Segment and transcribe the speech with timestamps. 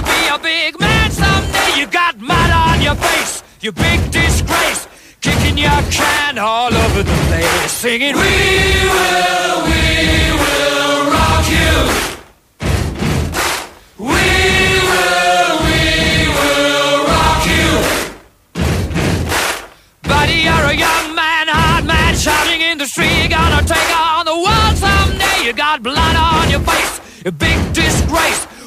[0.00, 1.80] gonna be a big man someday.
[1.80, 4.86] You got mud on your face, you big disgrace.
[5.20, 11.72] Kicking your can all over the place, singing, We will, we will rock you.
[13.98, 14.24] We
[14.90, 15.82] will, we
[16.38, 17.68] will rock you.
[20.08, 23.18] Buddy, you're a young man, hard man, shouting in the street.
[23.18, 25.44] You're gonna take on the world someday.
[25.44, 28.46] You got blood on your face, a big disgrace,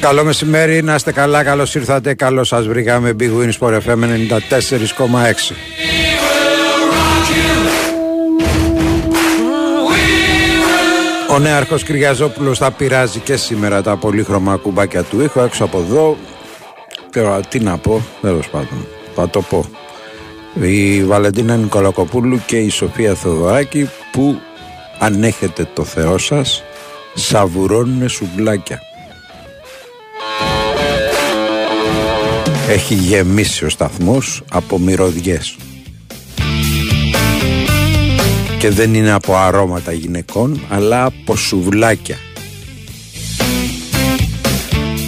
[0.00, 2.14] Καλό μεσημέρι, να είστε καλά, καλώς ήρθατε.
[2.14, 3.16] Καλώς σας βρήκαμε.
[3.20, 5.54] Big Win Sport FM 94,6.
[11.30, 16.16] Ο νέαρχος Κυριαζόπουλος θα πειράζει και σήμερα τα πολύχρωμα κουμπάκια του ήχου έξω από εδώ.
[17.12, 19.64] Τώρα τι να πω, τέλος πάντων, θα το πω.
[20.60, 24.40] Η Βαλεντίνα Νικολακοπούλου και η Σοφία Θεοδωράκη που
[24.98, 26.62] αν έχετε το Θεό σας
[27.14, 28.80] σαβουρώνουν σουβλάκια.
[32.68, 35.56] Έχει γεμίσει ο σταθμός από μυρωδιές.
[38.58, 42.16] Και δεν είναι από αρώματα γυναικών, αλλά από σουβλάκια.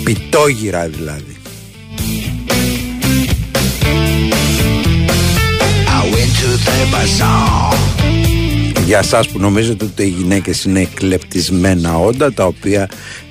[0.05, 1.37] Πιτόγυρα δηλαδή.
[5.87, 8.00] I went to the bazaar.
[8.91, 12.91] Για σας που νομίζετε ότι οι γυναίκες είναι εκλεπτισμένα όντα τα οποία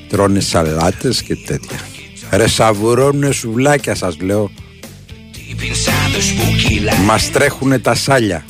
[0.09, 1.79] τρώνε σαλάτες και τέτοια.
[2.31, 4.51] Ρε σαβουρώνουνε σουβλάκια σας λέω.
[5.33, 7.05] Deep inside the spooky light.
[7.05, 8.45] Μας τρέχουνε τα σάλια.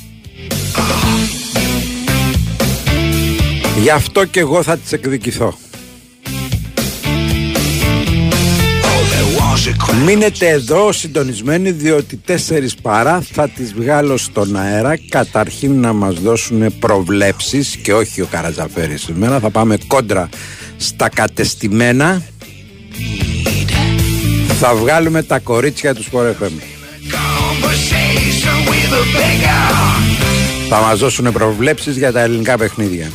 [3.82, 5.58] Γι' αυτό και εγώ θα τις εκδικηθώ.
[10.06, 14.98] Μείνετε εδώ συντονισμένοι διότι τέσσερις παρά θα τις βγάλω στον αέρα.
[15.10, 19.40] Καταρχήν να μας δώσουν προβλέψεις και όχι ο Καρατζαφέρης σήμερα.
[19.40, 20.30] Θα πάμε κόντρα
[20.78, 22.22] στα κατεστημένα.
[24.60, 26.56] Θα βγάλουμε τα κορίτσια του Sport FM
[27.14, 29.70] Conversation with a beggar.
[30.70, 33.12] θα μας δώσουν προβλέψεις για τα ελληνικά παιχνίδια.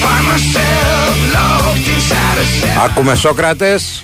[0.00, 2.84] Find myself locked inside a cell.
[2.84, 4.02] Άκουμε Σόκρατες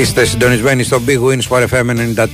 [0.00, 2.26] Είστε συντονισμένοι στο Big Win Sport FM 94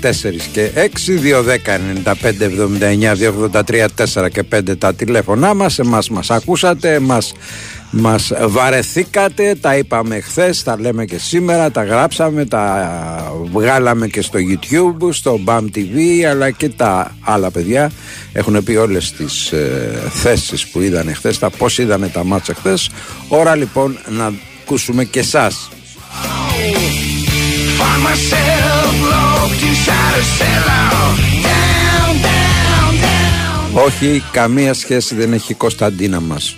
[0.52, 3.86] και 6, 210, 95, 79, 283,
[4.22, 5.78] 4 και 5 τα τηλέφωνά μας.
[5.78, 7.32] Εμάς μας ακούσατε, μας,
[7.92, 14.38] μας βαρεθήκατε, τα είπαμε χθες, τα λέμε και σήμερα, τα γράψαμε, τα βγάλαμε και στο
[14.38, 17.90] YouTube, στο BAM TV, αλλά και τα άλλα παιδιά
[18.32, 22.90] έχουν πει όλες τις ε, θέσεις που είδανε χθες, τα πώς είδανε τα μάτσα χθες.
[23.28, 24.32] Ώρα λοιπόν να
[24.62, 25.68] ακούσουμε και εσάς.
[27.78, 30.82] Find myself locked inside a cellar.
[31.46, 33.84] Down, down, down.
[33.84, 36.56] Όχι, καμία σχέση δεν έχει η Κωνσταντίνα μας.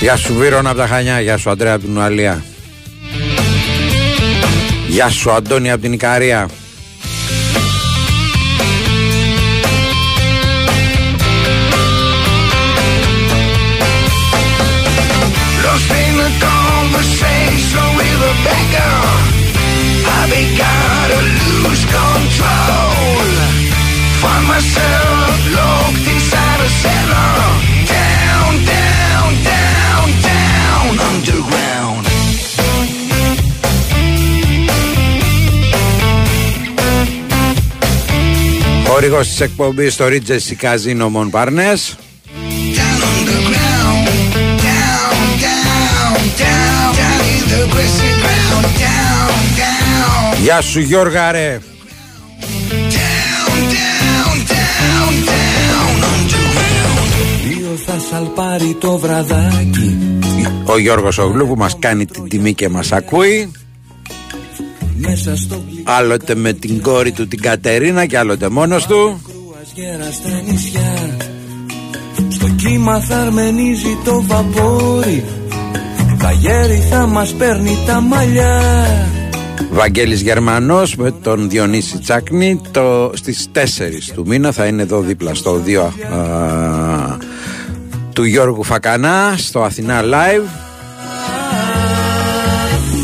[0.00, 2.44] Γεια σου Βίρονα από τα Χανιά, γεια σου Αντρέα από την Ουαλία.
[4.88, 6.48] Γεια σου Αντώνη από την Ικαρία.
[15.64, 18.98] Lost in a conversation with a beggar.
[20.16, 23.26] I began to lose control.
[24.20, 25.17] Find myself
[38.98, 41.98] Ορίγος της εκπομπής των Ρίτσες η Καζίνο Μον Πάρνες.
[50.42, 51.60] Γεια σου Γιώργαρε.
[60.64, 63.50] Ο Γιώργος ο Γλού που μας κάνει την τιμή και μας ακούει.
[64.98, 69.20] Μέσα στο γλυκό Άλλοτε με την κόρη του την Κατερίνα και άλλοτε μόνος του.
[69.26, 71.16] Κρουαζιέρα στα νησιά.
[72.28, 75.24] Στο κύμα θα αρμενίζει το βαπόρι.
[76.18, 78.62] Τα γέρι θα μας παίρνει τα μαλλιά.
[79.70, 83.58] Βαγγέλης Γερμανός με τον Διονύση Τσάκνη το, στις 4
[84.14, 87.16] του μήνα θα είναι εδώ δίπλα στο 2 α,
[88.12, 90.46] του Γιώργου Φακανά στο Αθηνά Live.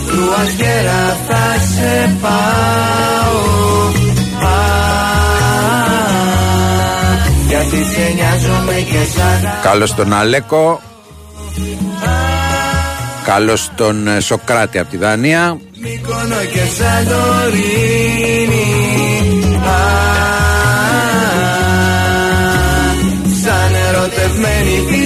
[0.07, 1.14] Κρουαζιέρα θα
[1.75, 3.39] σε πάω
[4.49, 4.57] Α,
[7.49, 10.81] Γιατί σε νοιάζομαι και σ' αγαπάω Καλώς τον Αλέκο.
[13.25, 15.59] Καλώς τον ε, Σοκράτη από τη Δανία.
[15.83, 18.67] Μύκονο και Σαντορίνη
[19.65, 19.81] Α,
[23.43, 25.04] Σαν ερωτευμένη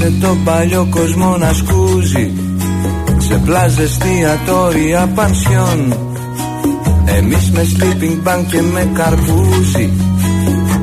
[0.00, 2.32] Άσε τον παλιό κόσμο να σκούζει.
[3.18, 5.94] Σε πλάζες, εστιατόρια, πανσιόν.
[7.04, 9.90] Εμείς με sleeping bag και με καρπούζι.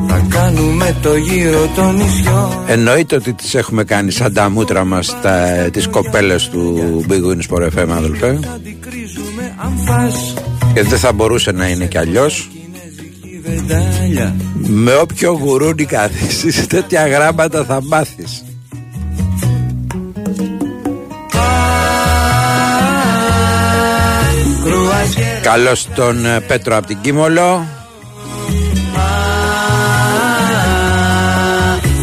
[0.08, 2.50] Θα κάνουμε το γύρο των νησιών.
[2.68, 7.40] Εννοείται ότι τις έχουμε κάνει σαν τα μούτρα μας τα, τις κοπέλες του Big Win
[7.50, 8.40] Sport FM αδελφέ.
[8.56, 10.34] Αντικρίζουμε αν φας
[10.74, 12.50] και δεν θα μπορούσε να είναι κι αλλιώς.
[12.52, 14.36] Κινέζικη βεντάλια.
[14.54, 18.45] Με όποιο γουρούνι καθίσεις τέτοια γράμματα θα μάθεις
[25.46, 27.68] Κρουαζιέρα Καλώς τον ε, Πέτρο από την Κίμολο.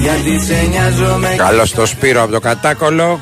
[0.00, 3.20] Γιατί σε νοιάζομαι Καλώς τον Σπύρο από το Κατάκολο.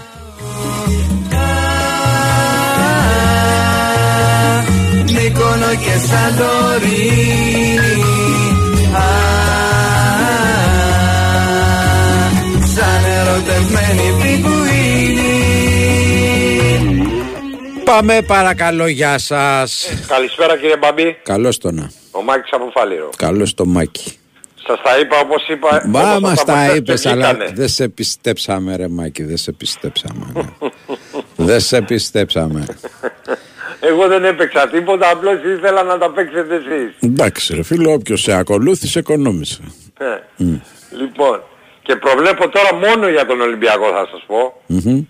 [5.05, 7.30] Μύκονο και Σαντορίνη
[17.91, 21.91] Πάμε παρακαλώ γεια σας Καλησπέρα κύριε Μπαμπή, Καλώς τον να.
[22.11, 23.11] ο Μάκης από Φάληρο.
[23.17, 24.19] Καλώς το Μάκη
[24.67, 25.83] Σας τα είπα όπως είπα.
[25.87, 27.51] Μα όπως μας σας τα αποθέτω είπες και αλλά ήτανε.
[27.55, 30.43] δεν σε πιστέψαμε ρε Μάκη Δεν σε πιστέψαμε ναι.
[31.47, 32.67] Δεν σε πιστέψαμε
[33.81, 36.95] Εγώ δεν έπαιξα τίποτα, απλώς ήθελα να τα παίξετε εσείς.
[37.01, 39.61] Εντάξει ρε φίλο όποιος σε ακολούθησε οικονόμησε
[39.99, 40.05] Ε.
[40.99, 41.43] Λοιπόν,
[41.83, 44.63] και προβλέπω τώρα μόνο για τον Ολυμπιακό θα σας πω.
[44.67, 45.01] Μμμ.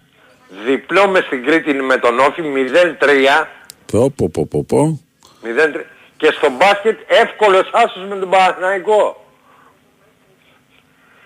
[0.67, 3.47] Διπλό μες στην Κρήτη με τον Όφη 0-3.
[3.87, 5.01] Πω πω πω πω πω
[5.43, 5.85] 0-3.
[6.17, 9.25] Και στο μπάσκετ εύκολος άσος με τον Παναθηναϊκό.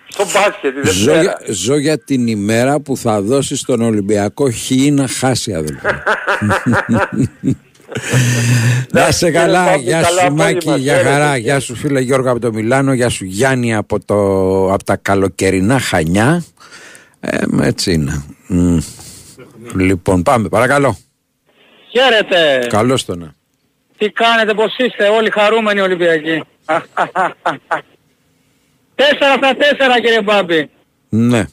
[0.07, 1.21] Στο μπάσκετ τη Ζω Δευτέρα.
[1.21, 6.03] για, ζω για την ημέρα που θα δώσεις στον Ολυμπιακό χ να χάσει αδελφέ
[8.91, 11.09] Να σε κύριε καλά, Πάπη, γεια καλά σου απόγευμα, Μάκη, γεια χαίρετε.
[11.09, 14.15] χαρά, γεια σου φίλε Γιώργο από το Μιλάνο, γεια σου Γιάννη από, το,
[14.73, 16.43] από τα καλοκαιρινά Χανιά.
[17.19, 18.23] Ε, έτσι είναι.
[19.73, 19.79] Μμ.
[19.79, 20.97] Λοιπόν, πάμε, παρακαλώ.
[21.91, 22.67] Χαίρετε.
[22.69, 23.33] Καλώς το να.
[23.97, 26.43] Τι κάνετε, πώς είστε, όλοι χαρούμενοι Ολυμπιακοί.
[28.95, 30.69] Τέσσερα στα τέσσερα κύριε Μπάμπη.
[31.09, 31.45] Ναι.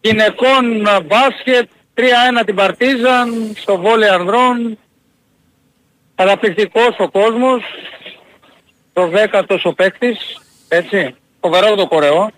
[0.00, 2.02] Γυναικών α, μπάσκετ, 3-1
[2.44, 4.78] την Παρτίζαν, στο βόλεϊ ανδρών.
[6.14, 7.62] Καταπληκτικός ο κόσμος.
[8.92, 10.40] Το δέκατος ο παίκτης.
[10.68, 11.14] Έτσι.
[11.40, 12.30] Φοβερό το κορεό.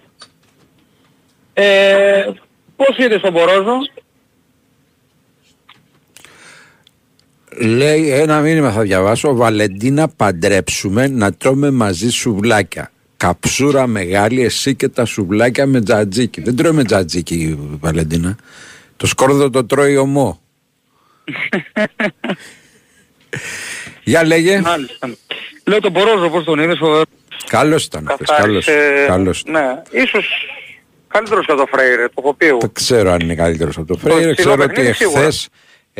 [1.53, 2.31] Ε,
[2.77, 3.79] πώς είδες στον Πορόζο.
[7.59, 9.35] Λέει ένα μήνυμα θα διαβάσω.
[9.35, 12.91] Βαλεντίνα παντρέψουμε να τρώμε μαζί σουβλάκια.
[13.17, 16.41] Καψούρα μεγάλη, εσύ και τα σουβλάκια με τζατζίκι.
[16.41, 18.37] Δεν τρώμε τζατζίκι, Βαλεντίνα.
[18.97, 20.41] Το σκόρδο το τρώει ομό.
[24.05, 24.61] Για λέγε.
[24.61, 25.11] Μάλιστα.
[25.65, 27.03] Λέω τον Πορόζο πώς τον είδες, φοβερό.
[27.49, 28.09] Καλώς ήταν.
[28.09, 28.65] αυτός, Καλώς.
[28.65, 29.05] Καθάρισε...
[29.07, 29.43] καλώς.
[29.47, 30.27] Ναι, ίσως
[31.09, 32.59] καλύτερος και από το Φρέιρε, το έχω πει εγώ.
[32.59, 34.19] Δεν ξέρω αν είναι καλύτερος από το Φρέιρε.
[34.21, 35.19] ψηλό Ξέρω ότι παιχνίδι σίγουρα.
[35.21, 35.49] εχθές,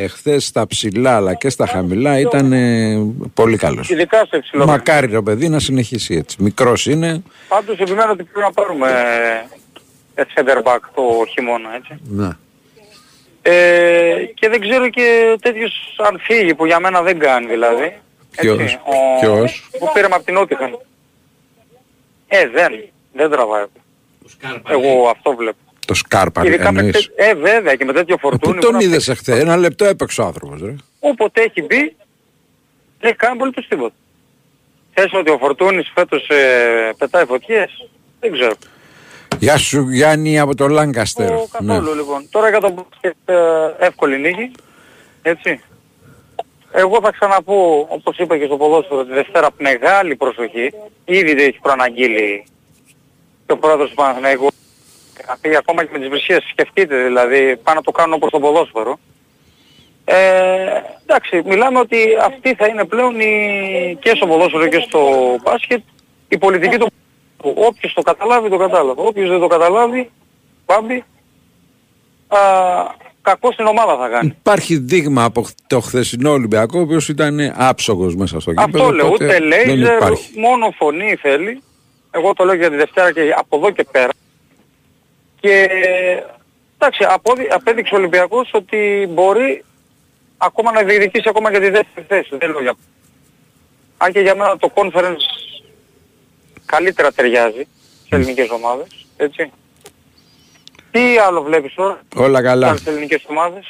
[0.03, 2.97] εχθές στα ψηλά αλλά και στα χαμηλά ήταν ε,
[3.33, 3.89] πολύ καλός.
[3.89, 4.65] Ειδικά στο υψηλό.
[4.65, 6.37] Μακάρι το παιδί να συνεχίσει έτσι.
[6.39, 7.23] Μικρός είναι.
[7.47, 8.89] Πάντως επιμένω ότι πρέπει να πάρουμε
[10.15, 11.99] ε, center back το χειμώνα, έτσι.
[12.03, 12.29] Ναι.
[13.41, 17.99] Ε, και δεν ξέρω και τέτοιος αν φύγει, που για μένα δεν κάνει δηλαδή.
[18.31, 18.79] Ποιος; Έτσι,
[19.19, 20.77] Ποιος; Που πήραμε από την Νότιχαν.
[22.27, 22.71] Ε, δεν.
[23.13, 23.63] Δεν τραβάει.
[24.69, 25.57] Εγώ αυτό βλέπω.
[25.85, 27.09] Το Σκάρπα Ειδικά με εννοείς.
[27.15, 27.29] τε...
[27.29, 28.53] Ε, βέβαια και με τέτοιο Ε, φορτούνι.
[28.53, 30.75] Πού που τον να είδες εχθές, ένα λεπτό έπαιξε ο άνθρωπος ρε.
[30.99, 31.77] Όποτε έχει μπει,
[32.99, 33.93] δεν έχει κάνει πολύ τίποτα.
[34.93, 38.53] Θες ότι ο Φορτούνης φέτος ε, πετάει φωτιές, δεν ξέρω.
[39.39, 41.31] Γεια σου Γιάννη από το Λάγκαστερ.
[41.31, 41.73] Ο, Ναι.
[41.73, 42.27] καθόλου λοιπόν.
[42.31, 43.35] Τώρα για τον μπάσκετ ε,
[43.85, 44.51] εύκολη νίκη,
[45.21, 45.59] έτσι.
[46.71, 50.71] Εγώ θα ξαναπώ, όπως είπα και στο ποδόσφαιρο, τη Δευτέρα μεγάλη προσοχή.
[51.05, 52.43] Ήδη δεν έχει προαναγγείλει
[53.45, 54.47] και ο πρόεδρος του Παναθηναϊκού.
[55.27, 58.99] Αυτή ακόμα και με τις βρισίες σκεφτείτε δηλαδή, πάνε να το κάνουν όπως το ποδόσφαιρο.
[61.01, 63.97] εντάξει, μιλάμε ότι αυτή θα είναι πλέον η...
[64.01, 64.99] και στο ποδόσφαιρο και στο
[65.43, 65.81] μπάσκετ
[66.27, 66.87] η πολιτική του
[67.43, 69.01] Όποιος το καταλάβει, το κατάλαβε.
[69.01, 70.09] Όποιος δεν το καταλάβει,
[70.65, 71.03] πάμπει,
[72.27, 72.37] α,
[73.21, 74.35] κακό στην ομάδα θα κάνει.
[74.39, 78.83] Υπάρχει δείγμα από το χθεσινό Ολυμπιακό, ο οποίος ήταν άψογος μέσα στο γήπεδο.
[78.83, 80.39] Αυτό λέω, οπότε ούτε δεν λέιζερ, υπάρχει.
[80.39, 81.61] μόνο φωνή θέλει.
[82.11, 84.09] Εγώ το λέω για τη Δευτέρα και από εδώ και πέρα.
[85.41, 85.67] Και
[86.77, 89.63] εντάξει, απόδει, απέδειξε ο Ολυμπιακός ότι μπορεί
[90.37, 92.37] ακόμα να διεκδικήσει ακόμα και τη δεύτερη θέση.
[92.37, 92.73] Δεν λέω για...
[93.97, 95.23] Αν και για μένα το conference
[96.65, 97.67] καλύτερα ταιριάζει
[98.07, 99.51] σε ελληνικές ομάδες, έτσι.
[100.91, 102.67] Τι άλλο βλέπεις τώρα, Όλα καλά.
[102.75, 103.65] στις ελληνικές ομάδες;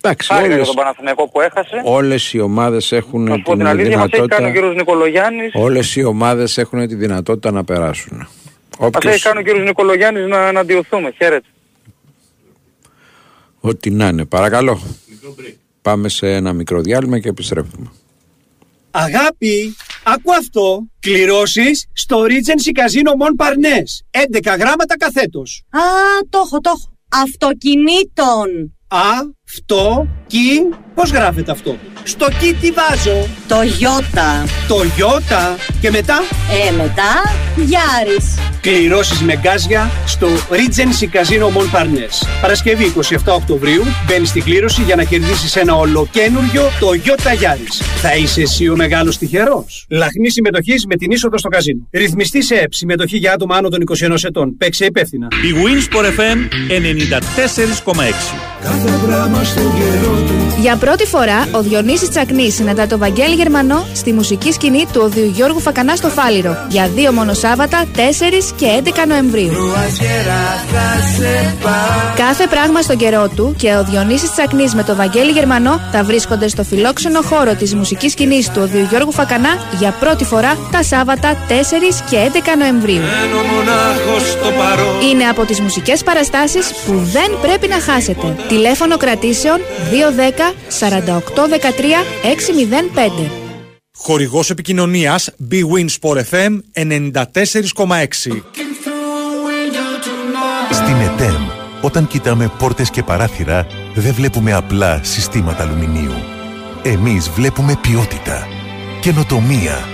[0.00, 1.82] Εντάξει, Χάρηκα για όλες, τον Παναθηναϊκό που έχασε.
[1.84, 4.52] όλες οι ομάδες έχουν Να σου πω την την αλήθεια, μας έχει κάνει ο δυνατότητα...
[4.52, 5.50] κύριος Νικολογιάννης.
[5.54, 8.28] Όλες οι ομάδες έχουν τη δυνατότητα να περάσουν.
[8.82, 11.10] Μας Όποιος, έχει κάνει ο κύριος Νικολογιάννης να αναντιωθούμε.
[11.10, 11.46] Χαίρετε.
[13.60, 14.24] ό,τι να είναι.
[14.24, 14.82] Παρακαλώ.
[15.82, 17.90] Πάμε σε ένα μικρό διάλειμμα και επιστρέφουμε.
[18.90, 20.86] Αγάπη, άκου αυτό.
[21.00, 24.20] Κληρώσεις στο Regency Casino Mon Parnes.
[24.50, 25.64] 11 γράμματα καθέτος.
[25.70, 25.80] Α,
[26.30, 26.92] το έχω, το έχω.
[27.08, 28.78] Αυτοκινήτων.
[28.88, 28.98] Α,
[29.52, 30.38] αυτό, κι,
[30.94, 34.44] πώς γράφεται αυτό; Στο κι τι βάζω; Το Ιώτα.
[34.68, 36.22] Το Ιώτα και μετά;
[36.68, 37.12] Ε, μετά,
[37.56, 38.34] Γιάρης.
[38.60, 42.26] κληρώσεις με γκάζια στο Regency Casino Mon Parnes.
[42.40, 47.84] Παρασκευή 27 Οκτωβρίου μπαίνεις στην κλήρωση για να κερδίσεις ένα ολοκένουργιο το Toyota Yaris.
[48.00, 49.86] Θα είσαι εσύ ο μεγάλος τυχερός.
[49.90, 51.88] Λαχνή συμμετοχής με την είσοδο στο καζίνο.
[51.92, 52.74] Ρυθμιστή σε ΕΠ.
[52.74, 54.56] Συμμετοχή για άτομα άνω των 21 ετών.
[54.56, 55.28] Παίξε υπεύθυνα.
[55.30, 58.34] Η Winsport FM 94,6.
[60.62, 65.24] Για πρώτη φορά, ο Διονύσης Τσακνής συναντά το Βαγγέλη Γερμανό στη μουσική σκηνή του οδείου
[65.34, 67.98] Γιώργου Φακανά στο Φάληρο για δύο μόνο Σάββατα, 4
[68.56, 69.52] και 11 Νοεμβρίου.
[72.16, 76.48] Κάθε πράγμα στον καιρό του και ο Διονύσης Τσακνής με το Βαγγέλη Γερμανό θα βρίσκονται
[76.48, 81.36] στο φιλόξενο χώρο της μουσικής σκηνής του οδείου Γιώργου Φακανά για πρώτη φορά τα Σάββατα
[81.48, 81.52] 4
[82.10, 83.02] και 11 Νοεμβρίου.
[85.10, 88.36] Είναι από τις μουσικές παραστάσεις που δεν πρέπει να χάσετε.
[88.48, 88.96] Τηλέφωνο
[89.32, 89.58] κρατήσεων
[90.28, 91.54] 210 48 13
[93.24, 93.30] 605.
[93.98, 98.42] Χορηγός επικοινωνίας Bwin Sport FM 94,6.
[100.72, 101.46] Στην ΕΤΕΜ,
[101.80, 106.14] όταν κοιτάμε πόρτες και παράθυρα, δεν βλέπουμε απλά συστήματα αλουμινίου.
[106.82, 108.46] Εμείς βλέπουμε ποιότητα,
[109.00, 109.88] καινοτομία,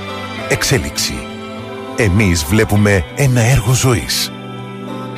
[0.48, 1.14] εξέλιξη.
[1.96, 4.32] Εμείς βλέπουμε ένα έργο ζωής.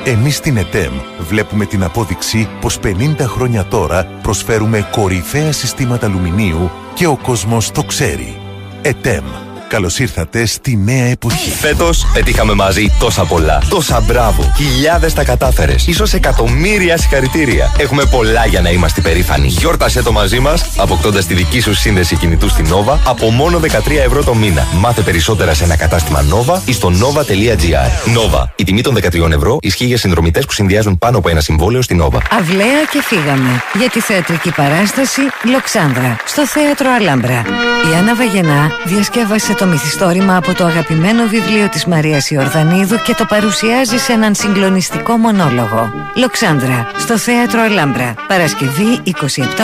[0.05, 7.07] Εμείς στην ΕΤΕΜ βλέπουμε την απόδειξη πως 50 χρόνια τώρα προσφέρουμε κορυφαία συστήματα αλουμινίου και
[7.07, 8.37] ο κόσμος το ξέρει.
[8.81, 9.50] ΕΤΕΜ.
[9.71, 11.49] Καλώς ήρθατε στη νέα εποχή.
[11.49, 13.61] Φέτος πετύχαμε μαζί τόσα πολλά.
[13.69, 14.53] Τόσα μπράβο.
[14.55, 15.87] Χιλιάδες τα κατάφερες.
[15.95, 17.75] σω εκατομμύρια συγχαρητήρια.
[17.77, 19.47] Έχουμε πολλά για να είμαστε περήφανοι.
[19.47, 23.65] Γιόρτασέ το μαζί μας, αποκτώντας τη δική σου σύνδεση κινητού στην Nova από μόνο 13
[24.05, 24.67] ευρώ το μήνα.
[24.79, 28.15] Μάθε περισσότερα σε ένα κατάστημα Nova ή στο nova.gr.
[28.15, 28.43] Nova.
[28.55, 32.01] Η τιμή των 13 ευρώ ισχύει για συνδρομητές που συνδυάζουν πάνω από ένα συμβόλαιο στην
[32.03, 32.19] Nova.
[32.39, 37.45] Αυλαία και φύγαμε για τη θεατρική παράσταση Λοξάνδρα στο Θέατρο Αλάμπρα.
[37.91, 43.25] Η Άννα Βαγενά διασκεύασε το μυθιστόρημα από το αγαπημένο βιβλίο της Μαρίας Ιορδανίδου και το
[43.25, 45.93] παρουσιάζει σε έναν συγκλονιστικό μονόλογο.
[46.15, 48.13] Λοξάνδρα στο Θέατρο Αλάμπρα.
[48.27, 49.11] Παρασκευή 27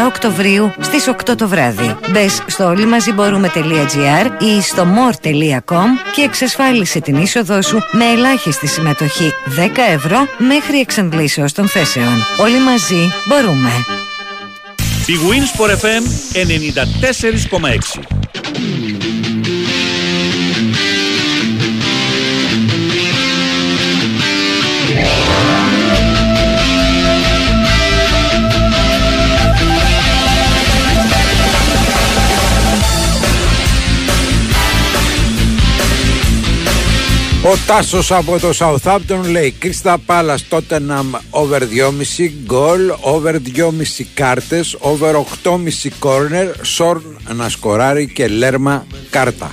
[0.08, 1.96] Οκτωβρίου στις 8 το βράδυ.
[2.10, 9.60] Μπες στο όλοιμαζιμπορούμε.gr ή στο more.com και εξασφάλισε την είσοδό σου με ελάχιστη συμμετοχή 10
[9.94, 12.26] ευρώ μέχρι εξαντλήσεως των θέσεων.
[12.40, 13.72] Όλοι μαζί μπορούμε.
[15.06, 16.04] Η Winsport FM
[19.02, 19.07] 94,6.
[37.52, 41.66] Ο Τάσος από το Southampton λέει Κρίστα Πάλας Tottenham over 2,5
[42.46, 45.14] γκολ over 2,5 κάρτες over
[45.44, 49.52] 8,5 κόρνερ Σόρν να σκοράρει και Λέρμα κάρτα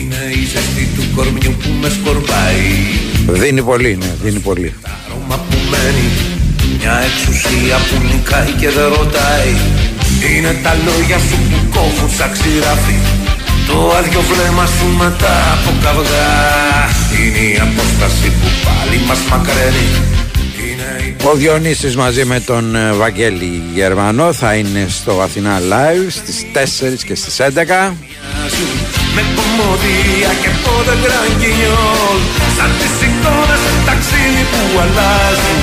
[0.00, 2.62] Είναι η ζεστή του κορμιού που με σκορπάει.
[3.28, 4.74] Δίνει πολύ ναι δίνει πολύ.
[4.82, 6.08] Αρώμα που μένει
[6.78, 9.52] Μια εξουσία που νικάει και δεν ρωτάει.
[10.36, 13.17] Είναι τα λόγια σου που κόβουν σαν ξηράφι
[13.68, 16.30] Το άδειο βλέμμα σου μετά από καυγά.
[17.18, 19.86] Είναι η απόσταση που πάλι μας μακραίνει.
[21.24, 26.58] Ο Διονύσης μαζί με τον ε, Βαγγέλη Γερμανό θα είναι στο Αθηνά Live στις 4
[27.06, 27.44] και στις 11
[29.14, 32.20] Με κομμωδία και πόδε γκρανγκινιόλ
[32.56, 35.62] Σαν τις εικόνες ταξίδι που αλλάζουν.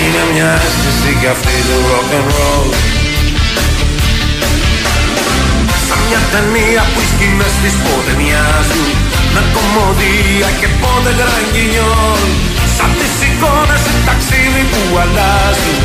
[0.00, 2.95] Είναι μια αίσθηση κι αυτή του rock
[6.08, 8.90] μια ταινία που οι σκηνές της πότε μοιάζουν
[9.34, 12.28] Με κομμωδία και πότε γκρανγκινιόν
[12.76, 15.80] Σαν τις εικόνες σε ταξίδι που αλλάζουν.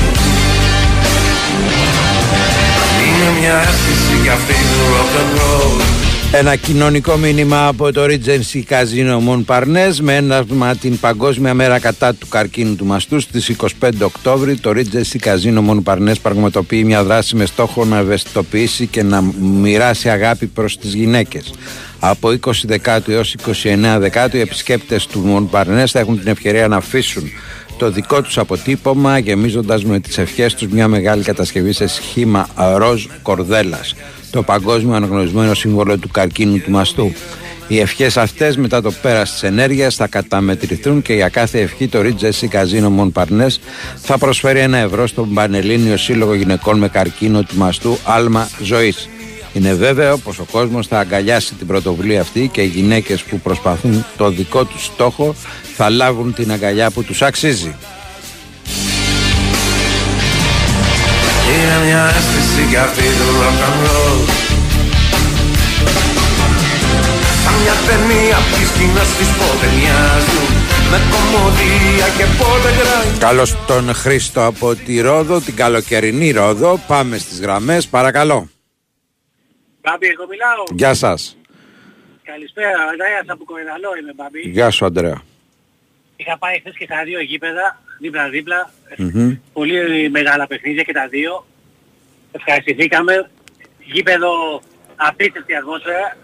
[3.06, 8.62] Είναι μια αίσθηση κι αυτή του rock and roll Ένα κοινωνικό μήνυμα από το Regency
[8.70, 14.58] Casino Montparnasse με ένασμα την Παγκόσμια Μέρα κατά του καρκίνου του μαστού στις 25 Οκτώβρη
[14.58, 20.46] το Regency Casino Montparnasse πραγματοποιεί μια δράση με στόχο να ευαισθητοποιήσει και να μοιράσει αγάπη
[20.46, 21.54] προς τις γυναίκες.
[22.00, 26.76] Από 20 Δεκάτου έως 29 Δεκάτου οι επισκέπτες του Montparnasse θα έχουν την ευκαιρία να
[26.76, 27.24] αφήσουν
[27.78, 32.48] το δικό τους αποτύπωμα γεμίζοντας με τις ευχές τους μια μεγάλη κατασκευή σε σχήμα
[32.78, 33.96] ροζ κορδέλας
[34.32, 37.12] το παγκόσμιο αναγνωρισμένο σύμβολο του καρκίνου του μαστού.
[37.68, 42.00] Οι ευχές αυτές μετά το πέρας της ενέργειας θα καταμετρηθούν και για κάθε ευχή το
[42.00, 43.58] Ritz Casino Montparnasse
[43.96, 49.10] θα προσφέρει ένα ευρώ στον Πανελλήνιο Σύλλογο Γυναικών με Καρκίνο του Μαστού Άλμα Ζωής.
[49.54, 54.06] Είναι βέβαιο πως ο κόσμος θα αγκαλιάσει την πρωτοβουλία αυτή και οι γυναίκες που προσπαθούν
[54.18, 55.36] το δικό τους στόχο
[55.76, 57.76] θα λάβουν την αγκαλιά που τους αξίζει.
[61.48, 64.20] Είναι μια αίσθηση κι αυτή του rock and roll
[67.44, 70.50] Σαν μια ταινία που οι σκηνές της πότε μοιάζουν
[70.92, 76.80] Με κομμωδία και πότε γκραν Καλώς τον Χρήστο από τη Ρόδο, την καλοκαιρινή Ρόδο.
[76.88, 78.50] Πάμε στις γραμμές, παρακαλώ.
[79.82, 80.64] Μπάμπη, εγώ μιλάω.
[80.76, 81.38] Γεια σας.
[82.24, 84.40] Καλησπέρα, Αντρέας από Κορυδαλό είμαι, Μπάμπη.
[84.40, 85.22] Γεια σου Αντρέα.
[86.16, 88.72] Είχα πάει χθες και στα δύο γήπεδα, δίπλα-δίπλα.
[88.98, 89.38] Μμμ.
[89.54, 91.46] Πολύ μεγάλα παιχνίδια και τα δύο.
[92.32, 93.30] Ευχαριστηθήκαμε.
[93.80, 94.62] Γήπεδο
[94.96, 96.18] απίστευτη ατμόσφαιρα.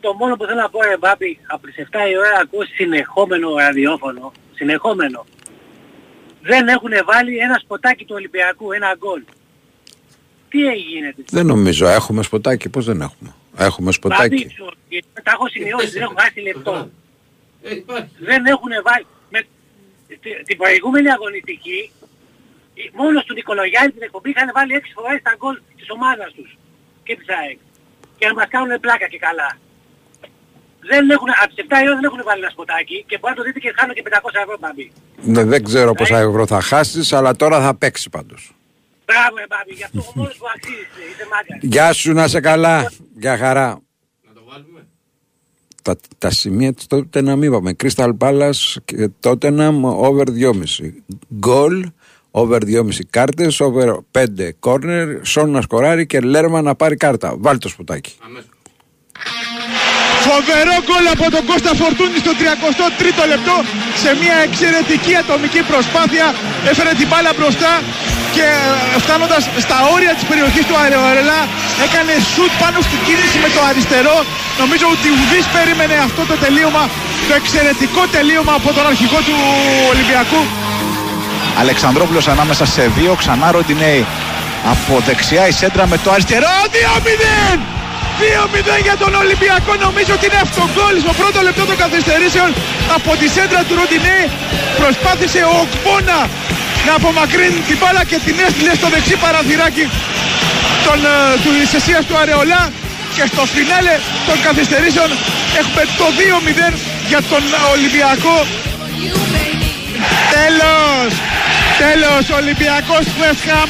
[0.00, 3.54] Το μόνο που θέλω να πω, ρε Μπάμπη, από τις 7 η ώρα ακούω συνεχόμενο
[3.56, 4.32] ραδιόφωνο.
[4.54, 5.26] Συνεχόμενο.
[6.42, 9.22] Δεν έχουν βάλει ένα σποτάκι του Ολυμπιακού, ένα γκολ.
[10.48, 11.14] Τι έγινε.
[11.30, 14.34] Δεν νομίζω, έχουμε σποτάκι, πώς δεν έχουμε; Έχουμε σποτάκι.
[14.36, 14.70] Μπάμπη, σου,
[15.22, 16.90] τα έχω σημειώσει, δεν έχω χάσει λεπτό.
[18.18, 19.06] δεν έχουν βάλει.
[19.30, 19.40] Με,
[20.20, 21.90] τη- την προηγούμενη αγωνιστική,
[22.82, 26.50] η- μόνος του Νικολογιάννη την εκπομπή είχαν βάλει 6 φορές τα γκολ της ομάδας τους
[27.06, 27.58] και της ΑΕΚ.
[28.18, 29.50] Και να μας κάνουν πλάκα και καλά.
[30.90, 33.38] Δεν έχουν, από τις 7 η ώρα δεν έχουν βάλει ένα σποτάκι και μπορεί να
[33.40, 34.86] το δείτε και χάνω και 500 ευρώ μπαμπή.
[35.32, 38.42] Ναι, δεν ξέρω πόσα ευρώ θα χάσεις, αλλά τώρα θα παίξει πάντως.
[39.06, 41.58] Μπράβο ε, μπαμπή, γι' αυτό ο μόνος που αξίζει, είσαι μάγκας.
[41.62, 42.92] Γεια σου, να σε καλά.
[43.16, 43.80] Γεια χαρά.
[45.82, 47.74] Τα, τα σημεία της τότε να μην είπαμε.
[47.82, 50.52] Crystal Palace και τότε να over 2,5.
[51.34, 51.90] Γκολ,
[52.30, 54.24] over 2,5 κάρτες, over 5
[54.58, 57.34] κόρνερ, Σον να σκοράρει και Λέρμα να πάρει κάρτα.
[57.38, 58.12] Βάλει το σπουτάκι.
[60.28, 63.56] Φοβερό γκολ από τον Κώστα Φορτούνη στο 33ο λεπτό
[64.02, 66.26] σε μια εξαιρετική ατομική προσπάθεια
[66.70, 67.72] έφερε την μπάλα μπροστά
[68.36, 68.46] και
[68.94, 71.40] ε, φτάνοντας στα όρια της περιοχής του Αρεορελά
[71.86, 74.16] έκανε σουτ πάνω στην κίνηση με το αριστερό
[74.62, 76.84] νομίζω ότι ουδής περίμενε αυτό το τελείωμα
[77.28, 79.36] το εξαιρετικό τελείωμα από τον αρχηγό του
[79.92, 80.42] Ολυμπιακού
[81.58, 84.06] Αλεξανδρόπουλος ανάμεσα σε δύο, ξανά Ροντινέη
[84.72, 87.58] από δεξιά η σέντρα με το αριστερό 2-0!
[88.20, 92.50] 2-0 για τον Ολυμπιακό νομίζω ότι είναι αυτογκόλ στο πρώτο λεπτό των καθυστερήσεων
[92.96, 94.24] από τη σέντρα του Ροντινέη
[94.80, 96.20] προσπάθησε ο Οκπόνα
[96.86, 99.84] να απομακρύνει την μπάλα και την έστειλε στο δεξί παραθυράκι
[100.86, 102.62] των, ε, του της αιστείας του Αρεολά.
[103.14, 103.94] Και στο φινάλε
[104.26, 105.10] των καθυστερήσεων
[105.60, 106.72] έχουμε το 2-0
[107.08, 108.36] για τον Ολυμπιακό.
[110.34, 111.29] Τέλος!
[111.84, 112.24] Τέλος!
[112.40, 113.68] Ολυμπιακός West Ham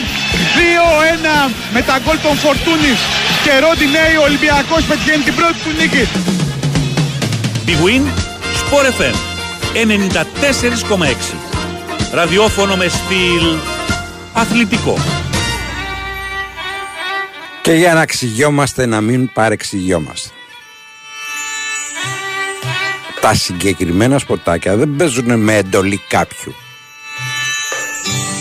[1.49, 3.01] 2-1 με τα γκολ των Φορτούνης
[3.45, 6.05] και Ροντινέη ο Ολυμπιακός πετυχαίνει την πρώτη του νίκη.
[7.67, 8.05] Big Win,
[8.61, 9.17] Sport FM
[9.75, 11.35] 94,6.
[12.13, 13.47] Ραδιόφωνο με στυλ
[14.33, 14.99] αθλητικό.
[17.63, 20.29] Και για να ξυγιόμαστε να μην παρεξηγιόμαστε.
[23.21, 26.55] Τα συγκεκριμένα σποτάκια δεν παίζουν με εντολή κάποιου.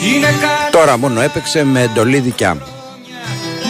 [0.04, 2.62] Είναι κάτι Τώρα μόνο έπαιξε με εντολή δικιά μου.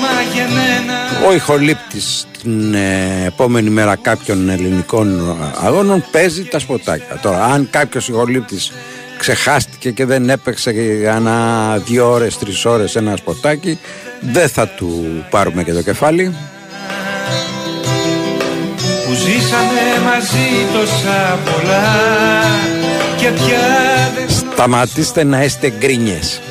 [0.01, 0.93] μαγεμένα
[1.27, 7.19] Ο ηχολήπτης την ε, επόμενη μέρα κάποιων ελληνικών αγώνων παίζει τα σποτάκια.
[7.21, 8.71] Τώρα αν κάποιος ηχολήπτης
[9.17, 13.79] ξεχάστηκε και δεν έπαιξε για ένα δύο ώρες, τρεις ώρες ένα σποτάκι
[14.19, 16.35] δεν θα του πάρουμε και το κεφάλι.
[19.09, 21.87] που ζήσαμε μαζί τόσα πολλά
[23.17, 23.67] και πια
[24.15, 26.41] δεν, Σταματήστε να είστε γκρίνιες.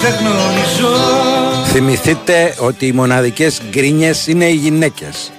[0.00, 0.96] δεν γνωρίζω
[1.64, 5.32] Θυμηθείτε ότι οι μοναδικές γκρίνιες είναι οι γυναίκες.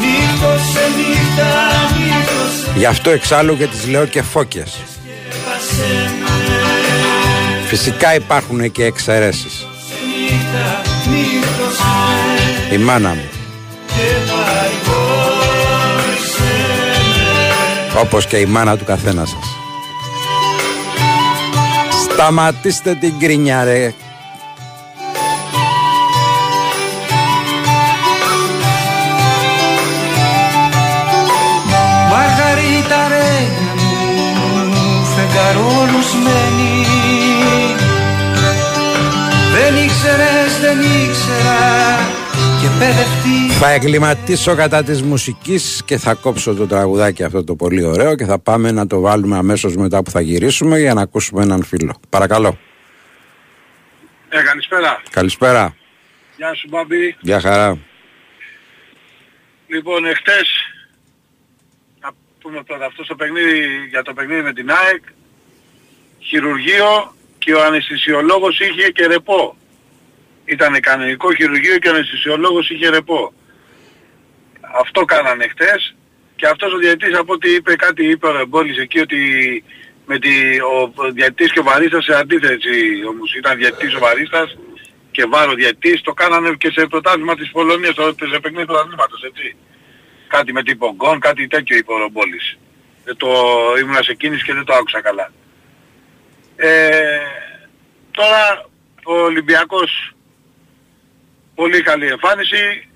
[0.00, 1.52] νύχτος σε νύχτα,
[1.96, 4.70] νύχτος σε Γι' αυτό εξάλλου και τις λέω και φώκες.
[4.70, 9.66] σπάσε με Φυσικά υπάρχουν και εξαιρέσεις.
[10.28, 13.28] νύχτα νύχτωσε Η μάνα μου.
[13.86, 13.92] και
[14.30, 15.72] παρηγόρησε
[17.94, 19.53] με Όπως και η μάνα του καθένας σας.
[22.14, 23.94] Σταματήστε την κρίνια ρε.
[32.10, 36.86] Μαργαρίτα ρένια μου φεγγαρόλουσμένη
[39.52, 41.98] Δεν ήξερες, δεν ήξερα
[42.60, 47.84] και παιδευτή Θα εγκληματίσω κατά της μουσικής και θα κόψω το τραγουδάκι αυτό το πολύ
[47.84, 51.42] ωραίο και θα πάμε να το βάλουμε αμέσως μετά που θα γυρίσουμε για να ακούσουμε
[51.42, 52.00] έναν φίλο.
[52.08, 52.58] Παρακαλώ.
[54.28, 55.02] Ε, καλησπέρα.
[55.10, 55.76] Καλησπέρα.
[56.36, 57.16] Γεια σου Μπάμπη.
[57.20, 57.78] Γεια χαρά.
[59.66, 60.48] Λοιπόν, εχθές,
[62.00, 65.02] να πούμε πρώτα αυτό στο παιχνίδι, για το παιχνίδι με την ΑΕΚ,
[66.18, 69.56] χειρουργείο και ο αναισθησιολόγος είχε και ρεπό.
[70.44, 73.32] Ήταν κανονικό χειρουργείο και ο αναισθησιολόγος είχε ρεπό.
[74.80, 75.94] Αυτό κάνανε χτες
[76.36, 79.18] και αυτός ο διαιτητής από ό,τι είπε κάτι είπε ο Ρεμπόλης εκεί ότι
[80.06, 84.56] με τη, ο διαιτητής και ο βαρίστας σε αντίθεση όμως ήταν διαιτητής ο βαρίστας
[85.10, 89.22] και βάρο διαιτητής το κάνανε και σε πρωτάθλημα της Πολωνίας στο σε παιχνίδι του αθλήματος
[89.22, 89.56] έτσι.
[90.28, 92.58] Κάτι με την Πογκόν, κάτι τέτοιο είπε ο Ρομπόλης.
[93.04, 93.28] Δεν το
[93.80, 95.32] ήμουνα σε κίνηση και δεν το άκουσα καλά.
[96.56, 97.18] Ε,
[98.10, 98.68] τώρα
[99.04, 100.14] ο Ολυμπιακός
[101.54, 102.88] πολύ καλή εμφάνιση.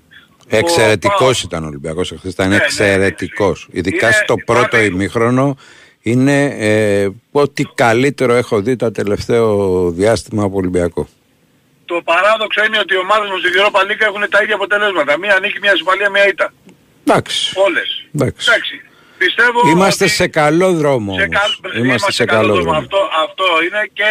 [0.49, 2.31] Εξαιρετικός ήταν ο Ολυμπιακός εχθές.
[2.31, 3.67] Ήταν Ναι, ναι, εξαιρετικός.
[3.71, 5.57] Ειδικά Είναι- στο πρώτο υπάρχει- ημίχρονο
[6.01, 11.07] είναι ε, ό,τι καλύτερο έχω δει το τελευταίο διάστημα από Ολυμπιακό.
[11.85, 15.17] Το παράδοξο είναι ότι οι ομάδες μας στη Europa League έχουν τα ίδια αποτελέσματα.
[15.17, 16.53] Μία νίκη, μία ισοπαλία, μία ήττα.
[17.05, 17.53] Εντάξει.
[17.55, 18.05] Όλες.
[18.15, 18.47] Εντάξει.
[18.49, 18.81] Εντάξει.
[19.17, 21.13] Πιστεύω Είμαστε ότι σε καλό δρόμο.
[21.13, 21.37] σε όμως.
[21.39, 22.71] καλ- Είμαστε σε καλό δρόμο.
[22.77, 24.09] Αυτό, αυτό είναι και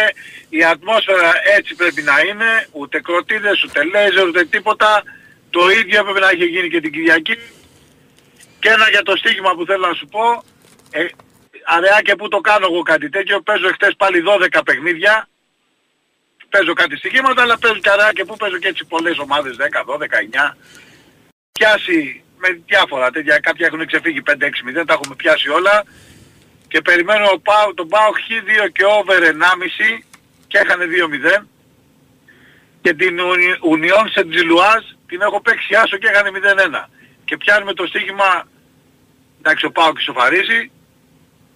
[0.49, 2.49] η ατμόσφαιρα έτσι πρέπει να είναι.
[2.71, 5.03] Ούτε κροτίδες, ούτε λέιζερ, ούτε τίποτα.
[5.49, 7.35] Το ίδιο έπρεπε να είχε γίνει και την Κυριακή.
[8.59, 10.43] Και ένα για το στοίχημα που θέλω να σου πω.
[10.91, 11.05] Ε,
[11.63, 13.41] αραιά και που το κάνω εγώ κάτι τέτοιο.
[13.41, 15.27] Παίζω χτες πάλι 12 παιχνίδια.
[16.49, 19.83] Παίζω κάτι στοιχήματα, αλλά παίζω και αραιά και που παίζω και έτσι πολλές ομάδες, 10,
[19.85, 20.57] 12, 9.
[21.51, 25.83] Πιάσει με διάφορα τέτοια, κάποια έχουν ξεφύγει 5-6-0, τα έχουμε πιάσει όλα.
[26.67, 30.03] Και περιμένω ο Πάο, τον Πάο Χ2 και over 1,5
[30.47, 30.85] και έχανε
[31.41, 31.45] 2-0.
[32.81, 33.19] Και την
[33.73, 36.29] Union Saint Gilloise την έχω παίξει άσο και έχανε
[36.85, 36.89] 0-1.
[37.25, 38.29] Και πιάνουμε το στοίχημα,
[39.39, 40.71] εντάξει ο Πάο και σοφαρίζει,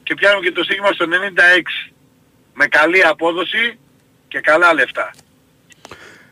[0.04, 1.94] και πιάνουμε και το στοίχημα στο 96.
[2.54, 3.78] Με καλή απόδοση
[4.28, 5.14] και καλά λεφτά.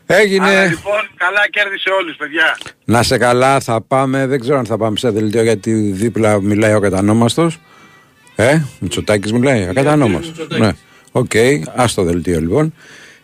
[0.06, 0.48] Έγινε.
[0.48, 2.58] Άρα λοιπόν καλά κέρδισε όλους παιδιά.
[2.84, 4.26] Να σε καλά, θα πάμε.
[4.26, 7.58] Δεν ξέρω αν θα πάμε σε δελτίο γιατί δίπλα μιλάει ο κατανόμαστος.
[8.36, 9.68] Ε, Μητσοτάκης μιλάει.
[9.68, 10.48] Ο κατανόμαστος.
[10.58, 10.72] Ναι.
[11.12, 11.32] Οκ,
[11.76, 12.74] ας το δελτίο λοιπόν.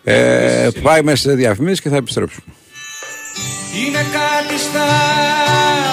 [0.05, 2.55] Ε, πάμε σε διαφημίσεις και θα επιστρέψουμε.
[3.73, 4.89] Είναι κάτι στα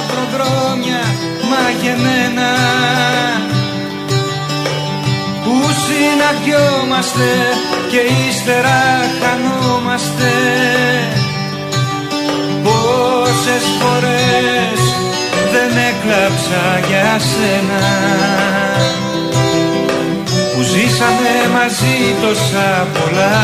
[0.08, 1.04] προδρόμια
[1.50, 2.52] μαγεμένα
[5.44, 5.56] που
[5.86, 7.30] συναντιόμαστε
[7.90, 8.82] και ύστερα
[9.20, 10.34] χανόμαστε.
[12.64, 14.80] Πόσες φορές
[15.52, 18.75] δεν έκλαψα για σένα.
[18.75, 18.75] που
[20.96, 23.38] ζήσαμε μαζί τόσα πολλά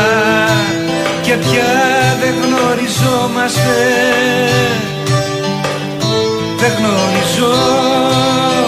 [1.22, 1.72] και πια
[2.20, 3.76] δεν γνωριζόμαστε.
[6.56, 8.61] Δεν γνωριζόμαστε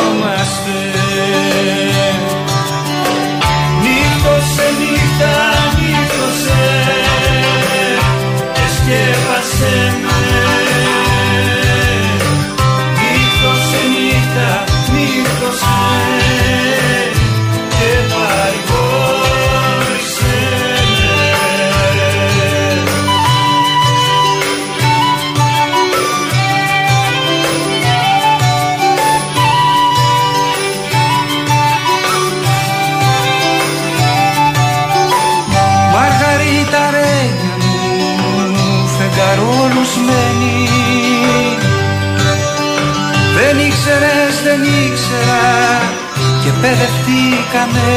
[46.65, 47.89] και παιδευτήκαμε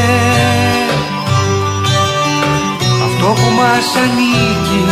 [3.06, 4.86] Αυτό που μας ανήκει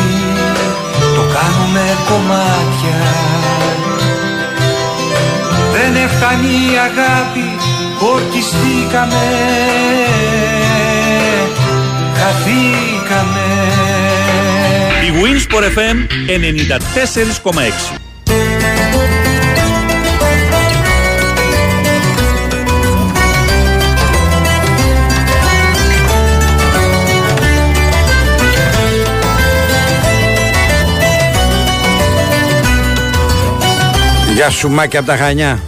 [1.15, 2.99] το κάνουμε κομμάτια.
[5.71, 7.57] Δεν έφτανει η αγάπη,
[8.13, 9.25] ορκιστήκαμε.
[12.15, 13.47] Χαθήκαμε.
[15.05, 15.97] Η Winsport FM
[17.91, 18.04] 94,6
[34.35, 35.59] Γεια σου Μάκη από τα Χανιά.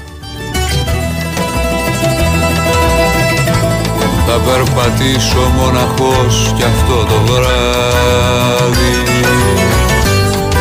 [4.27, 8.95] Θα περπατήσω μοναχός κι αυτό το βράδυ.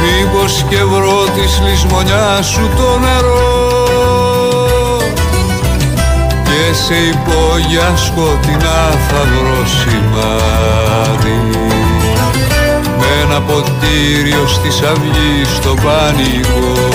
[0.02, 3.78] Μήπως και βρω της λησμονιάς σου το νερό;
[6.44, 11.40] Και σε υπόγεια σκοτεινά θα βρω σημάδι.
[12.98, 16.86] Με ένα ποτήριο στις αυγής στο πανικό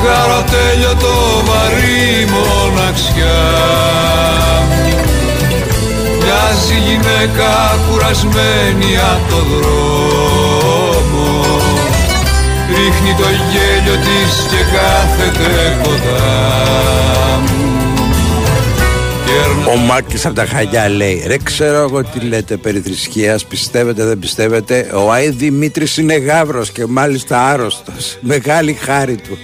[0.00, 3.38] Τσιγάρο τέλειωτο βαρύ μοναξιά.
[6.20, 7.50] Μοιάζει γυναίκα
[7.90, 11.26] κουρασμένη από το δρόμο.
[12.68, 16.26] Ρίχνει το γέλιο της και κάθεται κοντά
[17.40, 17.66] μου.
[19.72, 24.18] Ο Μάκης από τα Χανιά λέει Ρε ξέρω εγώ τι λέτε περί θρησκείας Πιστεύετε δεν
[24.18, 24.90] πιστεύετε.
[24.94, 28.18] Ο Άι Δημήτρης είναι γάβρος και μάλιστα άρρωστος.
[28.20, 29.38] Μεγάλη χάρη του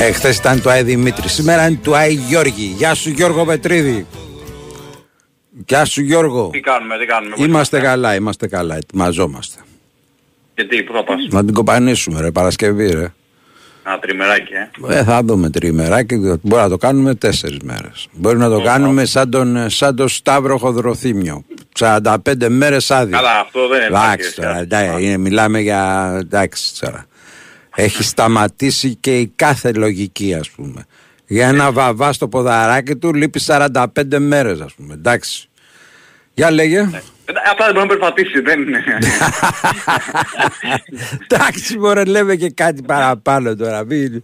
[0.00, 2.74] ε, χθες ήταν το Άι Δημήτρης, σήμερα είναι το Άι Γιώργη.
[2.76, 4.06] Γεια σου Γιώργο Πετρίδη.
[5.66, 6.48] Γεια σου Γιώργο.
[6.52, 7.34] Τι κάνουμε, τι κάνουμε.
[7.38, 9.58] Είμαστε καλά, είμαστε καλά, ετοιμαζόμαστε.
[10.54, 11.16] Και τι, πού θα πας.
[11.30, 13.04] Να την κοπανίσουμε ρε, Παρασκευή ρε.
[13.82, 14.52] Α, τριμεράκι,
[14.88, 14.98] ε.
[14.98, 18.06] Ε, θα δούμε τριμεράκι, μπορεί να το κάνουμε τέσσερις μέρες.
[18.12, 21.44] Μπορεί να το κάνουμε σαν τον, σαν τον Σταύρο Χοδροθύμιο.
[21.78, 22.04] 45
[22.48, 23.16] μέρες άδεια.
[23.16, 23.86] Καλά, αυτό δεν είναι.
[23.86, 26.12] Εντάξει τώρα, εντάξει, είναι- μιλάμε για.
[26.20, 27.06] Εντάξει τώρα.
[27.78, 30.86] Έχει σταματήσει και η κάθε λογική, ας πούμε.
[31.26, 33.82] Για ένα βαβά στο ποδαράκι του λείπει 45
[34.18, 34.94] μέρες, ας πούμε.
[34.94, 35.48] Εντάξει.
[36.34, 36.90] Για λέγε.
[37.28, 38.84] Ε, Απλά δεν μπορεί να περπατήσει, δεν είναι.
[41.28, 43.84] Εντάξει, μπορεί λέμε και κάτι παραπάνω τώρα.
[43.84, 44.20] Μην...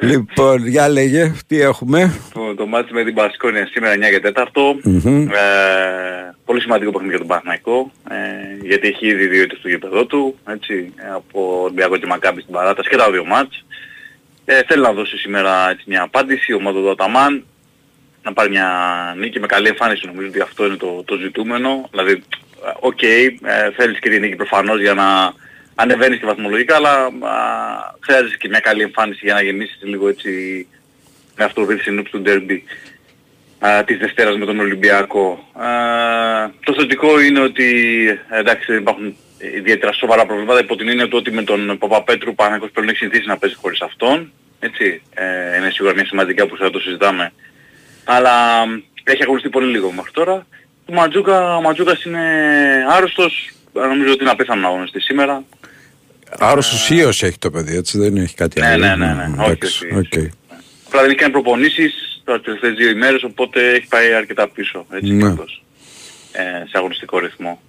[0.00, 4.44] λοιπόν, για λέγε, τι έχουμε; το, το μάτι με την Πασκόνια σήμερα 9 και 4.
[4.82, 5.28] Μμμ.
[5.28, 10.06] Ε, πολύ σημαντικό παιχνίδι για τον Παναθηναϊκό, ε, γιατί έχει ήδη δύο ήττες στο γήπεδο
[10.06, 13.64] του, έτσι, ε, από Ολυμπιακό και Μακάμπι στην παράταση και τα δύο μάτς.
[14.44, 17.44] Ε, θέλει να δώσει σήμερα έτσι, μια απάντηση, ο ομάδα του Αταμάν,
[18.24, 18.68] να πάρει μια
[19.18, 21.88] νίκη με καλή εμφάνιση, νομίζω ότι αυτό είναι το, το ζητούμενο.
[21.90, 23.36] Δηλαδή, ε, οκ, ε,
[23.76, 25.34] θέλεις και τη νίκη προφανώς για να
[25.74, 27.10] ανεβαίνεις και βαθμολογικά, αλλά α,
[28.00, 30.66] χρειάζεσαι και μια καλή εμφάνιση για να γεμίσεις λίγο έτσι
[31.36, 32.64] με αυτό το συνούψη του ντέρμπι
[33.58, 35.48] α, της Δευτέρας με τον Ολυμπιακό.
[35.52, 35.68] Α,
[36.64, 37.66] το θετικό είναι ότι
[38.30, 39.16] εντάξει δεν υπάρχουν
[39.54, 42.92] ιδιαίτερα σοβαρά προβλήματα υπό την έννοια του ότι με τον Παπαπέτρου ο Παναθηναϊκός πρέπει να
[42.92, 44.32] έχει συνηθίσει να παίζει χωρίς αυτόν.
[44.60, 47.32] Έτσι, ε, είναι σίγουρα μια σημαντικά που θα το συζητάμε.
[48.04, 50.46] Αλλά μ, έχει αγωνιστεί πολύ λίγο μέχρι τώρα.
[50.86, 52.22] Ο Μαντζούκα, ο Μαντζούκας είναι
[52.90, 53.50] άρρωστος.
[53.76, 55.44] Ε, Νομίζω ότι είναι απίθανο να αγωνιστεί σήμερα.
[56.38, 58.86] Άρρωστος ίος έχει το παιδί, έτσι δεν έχει κάτι Ναι, άλλο.
[58.86, 59.24] ναι, ναι, ναι.
[59.42, 60.30] Όχι, Εντάξει, όχι, οκ.
[60.86, 61.92] Απλά δεν έχει κάνει προπονήσεις
[62.24, 64.86] τις τελευταίες δύο ημέρες, οπότε έχει πάει αρκετά πίσω.
[64.90, 65.20] Έτσι, Ναι.
[65.22, 65.64] και αυτός,
[66.32, 67.60] ε, σε αγωνιστικό ρυθμό.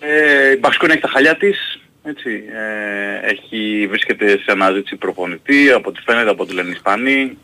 [0.00, 1.78] Ε, η Μπασκόνια έχει τα χαλιά της.
[2.04, 7.38] Έτσι, ε, έχει, βρίσκεται σε αναζήτηση προπονητή, από ό,τι φαίνεται από τη λένε οι Ισπανοί.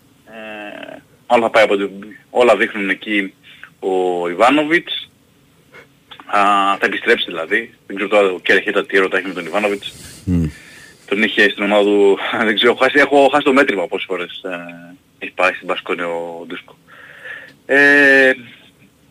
[1.26, 1.90] Ε, όλα, θα πάει από την,
[2.30, 3.34] όλα δείχνουν εκεί
[3.78, 5.10] ο Ιβάνοβιτς.
[6.26, 6.40] Α,
[6.78, 7.74] θα επιστρέψει δηλαδή.
[7.86, 9.92] Δεν ξέρω τώρα ο Κέρχετα τι έρωτα έχει με τον Ιβάνοβιτς.
[11.06, 14.40] Τον είχε στην ομάδα του, δεν ξέρω, έχω χάσει, έχω χάσει το μέτρημα πόσες φορές
[14.44, 16.76] ε, έχει πάει στην Πασκόνια ο Ντούσκο.
[17.66, 18.32] Ε,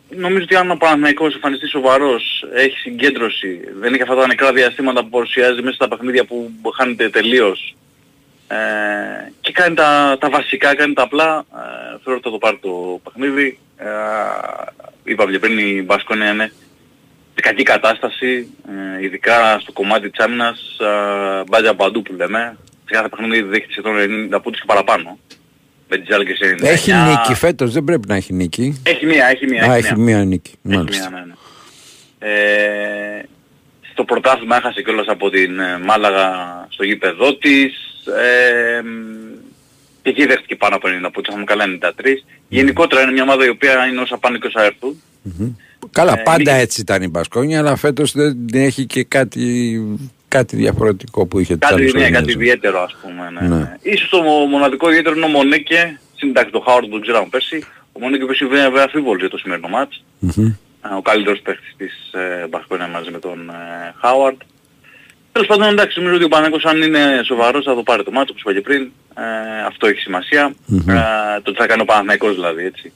[0.08, 5.02] νομίζω ότι αν ο Παναθηναϊκός εμφανιστεί σοβαρός, έχει συγκέντρωση, δεν έχει αυτά τα νεκρά διαστήματα
[5.02, 7.74] που παρουσιάζει μέσα στα παιχνίδια που χάνεται τελείως
[8.48, 8.56] ε,
[9.40, 13.00] και κάνει τα, τα βασικά, κάνει τα απλά, ε, θεωρώ ότι θα το πάρει το
[13.04, 13.58] παιχνίδι.
[13.76, 13.86] Ε,
[15.04, 16.52] είπαμε και πριν η Μπασκόνια είναι
[17.34, 18.48] σε κακή κατάσταση,
[18.98, 22.56] ε, ειδικά στο κομμάτι της άμυνας, ε, μπάζει παντού που λέμε.
[22.84, 25.18] Σε κάθε παιχνίδι δέχεται σχεδόν 90 πόντους και παραπάνω.
[25.88, 26.68] Με τις άλλες και σε 99.
[26.68, 28.82] Έχει νίκη φέτος, δεν πρέπει να έχει νίκη.
[28.82, 29.70] Έχει μία, έχει μία.
[29.70, 30.52] Α, έχει μία νίκη.
[30.66, 31.10] Έχει Μάλιστα.
[31.10, 31.34] μία, ναι, ναι.
[32.32, 33.28] Ε,
[33.92, 36.28] στο πρωτάθλημα έχασε κιόλας από την ε, Μάλαγα
[36.68, 37.93] στο γήπεδό της.
[38.06, 38.88] Ε, μ,
[40.02, 42.24] και εκεί δέχτηκε πάνω από 90 πόντους, είχαμε καλά 93.
[42.48, 45.02] Γενικότερα είναι μια ομάδα η οποία είναι όσα πάνε και όσα έρθουν.
[45.90, 46.62] Καλά, Ε, πάντα νίκη.
[46.62, 49.80] έτσι ήταν η Μπασκόνια, αλλά φέτος δεν έχει και κάτι,
[50.28, 52.20] κάτι διαφορετικό που είχε τις Κάτι, άλλες ναι, χρονιές.
[52.20, 53.30] κάτι ιδιαίτερο ας πούμε.
[53.40, 53.48] Ναι.
[53.48, 53.56] Ναι.
[53.56, 53.76] ναι.
[53.82, 55.98] Ίσως το μοναδικό ιδιαίτερο είναι ο Μονέκε.
[56.16, 57.64] Συντάξει το Χάουαρντ τον ξέραμε πέρσι.
[57.92, 60.04] Ο Μονέκε πέσει βέβαια αφίβολος για το σημερινό μάτς.
[60.18, 60.46] Μμμ.
[60.46, 64.40] Ε, ο καλύτερος παίκτης της ε, Μπασκόνια μαζί με τον ε, Χάουαρντ.
[65.34, 68.28] Τέλος πάντων εντάξει νομίζω ότι ο Πανέκος αν είναι σοβαρός θα το πάρει το μάτσο
[68.32, 68.82] όπως είπα και πριν.
[69.14, 69.22] Ε,
[69.66, 70.54] αυτό έχει σημασία.
[70.66, 70.88] Μμμ.
[70.88, 70.94] Ε,
[71.42, 72.92] το τι θα κάνει ο Παναθηναϊκός δηλαδή έτσι.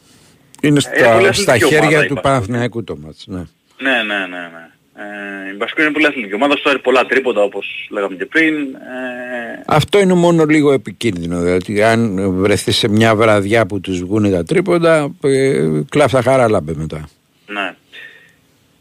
[0.62, 2.20] Είναι Ε, στα, πολύ στα αθλητική χέρια ομάδα η του Μπασκόνια.
[2.22, 3.24] Παναθηναϊκού το μάτς.
[3.27, 3.38] Ναι.
[3.79, 4.64] Ναι, ναι, ναι, ναι.
[5.03, 8.55] Ε, η Μπασκόνια είναι πολύ αθλητική ομάδα, σου άρει πολλά τρίποτα όπως λέγαμε και πριν.
[8.55, 14.31] Ε, Αυτό είναι μόνο λίγο επικίνδυνο, διότι αν βρεθεί σε μια βραδιά που τους βγουν
[14.31, 17.09] τα τρίποντα, ε, κλάφτα χαρά λάμπε μετά.
[17.46, 17.74] Ναι.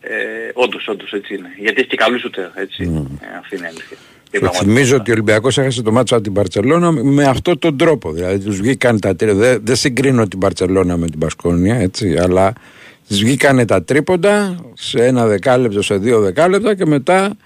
[0.09, 1.49] Ε, όντως, όντως έτσι είναι.
[1.59, 2.83] Γιατί έχει και καλούς ούτε, έτσι.
[3.21, 3.97] Ε, αυτή είναι η αλήθεια.
[4.31, 7.77] Και Και Θυμίζω ότι ο Ολυμπιακός έχασε το μάτσο από την Παρσελώνα με αυτόν τον
[7.77, 8.11] τρόπο.
[8.11, 9.39] Δηλαδή τους βγήκαν τα τρίποντα.
[9.39, 12.53] Δεν, δεν συγκρίνω την Παρσελώνα με την Πασκόνια, έτσι, αλλά
[13.07, 17.37] τους βγήκανε τα τρίποντα σε ένα δεκάλεπτο, σε δύο δεκάλεπτα και μετά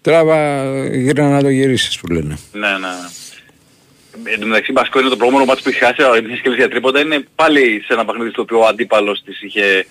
[0.00, 2.38] τράβα γύρνα να το γυρίσεις που λένε.
[2.52, 2.76] Ναι, ναι.
[2.76, 4.32] ναι.
[4.32, 6.68] Εν τω μεταξύ Μπασκό είναι το προηγούμενο μάτι που είχε χάσει, αλλά η σκέψη για
[6.68, 9.86] τρίποντα είναι πάλι σε ένα παιχνίδι στο οποίο ο αντίπαλος της είχε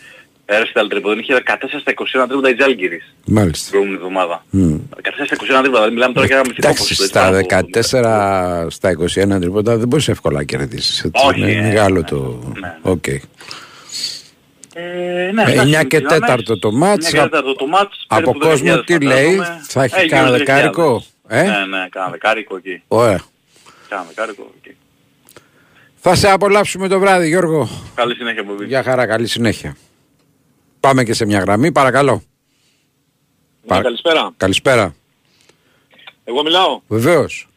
[0.55, 1.19] έρθει τα τρίποντα.
[1.21, 3.63] Είχε 14 στα 21 τρίποντα η Τζάλγκυρης Μάλιστα.
[3.63, 4.45] την προηγούμενη εβδομάδα.
[4.49, 4.75] Μμ.
[4.95, 8.65] 14 στα 21 τρίποντα, δηλαδή μιλάμε τώρα για ένα μυθικό Εντάξει, ποσοστό, στα έτσι, 14,
[8.69, 8.91] στα
[9.35, 11.03] 21 τρίποτα δεν μπορείς εύκολα να κερδίσεις.
[11.03, 11.25] Έτσι.
[11.27, 12.43] Όχι, είναι ε, μεγάλο το...
[12.81, 13.07] Οκ.
[13.07, 13.21] Ε,
[15.33, 16.35] ναι, Ε, εντάξει, 9 και μιλάμε.
[16.53, 17.07] 4 το ματς.
[17.07, 18.05] 9 και 4 το ματς.
[18.07, 19.61] Από περίπου κόσμο 10.000 τι λέει, φαντάζομαι.
[19.67, 21.35] θα έχει Ε, κανένα γύρω στις δεκάρικο, 10.000.
[21.37, 22.81] ε; Ναι, ναι, κάνα δεκάρικο εκεί.
[22.87, 23.19] Ωραία.
[23.89, 24.75] Κάνα δεκάρικο εκεί.
[26.05, 27.69] Θα σε απολαύσουμε το βράδυ Γιώργο.
[27.95, 29.75] Καλή συνέχεια που Γεια χαρά, καλή συνέχεια.
[30.87, 32.23] Πάμε και σε μια γραμμή, παρακαλώ.
[33.63, 34.33] Ναι, καλησπέρα.
[34.37, 34.95] Καλησπέρα.
[36.23, 36.81] Εγώ μιλάω.
[36.87, 37.47] Βεβαίως.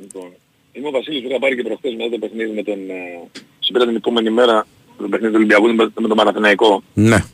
[0.00, 0.32] Λοιπόν,
[0.72, 2.90] είμαι ο Βασίλης που είχα πάρει και προχθές μετά το παιχνίδι με τον...
[2.90, 4.66] Ε, συμπέρα την επόμενη μέρα
[4.98, 6.82] το παιχνίδι του Ολυμπιακού με, με τον Παναθηναϊκό.
[6.94, 7.24] Ναι.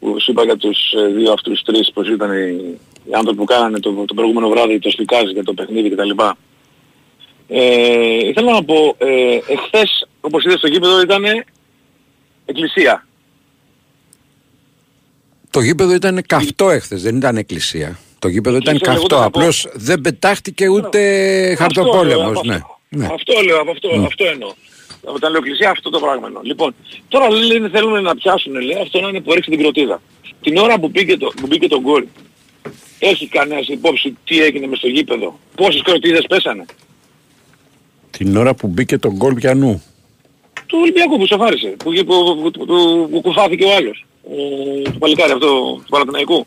[0.00, 3.44] Που σου είπα για τους ε, δύο αυτούς τρεις πως ήταν οι, οι άνθρωποι που
[3.44, 6.10] κάνανε το, το προηγούμενο βράδυ το σπικάζ για το παιχνίδι κτλ.
[7.48, 11.24] Ε, ήθελα να πω, ε, εχθές όπως είδες στο γήπεδο ήταν
[12.46, 13.05] εκκλησία.
[15.56, 17.98] Το γήπεδο ήταν καυτό έχθες, δεν ήταν εκκλησία.
[18.18, 21.00] Το γήπεδο ήταν Εκκλησία καυτό, λεγόταν από- απλώς δεν πετάχτηκε ούτε
[21.58, 22.42] χαρτοπόλεμος.
[22.42, 22.58] Ναι.
[22.88, 23.06] ναι.
[23.12, 24.04] Αυτό λέω, από αυτό, Μμ.
[24.04, 24.52] αυτό εννοώ.
[25.04, 26.42] Όταν λέω εκκλησία αυτό το πράγμα εννοώ.
[26.44, 26.74] Λοιπόν,
[27.08, 30.02] τώρα λένε θέλουν να πιάσουν, λέει, αυτό να είναι που έριξε την κροτίδα.
[30.40, 32.04] Την ώρα που μπήκε το, που μπήκε το γκολ,
[32.98, 36.64] έχει κανένας υπόψη τι έγινε μες στο γήπεδο; Πόσες κροτίδες πέσανε;
[38.10, 39.82] Την ώρα που μπήκε το γκολ πιανού.
[40.66, 44.04] Του Ολυμπιακού που σοφάρισε, που, που, που, που, που, που κουφάθηκε ο άλλος.
[44.30, 46.46] Ε, του παλικάρι αυτό, του Παναθηναϊκού.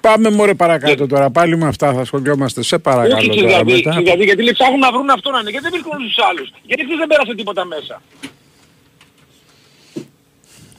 [0.00, 2.62] Πάμε μωρέ παρακάτω τώρα, πάλι με αυτά θα ασχολιόμαστε.
[2.62, 3.90] Σε παρακαλώ Όχι, τώρα δηλαδή, μετά.
[3.96, 6.82] δηλαδή, γιατί λέει, ψάχνουν να βρουν αυτό να είναι, γιατί δεν βρίσκουν τους άλλους; Γιατί
[6.82, 8.02] αυτός δεν πέρασε τίποτα μέσα;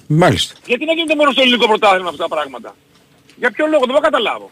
[0.07, 0.53] Μάλιστα.
[0.65, 2.75] Γιατί να γίνεται μόνο στο ελληνικό πρωτάθλημα αυτά τα πράγματα;
[3.35, 4.49] Για ποιο λόγο, δεν μπορώ να καταλάβω.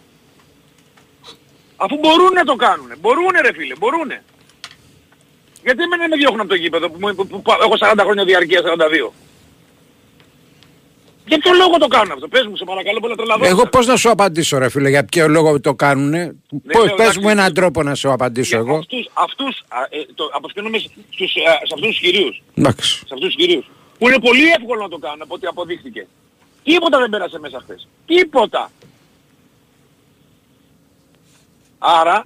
[1.76, 2.90] Αφού μπορούν να το κάνουν.
[3.02, 4.10] Μπορούν ρε φίλε, μπορούν.
[5.64, 8.24] Γιατί εμένα με διώχνουν από το γήπεδο που, μου- που, που, που έχω 40 χρόνια
[8.26, 9.14] διαρκεία, 42.
[11.28, 13.46] Για ποιο λόγο το κάνουν αυτό; Πες μου σε παρακαλώ πολλά τρελαδό.
[13.46, 16.92] Εγώ πώς να σου απαντήσω ρε φίλε, για ποιο λόγο το κάνουνε; Πώς, λέω, πες
[16.92, 18.78] εντάξει, μου έναν τρόπο να σου απαντήσω εγώ.
[18.78, 22.42] Αυτούς, αυτούς α, ε, το, αποσκηνούμε στους, α, σε αυτούς τους κυρίους.
[22.54, 22.98] Εντάξει.
[22.98, 23.70] Σε αυτούς τους κυρίους.
[23.98, 26.08] Που είναι πολύ εύκολο να το κάνουν από ό,τι αποδείχθηκε.
[26.64, 27.88] Τίποτα δεν πέρασε μέσα χθες.
[28.06, 28.72] Τίποτα.
[31.78, 32.26] Άρα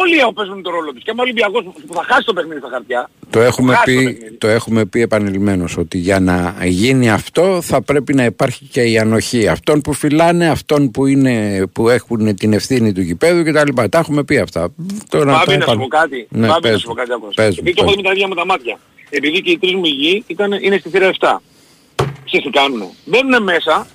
[0.00, 1.02] όλοι παίζουν το ρόλο τους.
[1.02, 3.10] Και με ο Ολυμπιακός που θα χάσει το παιχνίδι στα χαρτιά.
[3.30, 4.34] Το έχουμε, χάσει το πει, παιχνίδι.
[4.36, 8.98] το έχουμε πει επανειλημμένως ότι για να γίνει αυτό θα πρέπει να υπάρχει και η
[8.98, 13.82] ανοχή αυτών που φυλάνε, αυτών που, είναι, που έχουν την ευθύνη του γηπέδου κτλ.
[13.90, 14.68] Τα έχουμε πει αυτά.
[15.08, 16.26] Τώρα Πάμε τα να σου επανε- πω κάτι.
[16.30, 16.96] Ναι, Πάμε να πες σου πω μου.
[16.96, 17.30] κάτι ακόμα.
[17.34, 18.78] Πες μου, Επειδή το πες έχω δει με τα ίδια μου τα μάτια.
[19.10, 21.42] Επειδή και οι τρεις μου γη ήταν, είναι στη θύρα 7.
[22.24, 22.88] Ξέρεις τι κάνουνε.
[23.04, 23.86] Μπαίνουν μέσα,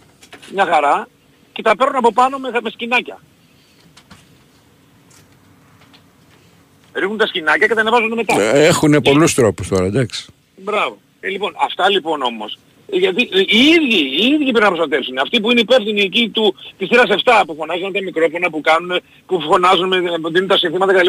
[0.54, 1.08] μια χαρά,
[1.54, 3.20] και τα παίρνουν από πάνω με, με σκηνάκια.
[6.94, 8.42] Ρίχνουν τα σκηνάκια και τα ανεβάζουν μετά.
[8.42, 10.26] Έχουν πολλούς τρόπους τώρα, εντάξει.
[10.56, 10.98] Μπράβο.
[11.20, 12.58] Ε, λοιπόν, αυτά λοιπόν όμως.
[12.94, 15.18] ε, Γιατί ε, οι ίδιοι, οι ίδιοι πρέπει να προστατεύσουν.
[15.18, 19.02] Αυτοί που είναι υπεύθυνοι εκεί του, της θύρας 7 που φωνάζουν τα μικρόφωνα, που κάνουν,
[19.26, 21.08] που φωνάζουν, με- που δίνουν τα συνθήματα κτλ.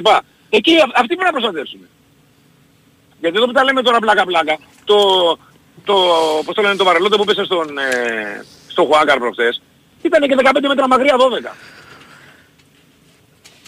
[0.50, 1.80] Εκεί α- αυτοί πρέπει να προστατεύσουν.
[3.20, 4.96] Γιατί εδώ που τα λέμε τώρα πλάκα πλάκα, το,
[5.84, 5.94] το,
[6.44, 9.62] πώς το λένε, το βαρελότε που πέσε στον, ε, στο Χουάκαρ προχθές,
[10.02, 11.54] ήταν και 15 μέτρα μακριά 12.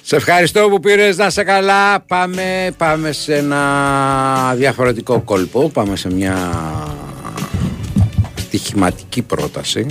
[0.06, 2.00] Σε ευχαριστώ που πήρες να σε καλά.
[2.00, 5.68] Πάμε, πάμε σε ένα διαφορετικό κόλπο.
[5.68, 6.36] Πάμε σε μια
[8.36, 9.86] στοιχηματική πρόταση.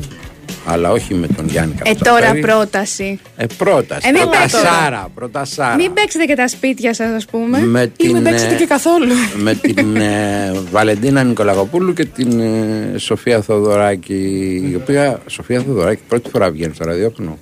[0.66, 2.42] Αλλά όχι με τον Γιάννη Ε, Καπιταφέρη.
[2.42, 3.20] τώρα πρόταση.
[3.38, 4.08] Ε, πρόταση.
[4.08, 5.08] Ε, μην Πρωτασάρα.
[5.16, 5.76] Πρωτασάρα.
[5.76, 7.60] Μην παίξετε και τα σπίτια σας, ας πούμε.
[7.60, 9.14] Με Ή την, μην παίξετε ε, και καθόλου.
[9.38, 14.14] με την ε, Βαλεντίνα Νικολακοπούλου και την ε, Σοφία Θοδωράκη
[14.72, 17.38] η οποία Σοφία Θοδωράκη πρώτη φορά βγαίνει στο ραδιόφωνο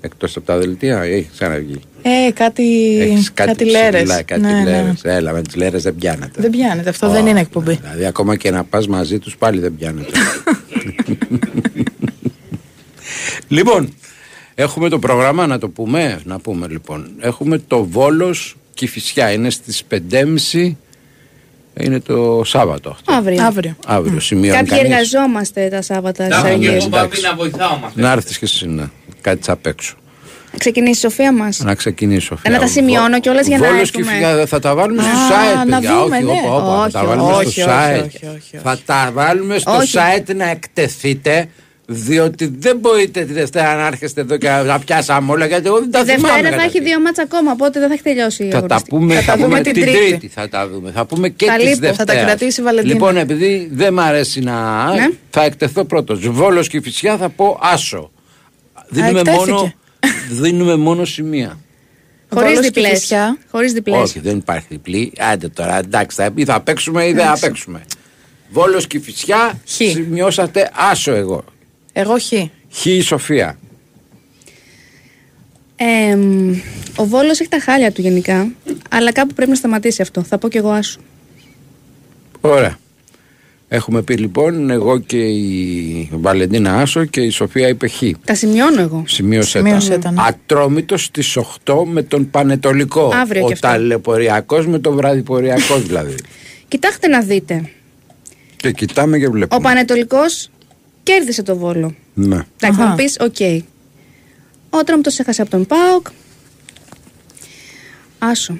[0.00, 4.02] εκτός από τα δελτία ή έχει ξαναβγεί Ε, κάτι, Έχεις κάτι, κάτι λέρες.
[4.02, 4.64] ψηλά, κάτι ναι, ναι.
[4.64, 5.00] λέρες.
[5.04, 7.78] Έλα με τις λέρες δεν πιάνεται Δεν πιάνεται, αυτό δεν είναι εκπομπή.
[7.82, 10.10] Δηλαδή ακόμα και να πας μαζί τους πάλι δεν πιάνεται
[13.48, 13.94] Λοιπόν
[14.54, 19.82] Έχουμε το πρόγραμμα να το πούμε Να πούμε λοιπόν Έχουμε το Βόλος Κηφισιά Είναι στις
[20.10, 20.72] 5.30
[21.80, 23.42] Είναι το Σάββατο αυτό Αύριο.
[23.44, 23.76] Αύριο.
[23.86, 26.88] Αύριο σημείο Κάποιοι εργαζόμαστε τα Σάββατα στις Αγίες.
[26.88, 28.90] να βοηθάω Να έρθεις και εσύ να
[29.20, 29.94] κάτι απ' έξω
[30.58, 31.58] Ξεκινήσει η Σοφία μας.
[31.58, 34.04] Να ξεκινήσω Να τα σημειώνω κιόλας για να Βόλος έρθουμε.
[34.06, 35.94] Κηφισιά, θα τα βάλουμε στο Α, site να παιδιά.
[36.02, 36.30] δούμε, όχι, ναι.
[36.30, 39.58] όπα, όπα, θα Όχι, τα βάλουμε όχι, στο όχι, site όχι, όχι, Θα τα βάλουμε
[39.58, 39.96] στο Όχι.
[39.98, 41.48] site να εκτεθείτε
[41.86, 45.90] Διότι δεν μπορείτε τη Δευτέρα να έρχεστε εδώ και να πιάσαμε όλα γιατί εγώ δεν
[45.90, 46.26] τα Τη θυμάμαι.
[46.28, 48.64] Δευτέρα θα κατά έχει δύο μάτσα ακόμα, οπότε δεν θα έχει τελειώσει η Θα τα
[48.64, 48.96] αγωνιστική.
[48.96, 49.98] πούμε, θα τα πούμε δούμε την την τρίτη.
[49.98, 50.28] Τρίτη.
[50.28, 50.90] θα τα δούμε.
[50.90, 51.94] Θα πούμε και Θα τη λείπω, Δευτέρα.
[51.96, 52.92] θα τα κρατήσει η Βαλεντίνα.
[52.94, 54.84] Λοιπόν, επειδή δεν μ' αρέσει να.
[54.94, 55.08] Ναι.
[55.30, 56.28] Θα εκτεθώ πρώτος.
[56.28, 58.10] Βόλος και φυσιά θα πω άσο.
[58.90, 59.50] Δίνουμε εκτέθηκε.
[59.50, 59.72] μόνο,
[60.30, 61.58] δίνουμε μόνο σημεία.
[62.28, 62.98] Χωρίς Βόλος και διπλές.
[62.98, 63.38] Φυσιά.
[63.50, 63.98] Χωρίς διπλές.
[64.00, 65.12] Όχι, δεν υπάρχει διπλή.
[65.18, 67.82] Άντε τώρα, εντάξει, θα, ή θα παίξουμε ή δεν θα παίξουμε.
[68.50, 69.72] Βόλος και φυσιά, Χ.
[69.72, 71.44] σημειώσατε άσο εγώ.
[71.92, 72.32] Εγώ χ.
[72.72, 73.58] Χ η Σοφία.
[75.76, 76.18] Ε,
[76.96, 78.52] ο Βόλος έχει τα χάλια του γενικά,
[78.90, 80.22] αλλά κάπου πρέπει να σταματήσει αυτό.
[80.22, 81.00] Θα πω κι εγώ άσου.
[82.40, 82.78] Ωραία.
[83.72, 88.02] Έχουμε πει λοιπόν εγώ και η Βαλεντίνα Άσο και η Σοφία είπε Χ.
[88.24, 89.04] Τα σημειώνω εγώ.
[89.06, 89.98] Σημείωσε, Σημείωσε τα.
[89.98, 90.22] τα, ναι.
[90.26, 93.10] Ατρόμητος στις 8 με τον Πανετολικό.
[93.14, 93.66] Αύριο Ο και αυτό.
[93.68, 96.14] ταλαιπωριακός με τον βραδιποριακός δηλαδή.
[96.68, 97.70] Κοιτάξτε να δείτε.
[98.56, 99.60] και κοιτάμε και Ο βλέπουμε.
[99.62, 100.50] Πανετολικός
[101.02, 101.94] κέρδισε το Βόλο.
[102.14, 102.34] Ναι.
[102.34, 102.86] Εντάξει, θα Αχα.
[102.86, 103.64] μου πεις, οκ.
[104.70, 106.06] Ο Ατρόμητος έχασε από τον ΠΑΟΚ.
[108.18, 108.58] Άσο.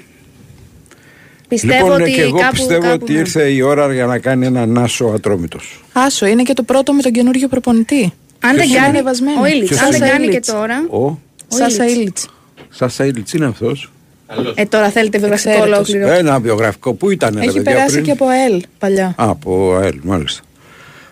[1.55, 3.19] Πιστεύω λοιπόν, ότι και εγώ κάπου, πιστεύω κάπου, ότι ναι.
[3.19, 5.83] ήρθε η ώρα για να κάνει έναν άσο ατρόμητος.
[5.93, 8.13] Άσο, είναι και το πρώτο με τον καινούριο προπονητή.
[8.39, 9.41] Αν δεν Ποιος κάνει, ανεβασμένο.
[9.41, 10.47] ο Ήλιτς, Ποιος αν δεν είναι; κάνει και Ήλιτς.
[10.51, 10.85] τώρα.
[10.89, 11.95] Ο; Ο Σάσα Ήλιτς.
[11.99, 12.27] Ήλιτς.
[12.69, 13.91] Σάσα Ήλιτς είναι αυτός.
[14.55, 15.77] Ε, τώρα θέλετε βιογραφικό Εξαίρετος.
[15.77, 16.07] ολόκληρο.
[16.07, 16.93] Ένα βιογραφικό.
[16.93, 19.05] Πού ήταν ρε Έχει παιδιά περάσει πριν; και από ΑΕΛ παλιά.
[19.05, 20.41] Α, από ΑΕΛ, μάλιστα.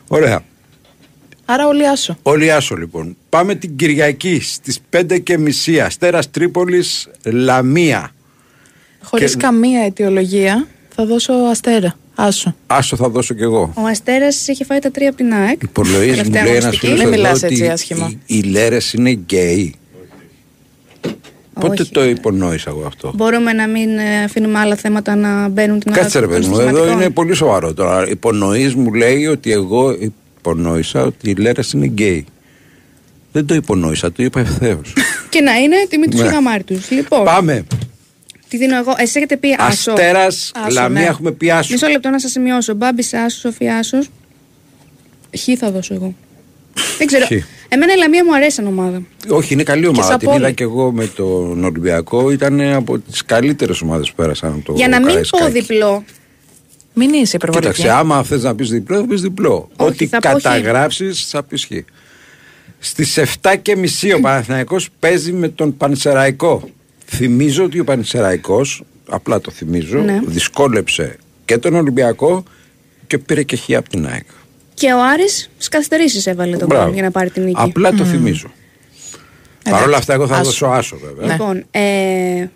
[0.07, 0.41] Ωραία.
[1.45, 2.17] Άρα όλοι άσο.
[2.21, 3.15] Όλοι άσο λοιπόν.
[3.29, 5.79] Πάμε την Κυριακή στις 5 και μισή.
[5.79, 8.11] Αστέρας Τρίπολης, Λαμία.
[9.03, 11.93] Χωρίς Και- καμία αιτιολογία θα δώσω αστέρα.
[12.15, 12.55] Άσο.
[12.67, 13.73] Άσο θα δώσω κι εγώ.
[13.75, 15.61] Ο Αστέρας είχε φάει τα τρία από την ΑΕΚ.
[15.63, 16.85] Υπολογίζει μου Τελευταία λέει ένας αγωνιστική.
[16.93, 18.11] φίλος Μην εδώ μιλάς ότι έτσι άσχημα.
[18.25, 19.73] οι, οι λέρες είναι γκέι.
[21.53, 21.91] Πότε Όχι.
[21.91, 26.01] το υπονόησα εγώ αυτό; Μπορούμε να μην ε, αφήνουμε άλλα θέματα να μπαίνουν την ώρα
[26.01, 27.01] Κάτσε ρε των παιδί μου, εδώ συστηματικών.
[27.01, 28.09] είναι πολύ σοβαρό τώρα.
[28.09, 29.95] Υπονοείς μου λέει ότι εγώ
[30.39, 32.25] υπονόησα ότι οι λέρες είναι γκέι.
[33.31, 34.81] Δεν το υπονόησα, το είπα ευθέως.
[35.29, 36.23] Και να είναι τιμή του Ναι.
[36.27, 36.89] καμάρι τους.
[36.91, 37.63] Λοιπόν, Πάμε.
[38.49, 39.91] Τι δίνω εγώ; Εσείς έχετε πει άσο.
[39.91, 41.07] Αστέρας, Άσο, Λαμία ναι.
[41.07, 41.71] έχουμε πει άσο.
[41.73, 42.73] Μισό λεπτό να σας σημειώσω.
[42.73, 44.09] Μπάμπης άσος, Σοφία άσος.
[45.37, 46.15] Χ θα δώσω εγώ.
[46.97, 47.25] Δεν ξέρω.
[47.25, 47.31] Χ.
[47.69, 49.01] Εμένα η Λαμία μου αρέσει σαν ομάδα.
[49.29, 50.07] Όχι, είναι καλή ομάδα.
[50.07, 50.39] σαν Την πόλη.
[50.39, 52.31] είδα και εγώ με τον Ολυμπιακό.
[52.31, 55.43] Ήταν από τις καλύτερες ομάδες που πέρασαν από το Για να μην Καραϊσκάκι.
[55.43, 56.03] πω διπλό,
[56.93, 57.71] Μην είσαι υπερβολική.
[57.73, 59.69] Κοίταξε, άμα θες να πεις διπλό, θα πεις διπλό.
[59.75, 60.31] Όχι, Ό,τι θα πω χ.
[60.33, 61.71] καταγράψεις θα πεις χ.
[62.79, 66.69] Στις 7 και μισή ο Παναθηναϊκός παίζει με τον Πανσεραϊκό.
[67.11, 70.19] Θυμίζω ότι ο Πανσεραϊκός, απλά το θυμίζω, Ναι.
[70.25, 72.43] δυσκόλεψε και τον Ολυμπιακό
[73.07, 74.25] και πήρε και χ από την ΑΕΚ.
[74.73, 76.83] και ο Άρης στι καθυστερήσει έβαλε τον Μπράβο.
[76.85, 77.55] κόλ για να πάρει την νίκη.
[77.59, 78.51] Απλά το θυμίζω.
[79.69, 80.43] Παρ' όλα αυτά, εγώ θα Άσο.
[80.43, 81.31] δώσω άσο βέβαια.
[81.31, 82.47] Λοιπόν, ε,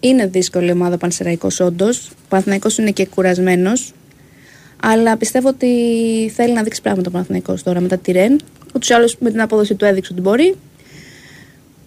[0.00, 2.06] είναι δύσκολη η ομάδα ο Πανσεραϊκός όντως.
[2.08, 3.92] Ο Παναθηναϊκός είναι και κουρασμένος.
[4.82, 5.66] Αλλά πιστεύω ότι
[6.34, 8.40] θέλει να δείξει πράγματα ο Παναθηναϊκός τώρα μετά τη Ρεν.
[8.74, 10.54] Ούτως ή άλλως με την απόδοση του έδειξε ότι μπορεί.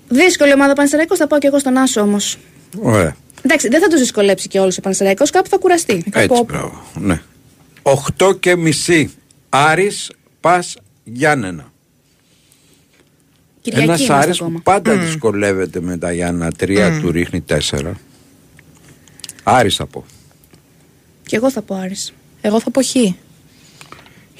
[0.09, 2.37] Δύσκολη ομάδα ο Πανσεραϊκός, θα πάω και εγώ στον Άσο όμως.
[2.81, 3.15] Ωραία.
[3.41, 5.93] Εντάξει, δεν θα τους δυσκολέψει και όλου ο Πανσεραϊκός, κάπου θα κουραστεί.
[5.93, 6.83] Έτσι, Κάπου- μπράβο.
[6.99, 7.21] Ναι.
[7.81, 9.13] 8 και μισή.
[9.49, 11.71] Άρης Πας Γιάννενα.
[13.61, 14.55] Κυριακή Ένας είμαστε Άρης ακόμα.
[14.55, 16.51] που πάντα δυσκολεύεται με τα Γιάννα.
[16.51, 17.93] Τρία του ρίχνει τέσσερα.
[19.43, 20.05] Άρης θα πω.
[21.25, 22.13] Και εγώ θα πω Άρης.
[22.41, 22.95] Εγώ θα πω χ.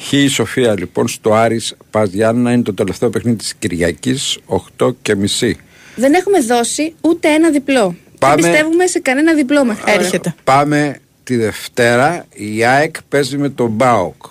[0.01, 4.37] Χ η Σοφία λοιπόν στο Άρης Πας Γιάννενα είναι το τελευταίο παιχνίδι της Κυριακής
[4.77, 5.57] 8 και μισή.
[5.95, 7.95] Δεν έχουμε δώσει ούτε ένα διπλό.
[8.19, 8.41] Πάμε.
[8.41, 9.99] Δεν πιστεύουμε σε κανένα διπλό μέχρι τώρα.
[9.99, 10.35] Έρχεται.
[10.43, 14.23] Πάμε τη Δευτέρα η ΑΕΚ παίζει με τον Μπάοκ.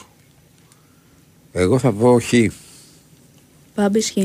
[1.52, 2.32] Εγώ θα πω Χ.
[3.74, 4.16] Πάμπη χ.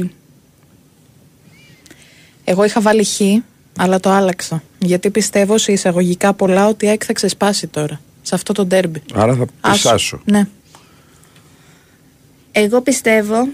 [2.43, 3.21] Εγώ είχα βάλει χ,
[3.77, 4.63] αλλά το άλλαξα.
[4.79, 8.01] Γιατί πιστεύω σε εισαγωγικά πολλά ότι η ΑΕΚ θα ξεσπάσει τώρα.
[8.21, 9.01] Σε αυτό το ντέρμπι.
[9.13, 9.89] Άρα θα πεις Άσο.
[9.89, 10.21] άσο.
[10.25, 10.47] Ναι.
[12.55, 13.47] Εγώ πιστεύω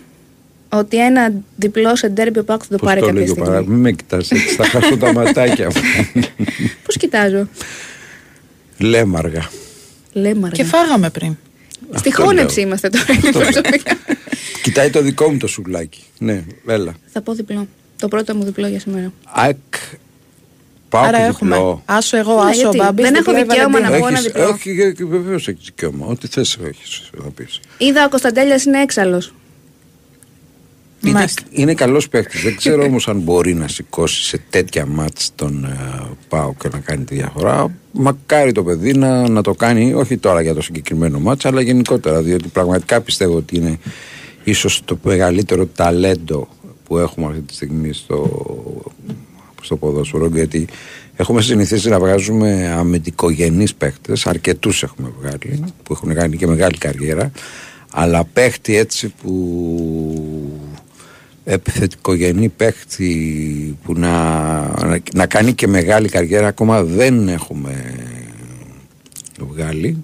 [0.70, 3.52] ότι ένα διπλό σε ντέρμπι ο Πάκου θα το Πώς πάρει το κάποια λέγω παρά,
[3.58, 3.74] στιγμή.
[3.74, 5.82] μην με κοιτάς έτσι, θα χάσω τα ματάκια μου.
[6.86, 7.48] Πώς κοιτάζω;
[8.78, 9.50] Λέμαργα.
[10.14, 10.50] Λέμε αργά.
[10.50, 11.38] Και φάγαμε πριν.
[11.96, 12.68] Στη Αυτό χώνεψη λέω.
[12.68, 13.98] είμαστε τώρα προσωπικά.
[14.64, 16.04] Κοιτάει το δικό μου το σουβλάκι.
[16.18, 16.94] Ναι, έλα.
[17.14, 17.68] θα πω διπλό.
[18.00, 19.14] Το πρώτο μου διπλό για σήμερα.
[19.36, 19.56] Ακ.
[20.90, 21.56] Πάω Άρα και έχουμε.
[21.56, 21.82] διπλό.
[21.86, 23.02] Άσο εγώ, Ναι, άσο γιατί; μπάμπη.
[23.02, 24.50] Δεν έχω δικαίωμα να πω ένα Έχεις- διπλό.
[24.50, 26.06] Όχι, βεβαίως έχει δικαίωμα.
[26.06, 27.60] Ό,τι θες, όχι, θα πεις.
[27.78, 29.34] Είδα ο Κωνσταντέλιας είναι έξαλλος.
[31.06, 32.42] Είναι, είναι καλός παίκτης.
[32.44, 36.80] Δεν ξέρω όμως αν μπορεί να σηκώσει σε τέτοια μάτς τον ε, Πάο και να
[36.80, 37.72] κάνει τη διαφορά.
[37.92, 42.22] Μακάρι το παιδί να, να το κάνει, όχι τώρα για το συγκεκριμένο μάτς, αλλά γενικότερα.
[42.22, 43.80] Διότι πραγματικά πιστεύω ότι είναι
[44.44, 46.48] ίσως το μεγαλύτερο ταλέντο
[46.84, 48.44] που έχουμε αυτή τη στιγμή στο,
[49.62, 50.28] στο ποδόσφαιρο.
[50.28, 50.68] Γιατί
[51.16, 57.32] έχουμε συνηθίσει να βγάζουμε αμυντικογενείς παίκτες, αρκετούς έχουμε βγάλει, που έχουν κάνει και μεγάλη καριέρα.
[57.92, 59.40] Αλλά παίχτη έτσι που
[61.44, 64.12] επιθετικογενή παίχτη που να,
[65.14, 67.96] να κάνει και μεγάλη καριέρα ακόμα δεν έχουμε
[69.40, 70.04] βγάλει.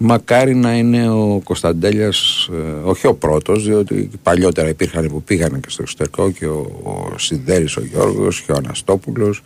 [0.00, 5.70] Μακάρι να είναι ο Κωνσταντέλιας, ε, όχι ο πρώτος, διότι παλιότερα υπήρχαν που πήγαν και
[5.70, 9.42] στο εξωτερικό και ο, ο Σιδέρης ο Γιώργος και ο Αναστόπουλος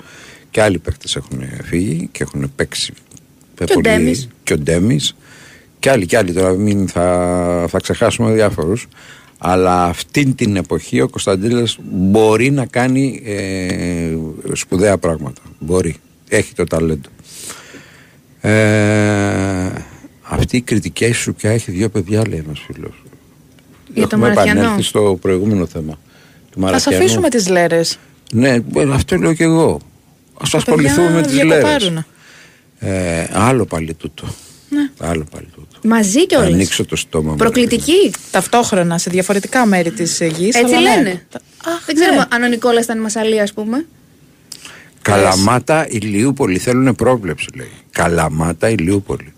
[0.50, 2.92] και άλλοι παίκτες έχουν φύγει και έχουν παίξει
[3.55, 4.28] Και ο Ντέμις.
[4.42, 5.16] και ο Ντέμις.
[5.78, 8.88] Και άλλοι και άλλοι τώρα μην θα, θα ξεχάσουμε διάφορους.
[9.38, 14.16] Αλλά αυτήν την εποχή ο Κωνσταντέλιας μπορεί να κάνει ε,
[14.53, 15.40] σπουδαία πράγματα.
[15.59, 15.96] Μπορεί,
[16.28, 17.09] έχει το ταλέντο.
[18.40, 19.70] Ε,
[20.41, 23.03] αυτή η κριτική σου πια έχει δύο παιδιά, λέει ένας φίλος.
[23.95, 24.61] Για το Έχουμε Μαραθιανό.
[24.61, 25.93] επανέλθει στο προηγούμενο θέμα.
[26.51, 26.99] Του Θα Μαραθιανού.
[27.05, 27.99] αφήσουμε τις λέρες.
[28.33, 28.62] Ναι, ε,
[28.93, 29.80] αυτό λέω και εγώ.
[30.35, 31.49] Α Τα ασχοληθούμε παιδιά με τις λέρες.
[31.64, 32.07] διακοπάρουνε.
[32.78, 34.24] Ε, άλλο πάλι τούτο.
[34.68, 34.91] Ναι.
[34.99, 35.89] Άλλο πάλι τούτο.
[35.89, 36.53] Μαζί Θα κιόλας.
[36.53, 37.37] ανοίξω το στόμα μου.
[37.37, 38.12] Προκλητική.
[38.30, 40.55] Ταυτόχρονα σε διαφορετικά μέρη της ε, γης.
[40.55, 41.03] Έτσι αλλά ναι.
[41.03, 41.26] λένε.
[41.87, 43.87] Δεν ξέρω αν ο Νικόλας ήταν Μασαλία, ας πούμε.
[45.03, 47.70] Καλαμάτα Ηλιούπολη θέλουν πρόβλεψη, λέει.
[47.91, 49.33] Καλαμάτα Ηλιούπολη.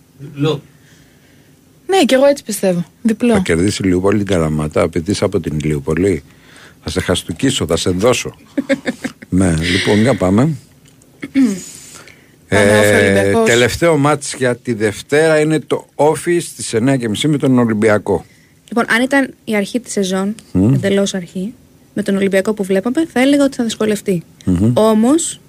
[1.86, 2.84] Ναι, και εγώ έτσι πιστεύω.
[3.02, 3.32] Διπλό.
[3.34, 6.22] Θα κερδίσει η Ηλιούπολη την Καλαμάτα, απαιτείς από την Ηλιούπολη.
[6.82, 8.34] Θα σε χαστούκίσω, θα σε δώσω.
[9.28, 10.50] ναι, λοιπόν, για πάμε.
[12.48, 13.48] Πάμε, Όφη, Ε, Ολυμπιακός.
[13.48, 18.24] τελευταίο μάτς για τη Δευτέρα είναι το Όφι στις 9.30 με τον Ολυμπιακό.
[18.68, 20.74] Λοιπόν, αν ήταν η αρχή της σεζόν, Μμ.
[20.74, 21.54] εντελώς αρχή,
[21.94, 24.22] με τον Ολυμπιακό που βλέπαμε, θα έλεγα ότι θα δυσκολευτεί.
[24.44, 24.72] Μμμ.
[24.74, 25.40] Όμως,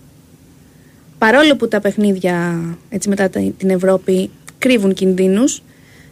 [1.18, 2.60] παρόλο που τα παιχνίδια
[2.90, 5.62] έτσι, μετά τα- την Ευρώπη κρύβουν κινδύνους,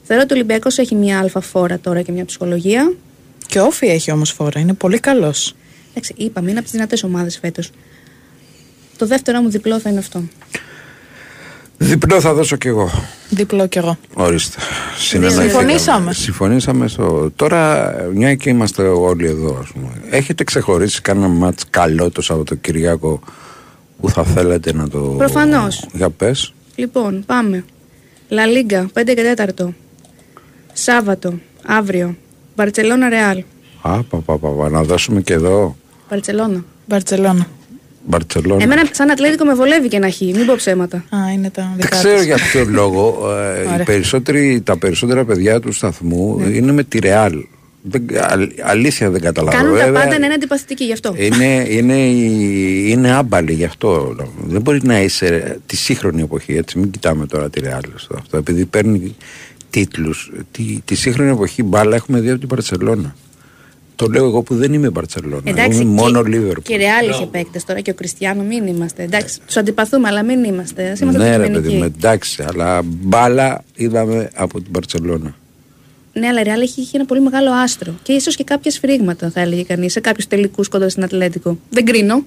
[0.03, 2.93] θεωρώ ότι ο Ολυμπιακός έχει μια αλφα φόρα τώρα και μια ψυχολογία.
[3.47, 4.59] Και ο Όφη έχει όμως φόρα.
[4.59, 5.55] Είναι πολύ καλός.
[5.89, 7.69] Εντάξει, είπαμε, είναι από τις δυνατές ομάδες φέτος.
[8.97, 10.23] Το δεύτερο μου διπλό θα είναι αυτό.
[11.77, 12.91] Διπλό θα δώσω κι εγώ.
[13.29, 13.97] Διπλό κι εγώ.
[14.13, 14.57] Ορίστε.
[14.97, 16.13] Συμφωνήσαμε.
[16.13, 17.31] Συμφωνήσαμε στο...
[17.35, 20.01] Τώρα, μια και είμαστε όλοι εδώ, ας πούμε.
[20.09, 23.19] Έχετε ξεχωρίσει κανένα μάτς καλό το Σαββατοκυριακό
[24.01, 24.99] που θα θέλετε να το...
[24.99, 25.85] Προφανώς.
[25.93, 26.53] Για πες.
[26.75, 27.65] Λοιπόν, πάμε.
[28.27, 29.67] Λα Λίγκα, 5 και 4.
[30.73, 31.33] Σάββατο,
[31.65, 32.15] αύριο.
[32.55, 33.43] Μπαρσελόνα Ρεάλ.
[33.81, 35.75] Α, πα, πα, πα, πα, να δώσουμε και εδώ.
[36.09, 36.65] Μπαρσελόνα.
[36.87, 37.47] Μπαρτσελώνα.
[38.05, 38.63] Μπαρτσελόνα.
[38.63, 40.97] Εμένα σαν Ατλέτικο με βολεύει και να έχει, μην πω ψέματα.
[40.97, 42.25] Α, είναι τα Δεν δικά ξέρω της.
[42.25, 43.29] για ποιο λόγο.
[43.31, 43.85] ε, οι Ωραία.
[43.85, 47.33] περισσότεροι, τα περισσότερα παιδιά του σταθμού είναι με τη Ρεάλ.
[47.85, 49.63] Δεν, αλ- αλήθεια δεν καταλαβαίνω.
[49.63, 51.13] Κάνουν τα Βέβαια, πάντα να είναι αντιπαθητικοί γι' αυτό.
[51.17, 54.15] Είναι, είναι, η- είναι άμπαλοι γι' αυτό.
[54.43, 56.79] Δεν μπορεί να είσαι τη σύγχρονη εποχή, έτσι.
[56.79, 58.37] Μην κοιτάμε τώρα τη Ρεάλ στο αυτό.
[58.37, 59.15] Επειδή παίρνει
[59.73, 60.31] τίτλους.
[60.51, 63.15] Τη, τη σύγχρονη εποχή μπάλα έχουμε δει από την Παρσελώνα.
[63.95, 65.41] Το λέω εγώ που δεν είμαι Μπαρσελόνα.
[65.43, 66.61] Εντάξει, είμαι μόνο και, Λίβερπουλ.
[66.61, 69.03] και Ρεάλ είχε παίκτες τώρα και ο Κριστιανό, μην είμαστε.
[69.03, 70.89] Εντάξει, τους αντιπαθούμε, αλλά μην είμαστε.
[70.89, 71.67] Ας είμαστε Ναι, ρε αντικειμενικοί.
[71.69, 75.35] παιδί μου, εντάξει, αλλά μπάλα είδαμε από την Παρσελώνα.
[76.13, 77.93] Ναι, αλλά η Ρεάλ έχει, έχει ένα πολύ μεγάλο άστρο.
[78.03, 81.57] Και ίσως και κάποια σφρίγματα, θα έλεγε κανείς, σε κάποιους τελικούς κοντά στην Ατλέτικο.
[81.69, 82.25] Δεν κρίνω.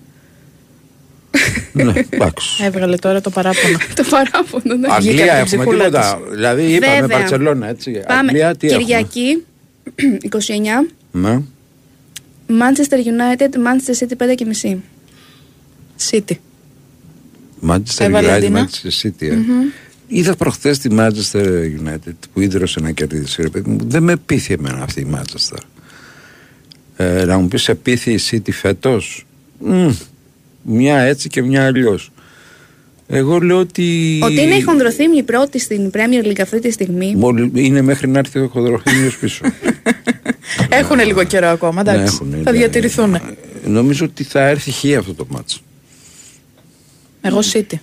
[1.73, 2.65] Ναι, εντάξει.
[2.65, 3.79] Έβγαλε τώρα το παράπονο.
[3.95, 4.89] το παράπονο, ναι.
[4.91, 6.21] Αγγλία από την έχουμε ψυχούλα τίποτα.
[6.31, 7.19] Δηλαδή είπαμε Βέβαια.
[7.19, 7.91] Μπαρσελόνα, έτσι.
[8.07, 8.21] Πάμε.
[8.21, 9.45] Αγγλία τι έχουμε; Κυριακή,
[10.31, 10.93] 29.
[11.13, 11.41] Ναι.
[12.49, 14.83] Manchester United, Manchester City 5 και μισή.
[16.11, 16.35] City.
[17.69, 18.69] Manchester Έβαλε United, Αντίνα.
[18.69, 19.27] Manchester City.
[19.31, 19.37] Ε.
[20.09, 21.45] Είδα προχθές τη Manchester
[21.85, 23.43] United που ίδρωσε να κερδίσει.
[23.43, 25.59] Ρε παιδί μου, δεν με πείθει εμένα αυτή η Manchester.
[26.97, 29.27] Ε, να μου πεις σε πείθει η City φέτος;
[30.67, 32.11] Μια έτσι και μια αλλιώς.
[33.07, 34.19] Εγώ λέω ότι.
[34.23, 37.15] Ότι είναι η χονδροθύμη πρώτη στην Premier League αυτή τη στιγμή.
[37.17, 39.45] Μόλι- Είναι μέχρι να έρθει ο Χοδροχήμιο πίσω.
[40.69, 42.01] Έχουν λίγο καιρό ακόμα, εντάξει.
[42.01, 42.59] Ναι, έχουνε, θα ναι.
[42.59, 43.21] διατηρηθούν.
[43.67, 45.61] Νομίζω ότι θα έρθει χ αυτό το μάτσο.
[47.21, 47.75] Εγώ City.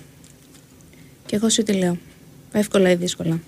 [1.26, 1.98] Και εγώ σου τι λέω.
[2.52, 3.40] Εύκολα ή δύσκολα.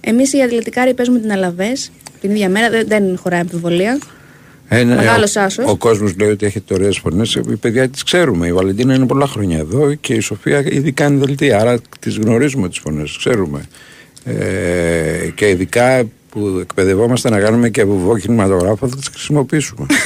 [0.00, 1.90] Εμείς οι Ατλετικάροι παίζουμε την Αλαβές
[2.20, 3.98] την ίδια μέρα, δεν, δεν χωράει αμφιβολία.
[4.68, 5.64] Ένα, Μεγάλος ο, άσος.
[5.68, 7.34] ο κόσμος λέει ότι έχετε ωραίε φωνές.
[7.34, 8.46] Οι παιδιά τις ξέρουμε.
[8.46, 11.60] Η Βαλεντίνα είναι πολλά χρόνια εδώ και η Σοφία ήδη κάνει δελτία.
[11.60, 13.16] Άρα τις γνωρίζουμε τις φωνές.
[13.18, 13.64] Ξέρουμε.
[14.24, 19.86] Ε, και ειδικά που εκπαιδευόμαστε να κάνουμε και βουβό κινηματογράφο θα τις χρησιμοποιήσουμε.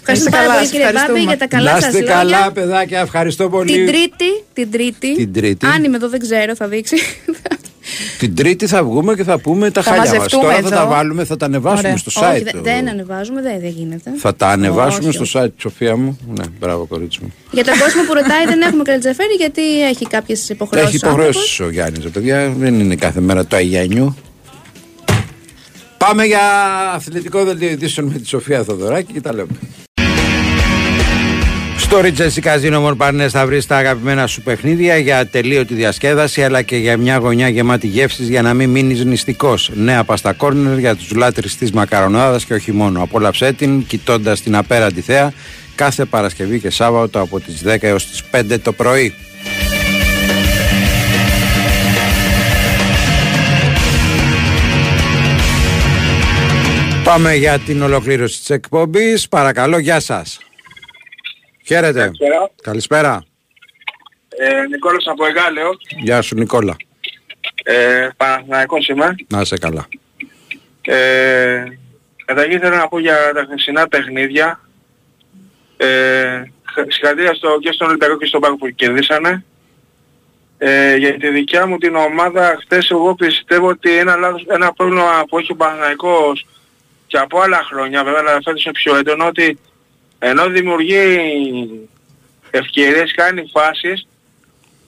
[0.00, 1.34] Ευχαριστούμε καλά, πάρα πολύ σας κύριε Μπάμπη ευχαριστούμε.
[1.34, 2.14] για τα καλά να σας είστε λόγια.
[2.16, 3.00] καλά, παιδάκια.
[3.00, 3.72] Ευχαριστώ πολύ.
[3.72, 5.66] Την Τρίτη, την Τρίτη, Την Τρίτη.
[5.66, 6.96] αν είμαι εδώ δεν ξέρω, θα δείξει.
[8.18, 10.12] Την Τρίτη θα βγούμε και θα πούμε τα Θα χάλια μας.
[10.12, 10.76] μαζευτούμε Τώρα θα εδώ.
[10.76, 11.96] τα βάλουμε, θα τα ανεβάσουμε Ωραία.
[11.96, 12.32] στο site.
[12.34, 14.10] Όχι, δε- δεν ανεβάζουμε, δεν, δεν γίνεται.
[14.16, 16.18] Θα τα ανεβάσουμε Όχι, στο site, Σοφία μου.
[16.38, 17.32] Ναι, μπράβο, κορίτσι μου.
[17.50, 20.94] Για τον κόσμο που ρωτάει δεν έχουμε κρατζαφέρι γιατί έχει κάποιες υποχρεώσεις.
[20.94, 22.52] Έχει υποχρεώσει ο Γιάννης, παιδιά.
[22.58, 24.16] Δεν είναι κάθε μέρα το Αγιανιού.
[25.98, 26.40] Πάμε για
[26.94, 29.48] αθλητικό δελτίο ειδήσεων με τη Σοφία Θοδωράκη και τα λέμε.
[31.90, 36.76] Στο Ρίτσεσι Καζίνο Μορπαρνές θα βρεις τα αγαπημένα σου παιχνίδια για τελείωτη διασκέδαση αλλά και
[36.76, 39.70] για μια γωνιά γεμάτη γεύσεις για να μην μείνεις νηστικός.
[39.74, 43.02] Νέα παστα κόρνερ για τους λάτρεις της μακαρονάδας και όχι μόνο.
[43.02, 45.32] Απόλαυσέ την κοιτώντας την απέραντη θέα
[45.74, 49.14] κάθε Παρασκευή και Σάββατο από τις 10 έως τις 5 το πρωί.
[57.04, 59.28] Πάμε για την ολοκλήρωση της εκπομπής.
[59.28, 60.38] Παρακαλώ, γεια σας.
[61.70, 62.00] Χαίρετε.
[62.00, 62.50] Καλησπέρα.
[62.62, 63.24] Καλησπέρα.
[64.28, 65.70] Ε, Νικόλας από Εγάλεο.
[66.02, 66.76] Γεια σου Νικόλα.
[67.64, 69.14] Ε, Παναθηναϊκός είμαι.
[69.28, 69.88] Να είσαι καλά.
[70.82, 71.64] Ε,
[72.24, 74.60] καταρχήν θέλω να πω για τα χθεσινά παιχνίδια.
[75.76, 76.42] Ε,
[76.88, 79.44] συγχαρητήρια στο, και στον Ολυμπιακό και στον Πάκο που κερδίσανε.
[80.58, 85.24] Ε, για τη δικιά μου την ομάδα χθες εγώ πιστεύω ότι ένα, λάθος, ένα πρόβλημα
[85.28, 86.46] που έχει ο Παναθηναϊκός
[87.06, 89.58] και από άλλα χρόνια βέβαια αλλά φέτος είναι πιο έντονο ότι
[90.22, 91.06] ενώ δημιουργεί
[92.50, 94.06] ευκαιρίες, κάνει φάσεις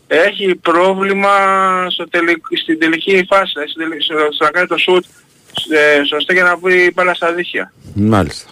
[0.07, 1.31] έχει πρόβλημα
[1.91, 5.05] στο τελικ, στην τελική φάση, δηλαδή στην τελική- στο, στο να κάνει το σουτ
[5.73, 7.73] ε, σωστά για να βρει μπάλα στα δίχτυα.
[7.95, 8.51] Μάλιστα.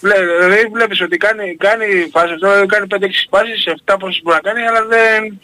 [0.00, 4.50] Βλέ- Δηλαδή βλέπεις ότι κάνει, κάνει φάσεις, τώρα κάνει 5-6 φάσεις, 7 πόσες μπορεί να
[4.50, 5.40] κάνει, αλλά δεν,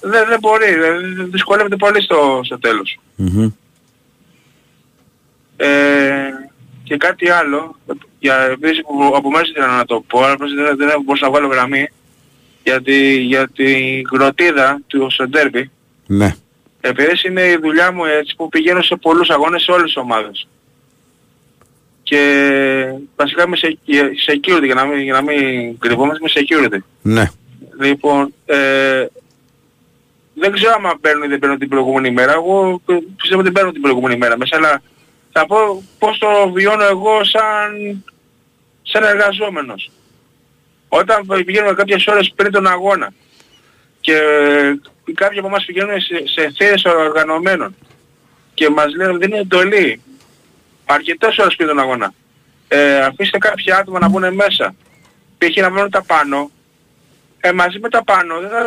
[0.00, 2.98] δεν, δεν μπορεί, δηλαδή δυσκολεύεται πολύ στο, στο τέλος.
[3.16, 3.50] Μμμ.
[5.56, 6.30] Ε,
[6.84, 7.76] και κάτι άλλο,
[8.18, 11.30] για, επίσης που από μέσα ήθελα να το πω, αλλά απλώς δεν, δεν μπορούσα να
[11.30, 11.88] βγάλω γραμμή,
[12.62, 15.70] για τη, για τη γροτίδα του στο ντέρμπι.
[16.06, 16.34] Ναι.
[16.80, 20.48] Επειδή είναι η δουλειά μου έτσι που πηγαίνω σε πολλούς αγώνες σε όλες τις ομάδες.
[22.02, 22.20] Και
[23.16, 23.78] βασικά είμαι σε,
[24.26, 26.78] security, για να μην, για να μην κρυβόμαστε, είμαι security.
[27.02, 27.30] Ναι.
[27.80, 29.06] Λοιπόν, ε,
[30.34, 32.32] δεν ξέρω άμα παίρνω ή δεν παίρνω την προηγούμενη μέρα.
[32.32, 32.82] Εγώ
[33.16, 34.82] πιστεύω ότι παίρνω την προηγούμενη μέρα μέσα, αλλά
[35.38, 38.04] θα πω πώς το βιώνω εγώ σαν,
[38.82, 39.90] σαν εργαζόμενος.
[40.88, 43.12] Όταν πηγαίνουμε κάποιες ώρες πριν τον αγώνα
[44.00, 44.18] και
[45.14, 47.76] κάποιοι από εμάς πηγαίνουν σε, σε θέσεις οργανωμένων
[48.54, 50.00] και μας λένε δεν είναι εντολή
[50.84, 52.14] αρκετές ώρες πριν τον αγώνα.
[52.68, 54.74] Ε, αφήστε κάποια άτομα να μπουν μέσα.
[55.38, 55.56] Π.χ.
[55.56, 56.50] να βάλουν τα πάνω.
[57.40, 58.62] Ε, μαζί με τα πάνω δεν θα,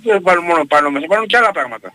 [0.00, 1.92] δεν θα βάλουν μόνο πάνω μέσα, θα βάλουν και άλλα πράγματα.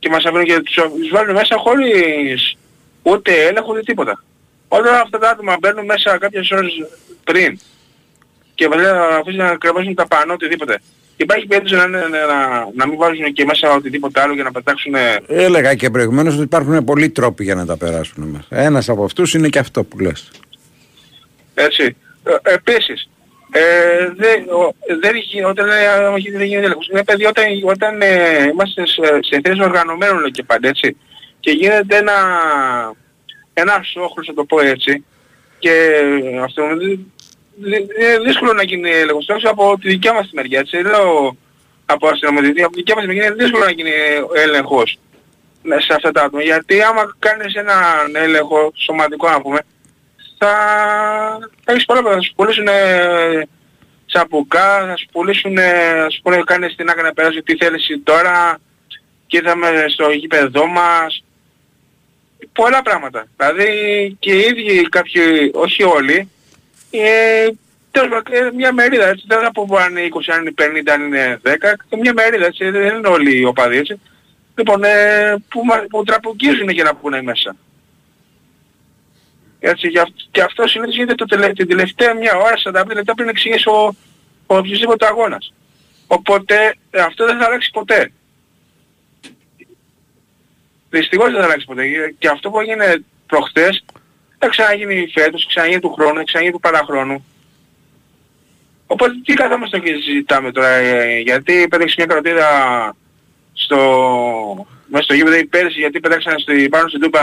[0.00, 2.56] Και μας αφήνουν και τους, τους βάλουν μέσα χωρίς
[3.02, 4.24] ούτε έλεγχο ούτε τίποτα.
[4.68, 6.72] Όταν αυτά τα άτομα μπαίνουν μέσα κάποιες ώρες
[7.24, 7.58] πριν
[8.54, 10.80] και μας λένε να αφήσουν να κρεμάσουν τα πάνω οτιδήποτε.
[11.16, 14.94] Υπάρχει περίπτωση να, να, να, να μην βάζουν και μέσα οτιδήποτε άλλο για να πετάξουν
[15.26, 18.46] Έλεγα και προηγουμένως ότι υπάρχουν πολλοί τρόποι για να τα περάσουν μέσα.
[18.48, 20.30] Ένας από αυτούς είναι και αυτό που λες.
[21.54, 21.96] Έτσι.
[22.24, 23.08] Ε, επίσης,
[23.52, 26.88] ε, δεν, ο, δεν γίνει, όταν λέει, α, όχι, δεν γίνεται έλεγχος.
[26.88, 30.96] Είναι παιδί όταν, όταν ε, είμαστε σε, σε θέσεις οργανωμένων λέω και πάντα έτσι
[31.40, 32.12] και γίνεται ένα,
[33.52, 35.04] ένα σόχλος να το πω έτσι
[35.58, 36.00] και
[36.42, 37.12] αυτό δεν-
[37.56, 39.24] δεν- είναι δύσκολο να γίνει έλεγχος.
[39.26, 40.82] Τουλάχιστον από τη δικιά μας τη μεριά έτσι.
[40.82, 41.36] Δεν Λέω
[41.86, 43.90] από αστυνομική, από τη δικιά μας μεριά είναι δύσκολο να γίνει
[44.34, 44.98] έλεγχος
[45.62, 46.42] ναι, σε αυτά τα άτομα.
[46.42, 47.76] Γιατί άμα κάνεις έναν
[48.12, 49.58] έλεγχο σωματικό να πούμε
[50.44, 50.54] θα,
[51.64, 52.22] θα έχεις πολλά πράγματα.
[52.22, 53.46] Θα σου πουλήσουν ε,
[54.06, 55.70] τσαπουκά, θα σου πουλήσουν, ε,
[56.02, 58.58] θα σου πούνε κάνεις την άκρη να περάσει τι θέλεις εσύ τώρα
[59.26, 61.24] και ήρθαμε στο γήπεδό μας.
[62.52, 63.26] Πολλά πράγματα.
[63.36, 63.70] Δηλαδή
[64.18, 66.28] και οι ίδιοι κάποιοι, όχι όλοι,
[66.90, 67.46] ε,
[67.90, 70.92] τέλος πάντων, ε, μια μερίδα έτσι, δεν θα πω αν είναι 20, αν είναι 50,
[70.92, 74.00] αν είναι 10, και μια μερίδα έτσι, δεν είναι όλοι οι οπαδοί έτσι.
[74.54, 77.56] Λοιπόν, ε, που, μα- που τραπουκίζουν για να πούνε μέσα.
[79.60, 83.14] Έτσι, και, αυ- και αυτό συνήθως γίνεται το τελε, την τελευταία μια ώρα, 45 λεπτά
[83.14, 83.94] πριν εξηγήσει ο,
[84.46, 85.52] ο οποιοσδήποτε αγώνας.
[86.06, 88.12] Οπότε ε, αυτό δεν θα αλλάξει ποτέ.
[90.90, 92.14] Δυστυχώς δεν θα αλλάξει ποτέ.
[92.18, 93.84] Και αυτό που έγινε προχτές
[94.38, 97.24] θα ξαναγίνει φέτος, ξαναγίνει του χρόνου, ξαναγίνει του παραχρόνου.
[98.86, 102.48] Οπότε τι καθόμαστε και συζητάμε τώρα, ε, γιατί πέταξε μια κροτίδα
[103.52, 103.78] στο,
[104.86, 107.20] μέσα στο γήπεδο ή πέρσι, γιατί πέταξαν στη, πάνω στην τούπα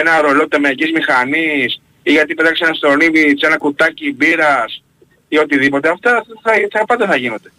[0.00, 4.82] ένα ρολό τεμιακής μηχανής ή γιατί πέταξαν στο Ρίβιτς ένα κουτάκι μπύρας
[5.28, 5.88] ή οτιδήποτε.
[5.88, 7.52] Αυτά θα, θα, πάντα θα γίνονται.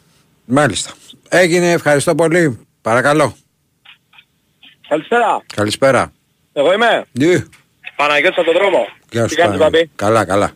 [0.45, 0.93] Μάλιστα.
[1.29, 2.59] Έγινε, ευχαριστώ πολύ.
[2.81, 3.35] Παρακαλώ.
[4.87, 5.43] Καλησπέρα.
[5.55, 6.13] Καλησπέρα.
[6.53, 7.05] Εγώ είμαι.
[7.11, 7.43] Ναι.
[7.95, 8.87] Παναγιώτης από τον δρόμο.
[9.11, 9.77] Γεια Τι σου κάνεις Παναγιώτη.
[9.77, 9.91] Μπαμπή.
[9.95, 10.51] Καλά, καλά.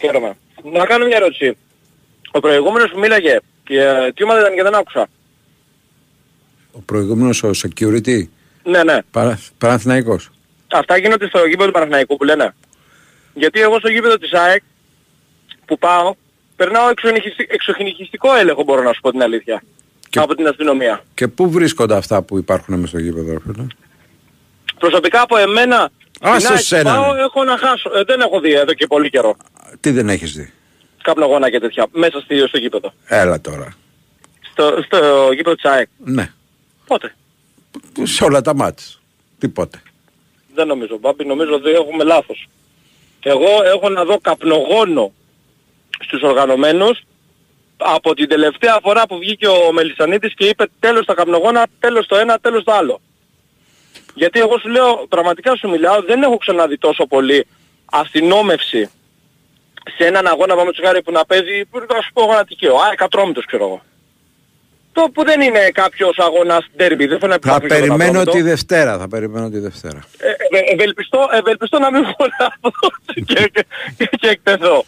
[0.00, 0.36] Χαίρομαι.
[0.72, 1.56] Να κάνω μια ερώτηση.
[2.30, 5.08] Ο προηγούμενος που μίλαγε, και, ε, τι ομάδα ήταν και δεν άκουσα.
[6.72, 8.22] Ο προηγούμενος ο security,
[8.64, 8.98] Ναι, ναι.
[9.10, 10.30] παρα, Παναθηναϊκός.
[10.72, 12.54] Αυτά γίνονται στο γήπεδο του Παναθηναϊκού που λένε.
[13.34, 14.62] Γιατί εγώ στο γήπεδο της ΑΕΚ
[15.64, 16.14] που πάω,
[16.56, 19.62] περνάω εξοχηνικιστη- εξοχηνικιστικό έλεγχο μπορώ να σου πω την αλήθεια.
[20.14, 21.04] Από την αστυνομία.
[21.14, 23.66] Και πού βρίσκονται αυτά που υπάρχουν μες στο γήπεδο, ρε φίλε;
[24.78, 25.90] Προσωπικά από εμένα,
[26.20, 27.20] Άσε στην ΑΕΚ σένα, πάω, ναι.
[27.20, 27.90] έχω να χάσω.
[27.94, 29.36] Ε, δεν έχω δει εδώ και πολύ καιρό.
[29.80, 30.52] Τι δεν έχεις δει;
[31.02, 31.86] Καπνογόνα και τέτοια.
[31.92, 32.92] Μέσα στη, στο γήπεδο.
[33.06, 33.74] Έλα τώρα.
[34.52, 35.88] Στο, στο γήπεδο της ΑΕΚ.
[36.04, 36.32] Ναι.
[36.86, 37.14] Πότε;
[38.02, 39.00] Σε όλα τα μάτς.
[39.38, 39.82] Τίποτε.
[40.60, 42.48] Δεν νομίζω Μπάμπη, νομίζω ότι έχουμε λάθος.
[43.22, 45.12] Εγώ έχω να δω καπνογόνο
[46.00, 47.02] στους οργανωμένους
[47.76, 52.16] από την τελευταία φορά που βγήκε ο Μελισανίτης και είπε τέλος τα καπνογόνα, τέλος το
[52.16, 53.00] ένα, τέλος το άλλο.
[54.14, 57.46] Γιατί εγώ σου λέω, πραγματικά σου μιλάω, δεν έχω ξαναδεί τόσο πολύ
[57.84, 58.90] αστυνόμευση
[59.96, 62.76] σε έναν αγώνα πάμε χάρη που να παίζει, που θα σου πω εγώ ένα τυχαίο,
[62.76, 63.82] α, εκατρόμητος ξέρω εγώ.
[64.92, 68.30] Το που δεν είναι κάποιος αγώνας ντέρμπι, δεν θέλω να Θα επιβάλλω στον περιμένω ατρόμητο.
[68.30, 68.98] τη Δευτέρα.
[68.98, 69.98] Θα περιμένω τη Δευτέρα.
[70.18, 70.28] Ε,
[70.58, 72.70] ε, ευελπιστώ, ευελπιστώ να μην βγω να δω
[73.24, 73.50] και,
[73.96, 74.84] και, και εκτεθώ.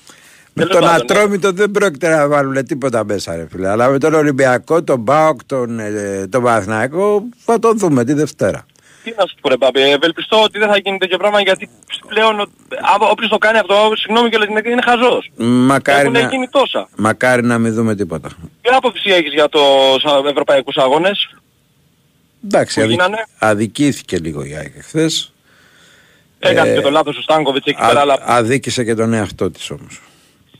[0.54, 3.68] Με Τέλος τον πάντων, Ατρόμητο δεν πρόκειται να βάλουν τίποτα μέσα ρε φίλε.
[3.68, 8.66] Αλλά με τον Ολυμπιακό, τον Μπάοκ, τον, ε, τον Παναθηναϊκό θα τον δούμε τη Δευτέρα.
[9.04, 11.68] Τι να σου πω ρε Μπάμπη, ευελπιστώ ότι δεν θα γίνει τέτοιο πράγμα γιατί
[12.08, 15.30] πλέον ο- α, όποιος το κάνει αυτό, συγγνώμη κιόλας είναι, είναι χαζός.
[15.36, 16.88] Μακάρι Έχουν να, γίνει τόσα.
[16.96, 18.28] μακάρι να μην δούμε τίποτα.
[18.62, 21.34] Τι άποψη έχεις για τους ευρωπαϊκούς αγώνες;
[22.44, 23.24] Εντάξει, Που αδικ- γίνανε.
[23.38, 25.32] αδικήθηκε λίγο η ΑΕΚ χθες.
[26.38, 29.50] Έκανε Ε, και το λάθος ο Στάνκοβιτς εκεί Α- πέρα, αλλά αδίκησε και τον εαυτό
[29.50, 30.00] της όμως.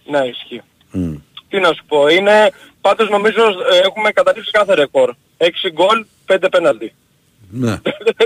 [0.05, 0.63] ναι ισχύει.
[0.91, 1.15] Μμ.
[1.49, 5.15] Τι να σου πω, είναι, πάντως νομίζω ε, έχουμε καταρρύψει κάθε ρεκόρ.
[5.37, 6.95] 6 γκολ, 5 πέναλτι.
[7.55, 7.77] Ναι,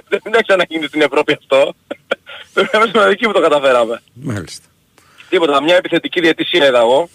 [0.08, 1.74] Δεν έχει ξαναγίνει στην Ευρώπη αυτό.
[2.74, 4.02] Είμαστε εκεί που το καταφέραμε.
[4.14, 4.66] μάλιστα.
[5.28, 7.08] Τίποτα, μια επιθετική διαιτησία είδα εγώ,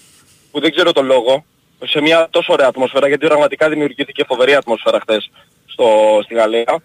[0.52, 1.46] που δεν ξέρω τον λόγο,
[1.86, 5.32] σε μια τόσο ωραία ατμόσφαιρα, γιατί πραγματικά δημιουργήθηκε φοβερή ατμόσφαιρα χθες
[5.66, 6.82] στο, στη Γαλλία.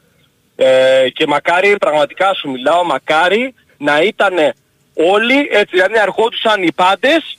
[0.57, 4.35] Ε, και μακάρι, πραγματικά σου μιλάω, μακάρι να ήταν
[4.95, 7.39] όλοι, έτσι, δηλαδή να ερχόντουσαν οι πάντες,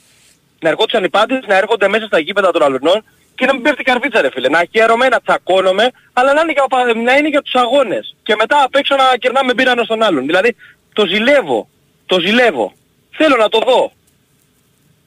[0.60, 3.04] να ερχόντουσαν οι πάντες, να έρχονται μέσα στα γήπεδα των αλωνών
[3.38, 6.66] και να μην πέφτει καρβίτσα ρε φίλε, να χαίρομαι, να τσακώνομαι, αλλά να είναι για,
[6.68, 8.16] πα- να είναι για τους αγώνες.
[8.22, 10.26] Και μετά απ' έξω να κερνάμε μπύρα ένας τον άλλον.
[10.26, 10.56] Δηλαδή,
[10.92, 11.68] το ζηλεύω,
[12.06, 12.72] το ζηλεύω.
[13.10, 13.92] Θέλω να το δω.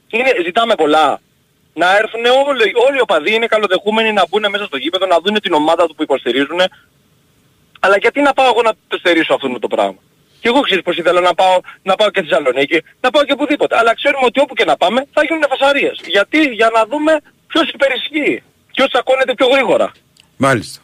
[0.07, 1.19] Είναι, ζητάμε πολλά.
[1.73, 5.39] Να έρθουν όλοι, όλοι οι οπαδοί είναι καλοδεχούμενοι να μπουν μέσα στο γήπεδο, να δουν
[5.41, 6.61] την ομάδα του που υποστηρίζουν.
[7.79, 9.99] Αλλά γιατί να πάω εγώ να το στερήσω αυτό το πράγμα;
[10.41, 13.31] Και εγώ ξέρεις πως ήθελα να πάω, να πάω και στη Θεσσαλονίκη, να πάω και
[13.31, 13.77] οπουδήποτε.
[13.77, 15.99] Αλλά ξέρουμε ότι όπου και να πάμε θα γίνουν φασαρίες.
[16.05, 17.19] Γιατί, για να δούμε
[17.51, 18.43] ποιος υπερισχύει.
[18.73, 19.91] Ποιος τσακώνεται πιο γρήγορα.
[20.37, 20.81] Μάλιστα.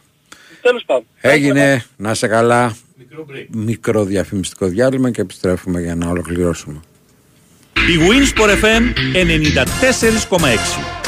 [0.62, 1.06] Τέλος πάντων.
[1.20, 2.76] Έγινε, να σε καλά.
[3.50, 6.80] Μικρό διαφημιστικό διάλειμμα και επιστρέφουμε για να ολοκληρώσουμε.
[7.74, 8.82] Η Winsport FM
[9.14, 11.07] 94,6.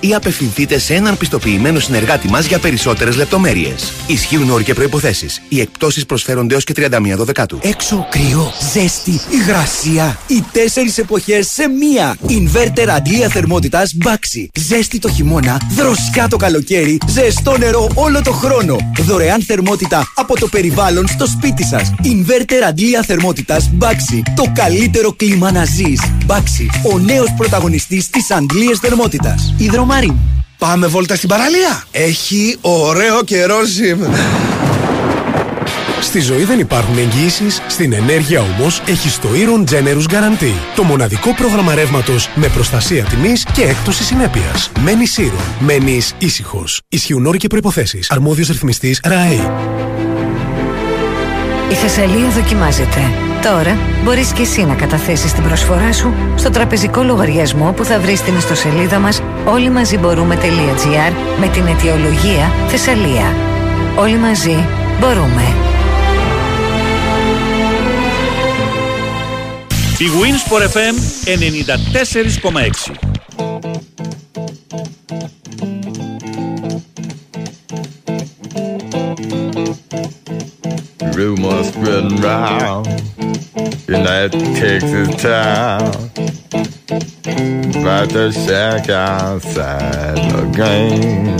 [0.00, 3.92] ή απευθυνθείτε σε έναν πιστοποιημένο συνεργάτη μας για περισσότερες λεπτομέρειες.
[4.06, 5.42] Ισχύουν όροι και προϋποθέσεις.
[5.48, 7.58] Οι εκπτώσεις προσφέρονται έως και 31 Δεκάτου.
[7.62, 10.18] Έξω κρύο, ζέστη, υγρασία.
[10.26, 12.16] Οι τέσσερις εποχές σε μία.
[12.26, 14.46] Ινβέρτερ αντλία θερμότητας Baxi.
[14.54, 18.76] Ζέστη το χειμώνα, δροσιά το καλοκαίρι, ζεστό νερό όλο το χρόνο.
[19.00, 21.92] Δωρεάν θερμότητα από το περιβάλλον στο σπίτι σας.
[22.02, 24.20] Ινβέρτερ αντλία θερμότητας Baxi.
[24.36, 26.00] Το καλύτερο κλίμα να ζεις.
[26.26, 29.54] Baxi, ο νέος πρωταγωνιστής της αντλίας θερμότητας.
[29.64, 30.14] Ιδρομάριν.
[30.58, 31.84] Πάμε βόλτα στην παραλία.
[31.90, 34.12] Έχει ωραίο καιρό σήμερα.
[36.00, 40.54] Στη ζωή δεν υπάρχουν εγγύησει, στην ενέργεια όμως έχει το Iron Generous Guarantee.
[40.76, 44.70] Το μοναδικό πρόγραμμα ρεύματος με προστασία τιμής και έκπτωση συνέπειας.
[44.80, 45.44] Μένεις Iron.
[45.58, 46.80] Μένεις ήσυχος.
[46.88, 47.98] Ισχύουν όροι και προποθέσει.
[48.08, 49.52] Αρμόδιος ρυθμιστής ΡΑΕ.
[51.70, 53.33] Η Θεσσαλία δοκιμάζεται.
[53.44, 58.18] Τώρα μπορείς και εσύ να καταθέσεις την προσφορά σου στο τραπεζικό λογαριασμό που θα βρεις
[58.18, 63.34] στην ιστοσελίδα μας όλοι μαζί μπορούμε.gr με την αιτιολογία Θεσσαλία.
[63.96, 64.66] Όλοι μαζί
[65.00, 65.42] μπορούμε.
[69.98, 70.94] Η Winsport FM
[72.92, 73.14] 94,6.
[81.14, 82.86] Rumors spreading round
[83.86, 85.94] that Texas town
[87.80, 91.38] about the shack outside the game.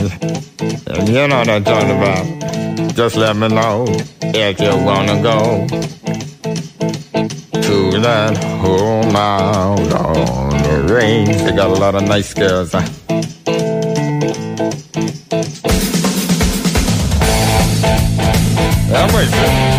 [0.86, 2.94] And you know what I'm talking about.
[2.94, 3.86] Just let me know
[4.22, 5.66] if you wanna go
[7.62, 11.36] to that home out on the range.
[11.42, 12.72] They got a lot of nice girls.
[12.72, 13.03] Huh?
[19.08, 19.73] somewhere.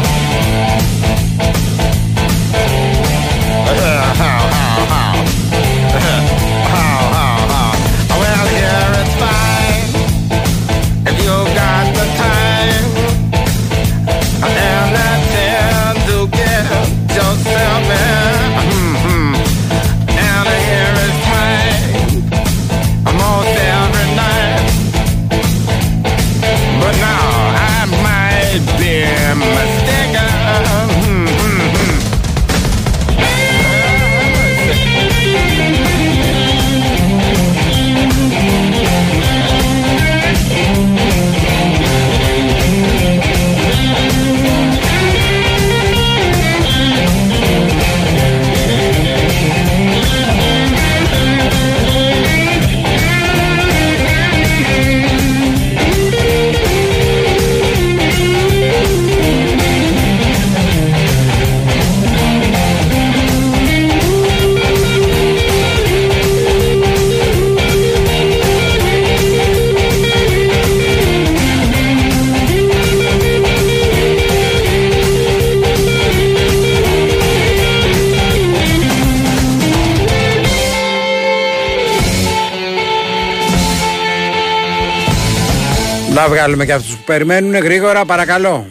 [86.25, 88.67] Να βγάλουμε και αυτούς που περιμένουν γρήγορα, παρακαλώ.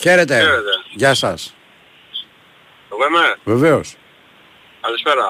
[0.00, 0.34] Χαίρετε.
[0.34, 0.70] Χαίρετε.
[0.90, 1.54] Γεια σας.
[2.92, 3.36] Εγώ είμαι.
[3.44, 3.94] Βεβαίως.
[4.80, 5.24] Καλησπέρα.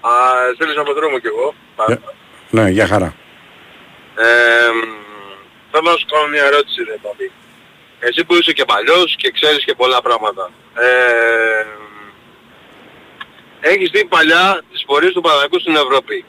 [0.00, 0.10] Α,
[0.54, 1.54] στέλνεις από δρόμο κι εγώ.
[1.86, 2.02] Για-
[2.50, 3.14] Ναι, για χαρά.
[4.16, 4.80] Ε, μ,
[5.70, 7.30] θέλω να σου κάνω μια ερώτηση, ρε παπί.
[8.00, 10.50] Εσύ που είσαι και παλιός και ξέρεις και πολλά πράγματα.
[10.74, 11.66] Ε,
[13.60, 16.24] έχεις δει παλιά τις πορείες του Παναγικού στην Ευρώπη.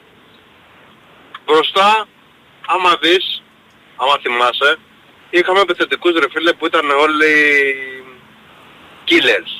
[1.46, 2.06] Μπροστά,
[2.66, 3.39] άμα δεις,
[4.00, 4.70] άμα θυμάσαι,
[5.30, 7.32] είχαμε επιθετικούς ρε φίλε που ήταν όλοι
[9.08, 9.52] killers.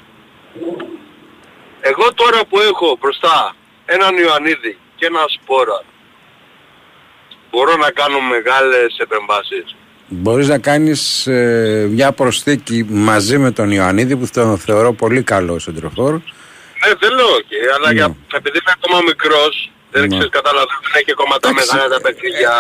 [1.80, 3.54] Εγώ τώρα που έχω μπροστά
[3.86, 5.84] έναν Ιωαννίδη και ένα Σπόρα,
[7.50, 9.74] μπορώ να κάνω μεγάλες επεμβάσεις.
[10.12, 15.58] Μπορείς να κάνεις ε, μια προσθήκη μαζί με τον Ιωαννίδη που τον θεωρώ πολύ καλό
[15.58, 16.12] σεντροφόρ.
[16.12, 20.08] Ναι, δεν λέω όχι, αλλά για, επειδή είμαι ακόμα μικρός, δεν Ναι.
[20.08, 22.52] ξέρεις κατάλαβα, δεν έχει ακόμα τα μεγάλα τα παιχνίδια.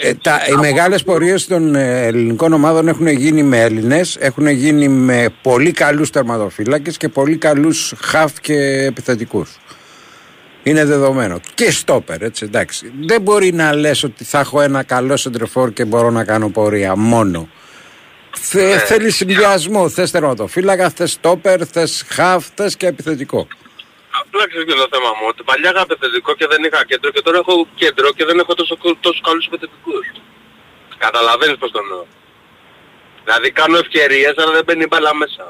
[0.00, 4.88] Ε, τα, οι μεγάλες πορείες των ε, ελληνικών ομάδων έχουν γίνει με Έλληνες, έχουν γίνει
[4.88, 8.54] με πολύ καλούς τερματοφύλακες και πολύ καλούς χαφ και
[8.84, 9.50] επιθετικούς.
[10.62, 11.40] Είναι δεδομένο.
[11.54, 12.92] Και στόπερ, έτσι, εντάξει.
[13.06, 16.96] Δεν μπορεί να λες ότι θα έχω ένα καλό σεντρεφόρ και μπορώ να κάνω πορεία
[16.96, 17.48] μόνο.
[18.36, 19.88] Θε, Θέλεις συνδυασμό.
[19.88, 23.46] Θες τερματοφύλακα, θες στόπερ, θες χαφ, θες και επιθετικό.
[24.20, 27.22] Απλά ξέρεις και το θέμα μου, ότι παλιά είχα επιθετικό και δεν είχα κέντρο και
[27.26, 28.74] τώρα έχω κέντρο και δεν έχω τόσο,
[29.06, 30.06] τόσο καλούς επιθετικούς.
[31.04, 32.04] Καταλαβαίνεις πώς το εννοώ.
[33.24, 35.44] Δηλαδή κάνω ευκαιρίες αλλά δεν μπαίνει μπάλα μέσα.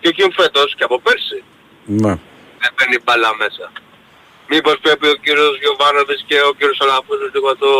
[0.00, 1.42] Και όχι φέτος και από πέρσι
[1.84, 2.14] Ναι.
[2.62, 3.66] δεν μπαίνει μπάλα μέσα.
[4.50, 7.70] Μήπως πρέπει ο κύριος Γιωβάνοβης και ο κύριος Αλαφούζος λίγο να το,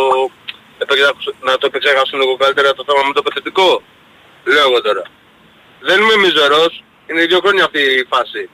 [0.83, 3.69] επεξεργάσουν- να το επεξεργάσουν λίγο καλύτερα το θέμα με το επιθετικό.
[4.51, 5.03] Λέω εγώ τώρα.
[5.87, 8.49] Δεν είμαι μιζερός, είναι δύο χρόνια αυτή η φάση.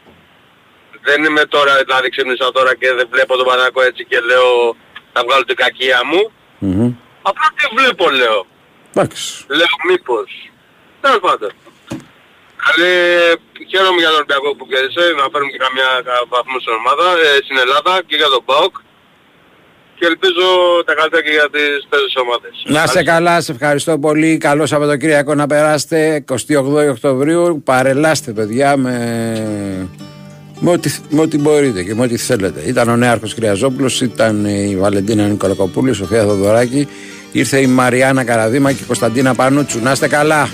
[1.08, 4.50] Δεν είμαι τώρα, δηλαδή ξύπνησα τώρα και δεν βλέπω τον Πανάκο έτσι και λέω
[5.14, 6.22] θα βγάλω την κακία μου.
[6.68, 6.90] Μμμ.
[7.30, 8.40] Απλά τι βλέπω λέω.
[8.94, 9.26] Εντάξει.
[9.60, 10.30] Λέω μήπως.
[11.04, 11.52] Τέλος πάντων.
[12.66, 12.94] Καλή,
[13.72, 17.30] χαίρομαι για τον Ολυμπιακό που κέρδισε, να φέρουμε και καμιά κα- βαθμό στην ομάδα, ε,
[17.46, 18.76] στην Ελλάδα και για τον ΠΑΟΚ.
[19.98, 20.46] Και ελπίζω
[20.86, 22.54] τα καλύτερα και για τις τέσσερις ομάδες.
[22.76, 24.38] Να είστε καλά, σε ευχαριστώ πολύ.
[24.38, 26.24] Καλό Σαββατοκύριακο να περάσετε.
[26.30, 27.62] 28 Οκτωβρίου.
[27.66, 29.90] Παρελάστε, παιδιά, με,
[30.60, 32.62] με, ό,τι, με ό,τι μπορείτε και με ό,τι θέλετε.
[32.66, 36.88] Ήταν ο Νέαρχος Χρυαζόπουλος, ήταν η Βαλεντίνα Νικολακοπούλη, η Σοφία Θοδωράκη,
[37.32, 39.80] ήρθε η Μαριάννα Καραδίμα και η Κωνσταντίνα Πανούτσου.
[39.80, 40.50] Να είστε καλά.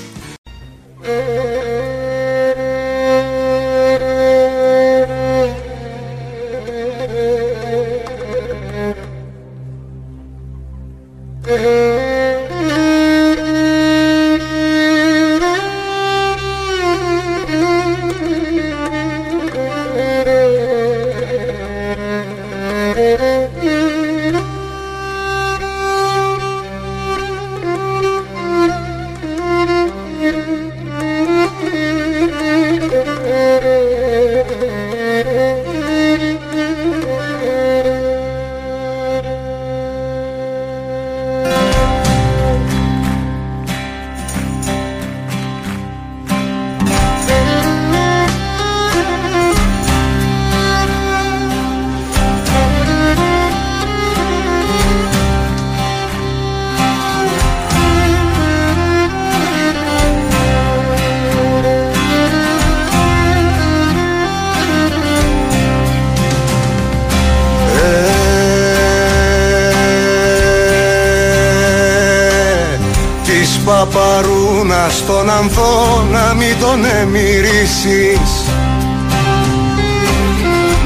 [76.52, 78.44] Μην τον εμμυρίσεις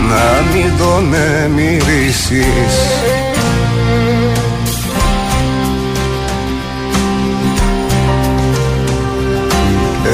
[0.10, 2.76] Να μην τον εμμυρίσεις
[10.06, 10.10] Ε,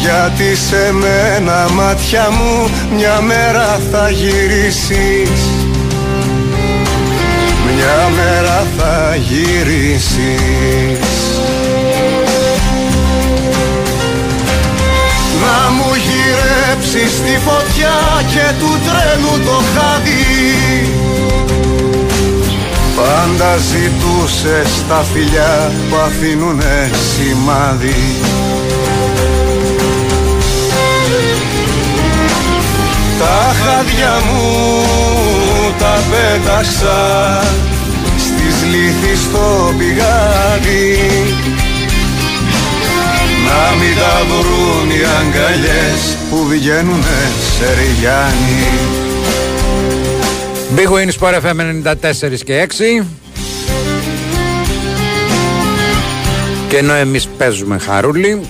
[0.00, 5.47] γιατί σε μένα μάτια μου μια μέρα θα γυρίσεις
[7.78, 10.18] μια μέρα θα γυρίσεις.
[15.42, 17.96] Να μου γυρέψεις τη φωτιά
[18.32, 20.88] και του τρένου το χάδι.
[22.96, 28.14] Πάντα ζητούσες τα φιλιά που αφήνουνε σημάδι.
[33.18, 34.78] Τα χάδια μου
[35.78, 36.98] τα πέταξα.
[38.18, 40.96] Στις λύθη στο πηγάδι.
[43.46, 47.20] Να μην τα βρουν οι αγκαλιές που βγαίνουνε
[47.56, 48.66] σε ριγιάνι.
[50.76, 51.60] Big Win Sport FM
[51.92, 52.66] 94 και
[53.00, 53.06] 6
[56.68, 58.40] Και ενώ εμείς παίζουμε χαρούλι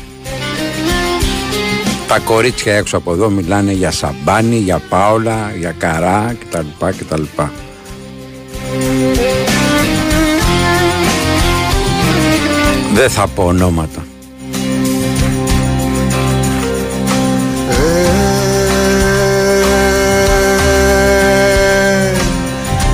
[2.09, 7.23] Τα κορίτσια έξω από εδώ μιλάνε για σαμπάνι, για πάολα, για καρά κτλ κτλ.
[12.95, 14.05] Δεν θα πω ονόματα.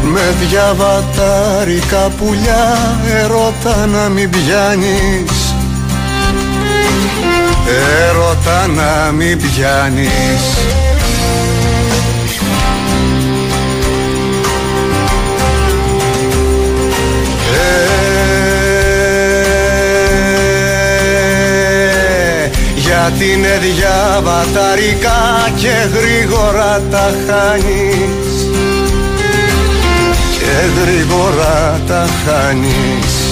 [0.03, 5.44] Με διαβατάρικα πουλιά ερώτα να μην πιάνεις
[7.67, 10.11] Ερώτα να μην πιάνεις.
[22.35, 28.49] Ε, γιατί είναι διαβαταρικά και γρήγορα τα χάνεις.
[30.39, 33.24] Και γρήγορα τα χάνεις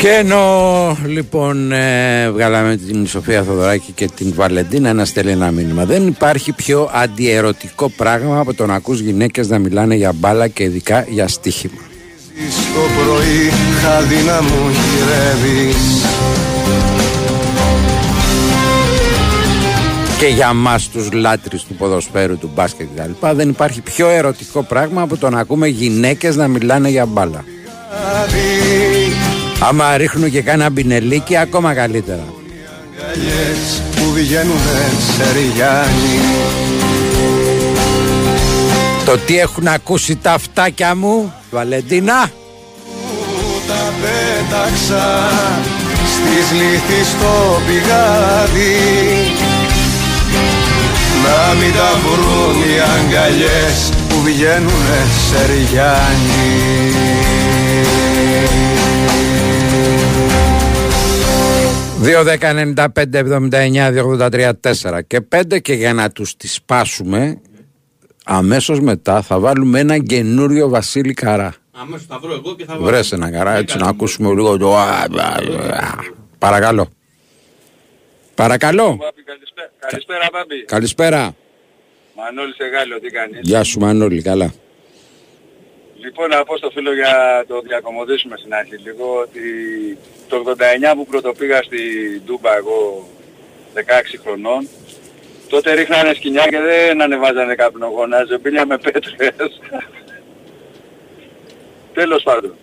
[0.00, 5.84] Και ενώ λοιπόν ε, βγάλαμε την Σοφία Θοδωράκη και την Βαλεντίνα ένα στέλνει ένα μήνυμα
[5.84, 10.62] Δεν υπάρχει πιο αντιερωτικό πράγμα από το να ακούς γυναίκες να μιλάνε για μπάλα και
[10.62, 11.80] ειδικά για στοίχημα
[12.50, 13.50] Στο πρωί
[13.82, 16.04] χάδι να μου γυρεύεις
[20.18, 23.26] και για μας τους λάτρεις του ποδοσφαίρου, του μπάσκετ κτλ.
[23.34, 27.44] Δεν υπάρχει πιο ερωτικό πράγμα από το να ακούμε γυναίκες να μιλάνε για μπάλα.
[29.60, 32.24] Άμα ρίχνουν και κάνα μπινελίκι ακόμα καλύτερα.
[33.00, 36.18] αγκαλιές που βγαίνουνε σε ριγιάνι
[39.04, 42.30] Το τι έχουν ακούσει τα αυτάκια μου, Βαλεντίνα.
[43.66, 45.28] τα πέταξα
[46.04, 48.76] στις λύθεις στο πηγάδι
[51.24, 57.09] να μην τα βρουν οι αγκαλιές που βγαίνουνε σε ριγιάνι
[62.02, 67.40] 2-10-95-79-283-4 και 5 και για να τους τις σπάσουμε
[68.24, 71.54] αμέσως μετά θα βάλουμε ένα καινούριο Βασίλη Καρά.
[71.72, 72.86] Αμέσως θα βρω εγώ και θα βάλω.
[72.86, 74.76] Βρες ένα καρά έτσι να ακούσουμε λίγο το...
[74.76, 75.04] α, α,
[75.72, 75.96] α.
[76.38, 76.88] Παρακαλώ.
[78.34, 78.98] Παρακαλώ.
[79.24, 80.64] Καλησπέρα, καλησπέρα Μπάμπη.
[80.64, 81.34] Καλησπέρα.
[82.16, 84.52] Μανώλη Σεγάλιο, τι κάνεις; Γεια σου Μανώλη, καλά.
[86.02, 89.42] Λοιπόν, να πω στο φίλο για το διακομωδήσουμε στην αρχή λίγο ότι
[90.28, 91.80] το 89 που πρωτοπήγα στη
[92.24, 93.08] Ντούμπα εγώ
[93.74, 93.80] 16
[94.22, 94.68] χρονών
[95.48, 99.14] τότε ρίχνανε σκηνιά και δεν ανεβάζανε καπνογόνα, ζεμπίλια με πέτρες.
[101.94, 102.54] Τέλος πάντων.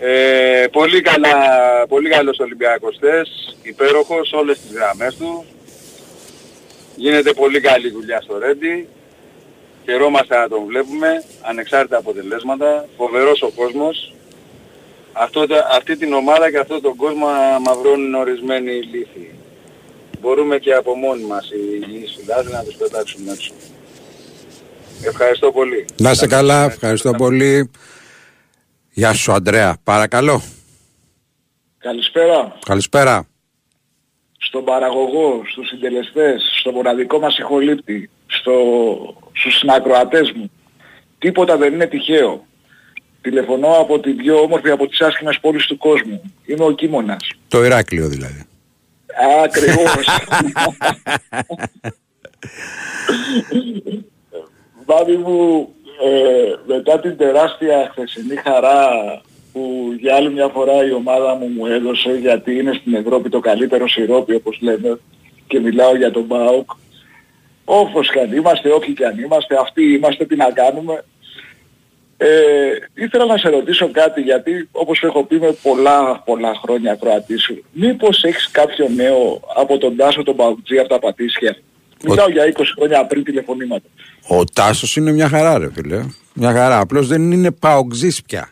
[0.00, 1.36] Ε, πολύ, καλά,
[1.88, 5.44] πολύ καλός Ολυμπιακός θες, υπέροχος όλες τις γραμμές του.
[6.96, 8.88] Γίνεται πολύ καλή δουλειά στο Ρέντι.
[9.84, 12.86] Χαιρόμαστε να τον βλέπουμε, ανεξάρτητα αποτελέσματα.
[12.96, 14.14] Φοβερός ο κόσμος.
[15.12, 17.26] Αυτό, αυτή την ομάδα και αυτόν τον κόσμο
[17.64, 19.34] μαυρώνουν ορισμένοι λύθοι.
[20.20, 23.52] Μπορούμε και από μόνοι μας οι υγιείς φιλάδες να τους πετάξουμε έξω.
[25.04, 25.84] Ευχαριστώ πολύ.
[25.96, 27.70] Να είσαι καλά, ευχαριστώ πολύ.
[28.90, 30.42] Γεια σου Αντρέα, παρακαλώ.
[31.78, 32.58] Καλησπέρα.
[32.64, 33.26] Καλησπέρα.
[34.38, 38.52] Στον παραγωγό, στους συντελεστές, στο μοναδικό μας ηχολήπτη, στο,
[39.42, 40.50] στους συνακροατές μου.
[41.18, 42.46] Τίποτα δεν είναι τυχαίο.
[43.20, 46.22] Τηλεφωνώ από την πιο όμορφη από τις άσχημες πόλεις του κόσμου.
[46.44, 47.28] Είμαι ο Κίμωνας.
[47.48, 48.46] Το Ηράκλειο δηλαδή.
[49.44, 50.06] Ακριβώς.
[54.86, 55.68] Μπάμπη μου,
[56.02, 58.88] ε, μετά την τεράστια χθεσινή χαρά
[59.52, 63.40] που για άλλη μια φορά η ομάδα μου μου έδωσε γιατί είναι στην Ευρώπη το
[63.40, 64.98] καλύτερο σιρόπι όπως λέμε
[65.46, 66.70] και μιλάω για τον ΠΑΟΚ
[67.64, 71.04] όπως και αν είμαστε, όποιοι και αν είμαστε, αυτοί είμαστε, τι να κάνουμε.
[72.16, 72.26] Ε,
[72.94, 77.64] ήθελα να σε ρωτήσω κάτι γιατί όπως έχω πει με πολλά πολλά χρόνια Κροατή σου
[77.72, 81.56] μήπως έχεις κάποιο νέο από τον Τάσο τον Παουτζή από τα Πατήσια;
[82.04, 83.86] Μιλάω για 20 χρόνια πριν τηλεφωνήματα.
[84.28, 86.04] Ο Τάσος είναι μια χαρά ρε φίλε.
[86.34, 86.78] Μια χαρά.
[86.78, 88.48] Απλώς δεν είναι παοξής πια.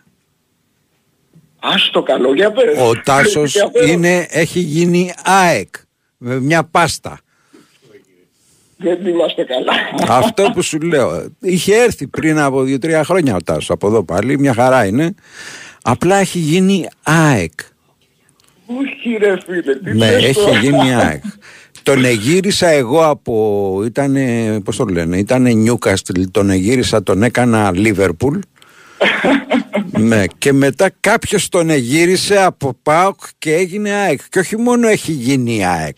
[1.60, 2.78] Ας το καλό για πες.
[2.78, 3.56] Ο Τάσος
[3.88, 5.74] είναι, έχει γίνει ΑΕΚ.
[6.16, 7.20] Με μια πάστα.
[8.82, 9.72] Δεν είμαστε καλά.
[10.08, 11.24] Αυτό που σου λέω.
[11.40, 14.38] Είχε έρθει πριν από 2-3 χρόνια ο Τάσος από εδώ πάλι.
[14.38, 15.14] Μια χαρά είναι.
[15.82, 17.52] Απλά έχει γίνει ΑΕΚ.
[18.66, 19.74] Όχι ρε φίλε.
[19.76, 21.22] Τι Ναι, λες έχει τώρα; γίνει ΑΕΚ.
[21.82, 23.82] Τον εγύρισα εγώ από.
[23.84, 24.16] ήταν.
[24.64, 26.22] Πώς το λένε, ήταν Νιούκαστλ.
[26.30, 28.38] Τον εγύρισα, τον έκανα Λίβερπουλ.
[29.90, 34.20] ναι, και μετά κάποιος τον εγύρισε από ΠΑΟΚ και έγινε ΑΕΚ.
[34.28, 35.96] Και όχι μόνο έχει γίνει ΑΕΚ.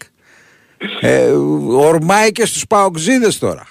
[1.00, 1.30] Ε,
[1.68, 3.66] ορμάει και στους ΠΑΟΚζίδες τώρα.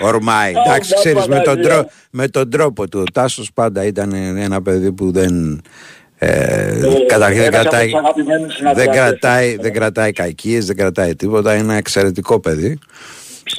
[0.00, 0.52] Ορμάει.
[0.66, 3.00] Εντάξει, ξέρεις, με τον, τρό- με τον τρόπο του.
[3.00, 5.62] Ο Τάσος πάντα ήταν ένα παιδί που δεν...
[6.20, 8.94] Ε, καταρχήν δεν ένας από κρατάει, τους αγαπημένους δεν, συναδελφούς.
[8.96, 11.52] κρατάει, δεν κρατάει κακίες, δεν κρατάει τίποτα.
[11.54, 12.78] Είναι ένα εξαιρετικό παιδί.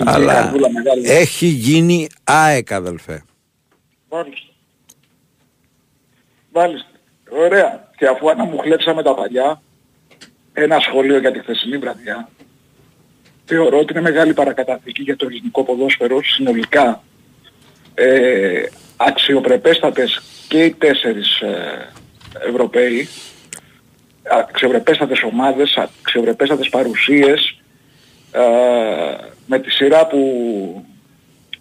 [0.05, 1.09] Αλλά καρδούλα μεγάλη.
[1.09, 3.23] έχει γίνει ΑΕΚ αδελφέ.
[4.09, 4.47] Μάλιστα.
[6.53, 6.88] Μάλιστα.
[7.45, 7.89] Ωραία.
[7.97, 9.61] Και αφού αναμουχλέψαμε τα παλιά,
[10.53, 12.30] ένα σχόλιο για τη χθεσινή βραδιά,
[13.50, 17.04] θεωρώ ότι είναι μεγάλη παρακαταθήκη για το ελληνικό ποδόσφαιρο συνολικά.
[17.93, 18.62] Ε,
[18.97, 21.89] αξιοπρεπέστατες και οι τέσσερις ε,
[22.50, 23.08] Ευρωπαίοι,
[24.32, 27.58] αξιοπρεπέστατες ομάδες, αξιοπρεπέστατες παρουσίες,
[28.32, 28.39] ε,
[29.45, 30.20] με τη σειρά που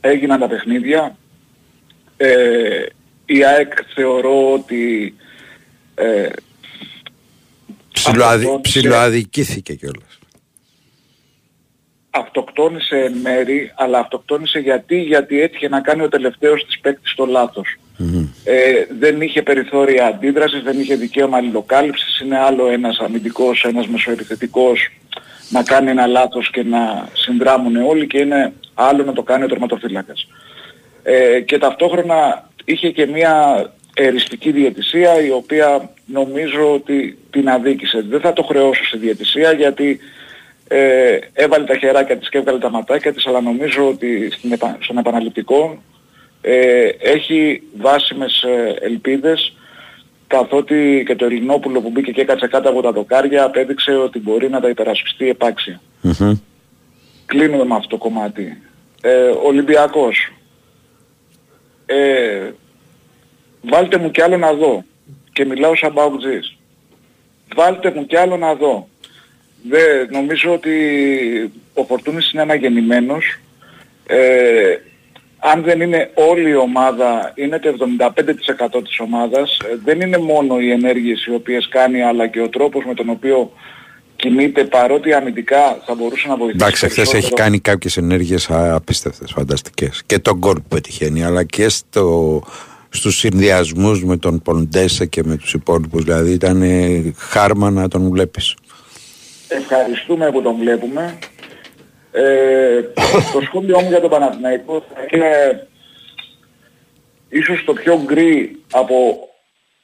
[0.00, 1.16] έγιναν τα παιχνίδια,
[2.16, 2.82] ε,
[3.26, 5.14] η ΑΕΚ θεωρώ ότι
[5.94, 6.28] ε,
[7.92, 10.07] Ψιλοαδι, αυτοκτόνησε- ψιλοαδικήθηκε κιόλας.
[12.18, 17.26] Αυτοκτόνησε εν μέρη, αλλά αυτοκτόνησε γιατί, γιατί έτυχε να κάνει ο τελευταίος της παίκτης το
[17.26, 17.76] λάθος.
[18.44, 24.90] Ε, δεν είχε περιθώρια αντίδρασης, δεν είχε δικαίωμα αλληλοκάλυψης, είναι άλλο ένας αμυντικός, ένας μεσοεπιθετικός
[25.48, 29.48] να κάνει ένα λάθος και να συνδράμουν όλοι και είναι άλλο να το κάνει ο
[29.48, 30.28] τερματοφύλακας.
[31.02, 38.04] Ε, και ταυτόχρονα είχε και μια εριστική διαιτησία η οποία νομίζω ότι την αδίκησε.
[38.08, 39.98] Δεν θα το χρεώσω στη διαιτησία γιατί
[40.68, 44.76] ε, έβαλε τα χεράκια της και έβγαλε τα ματάκια της αλλά νομίζω ότι στην επα-
[44.80, 45.82] στον επαναληπτικό
[46.40, 49.56] ε, έχει βάσιμες ε, ελπίδες
[50.26, 54.48] καθότι και το Ελληνόπουλο που μπήκε και έκατσε κάτω από τα δοκάρια απέδειξε ότι μπορεί
[54.50, 55.80] να τα υπερασπιστεί επάξια.
[57.26, 58.62] Κλείνουμε με αυτό το κομμάτι.
[59.00, 60.32] Ε, Ολυμπιακός.
[61.86, 62.50] Ε,
[63.62, 64.84] βάλτε μου κι άλλο να δω.
[65.32, 66.56] Και μιλάω σαν παουτζής.
[67.54, 68.88] Βάλτε μου κι άλλο να δω.
[69.68, 70.70] Δε, νομίζω ότι
[71.74, 73.38] ο Φορτούνης είναι αναγεννημένος.
[74.06, 74.76] Ε,
[75.38, 79.58] αν δεν είναι όλη η ομάδα, είναι το 75% της ομάδας.
[79.58, 83.08] Ε, δεν είναι μόνο οι ενέργειες οι οποίες κάνει, αλλά και ο τρόπος με τον
[83.10, 83.52] οποίο
[84.16, 87.42] κινείται, παρότι αμυντικά θα μπορούσε να βοηθήσει Εντάξει, εχθές έχει περισσότερο.
[87.42, 90.02] κάνει κάποιες ενέργειες απίστευτες, φανταστικές.
[90.06, 92.42] Και τον γκολ που πετυχαίνει, αλλά και στο,
[92.88, 98.10] στους συνδυασμούς με τον Ποντέσε και με τους υπόλοιπους δηλαδή ήταν ε, χάρμα να τον
[98.10, 98.54] βλέπεις
[99.48, 101.18] Ευχαριστούμε που τον βλέπουμε.
[102.12, 102.82] Ε,
[103.32, 105.66] το σχόλιο μου για τον Παναθηναϊκό θα είναι
[107.28, 109.28] ίσως το πιο γκρι από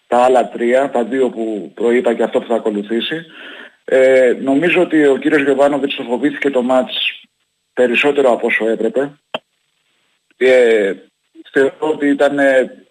[0.06, 3.26] τα άλλα τρία, τα δύο που προείπα και αυτό που θα ακολουθήσει.
[3.84, 7.22] Ε, νομίζω ότι ο κύριος Γιωβάνοβιτς το φοβήθηκε το μάτς
[7.72, 9.12] περισσότερο από όσο έπρεπε.
[10.36, 10.92] Ε,
[11.52, 12.84] θεωρώ ότι ήταν, ε,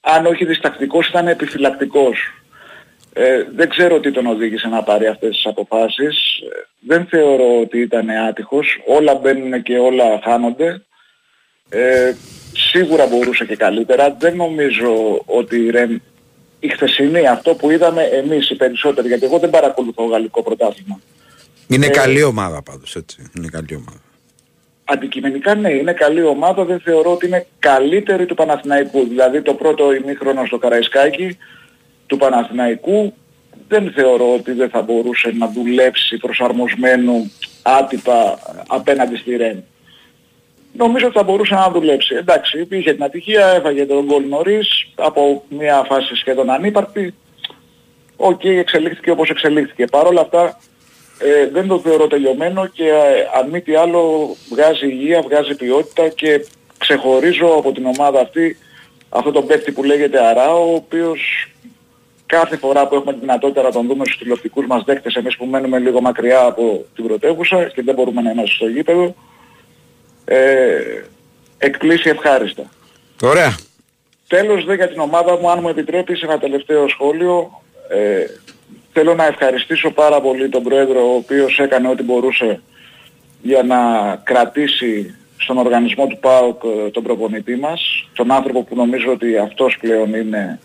[0.00, 2.39] αν όχι διστακτικός, ήταν επιφυλακτικός.
[3.12, 6.38] Ε, δεν ξέρω τι τον οδήγησε να πάρει αυτές τις αποφάσεις.
[6.38, 8.80] Ε, δεν θεωρώ ότι ήταν άτυχος.
[8.86, 10.82] Όλα μπαίνουν και όλα χάνονται.
[11.68, 12.12] Ε,
[12.52, 14.16] σίγουρα μπορούσε και καλύτερα.
[14.18, 16.02] Δεν νομίζω ότι η Ρεν
[16.60, 21.00] η χθεσινή, αυτό που είδαμε εμείς οι περισσότεροι, γιατί εγώ δεν παρακολουθώ γαλλικό πρωτάθλημα.
[21.68, 24.00] Είναι Ε, καλή ομάδα πάντως έτσι Είναι καλή ομάδα
[24.84, 29.06] Αντικειμενικά ναι, είναι καλή ομάδα, δεν θεωρώ ότι είναι καλύτερη του Παναθηναϊκού.
[29.08, 31.38] Δηλαδή το πρώτο ημίχρονο στο Καραϊσκάκι
[32.10, 33.14] του Παναθηναϊκού
[33.68, 37.32] δεν θεωρώ ότι δεν θα μπορούσε να δουλέψει προσαρμοσμένου
[37.62, 39.64] άτυπα απέναντι στη Ρεν.
[40.72, 42.14] Νομίζω ότι θα μπορούσε να δουλέψει.
[42.14, 47.14] Εντάξει, είχε την ατυχία, έφαγε τον γκολ νωρίς, από μια φάση σχεδόν ανύπαρκτη.
[48.16, 49.84] Οκ, εξελίχθηκε όπως εξελίχθηκε.
[49.84, 50.60] Παρ' όλα αυτά
[51.18, 56.08] ε, δεν το θεωρώ τελειωμένο και ε, αν μη τι άλλο βγάζει υγεία, βγάζει ποιότητα
[56.08, 56.46] και
[56.78, 58.56] ξεχωρίζω από την ομάδα αυτή
[59.08, 61.50] αυτό τον παίκτη που λέγεται Αράο, ο οποίος
[62.30, 65.46] κάθε φορά που έχουμε τη δυνατότητα να τον δούμε στους τηλεοπτικούς μας δέκτες, εμείς που
[65.46, 69.14] μένουμε λίγο μακριά από την πρωτεύουσα και δεν μπορούμε να είμαστε στο γήπεδο,
[70.24, 71.02] ε,
[71.58, 72.62] εκπλήσει ευχάριστα.
[73.22, 73.54] Ωραία
[74.30, 78.24] Τέλος δε για την ομάδα μου, αν μου επιτρέπεις ένα τελευταίο σχόλιο, ε,
[78.92, 82.60] θέλω να ευχαριστήσω πάρα πολύ τον Πρόεδρο ο οποίος έκανε ό,τι μπορούσε
[83.42, 83.76] για να
[84.22, 89.76] κρατήσει στον οργανισμό του ΠΑΟΚ ε, τον προπονητή μας, τον άνθρωπο που νομίζω ότι αυτός
[89.80, 90.60] πλέον είναι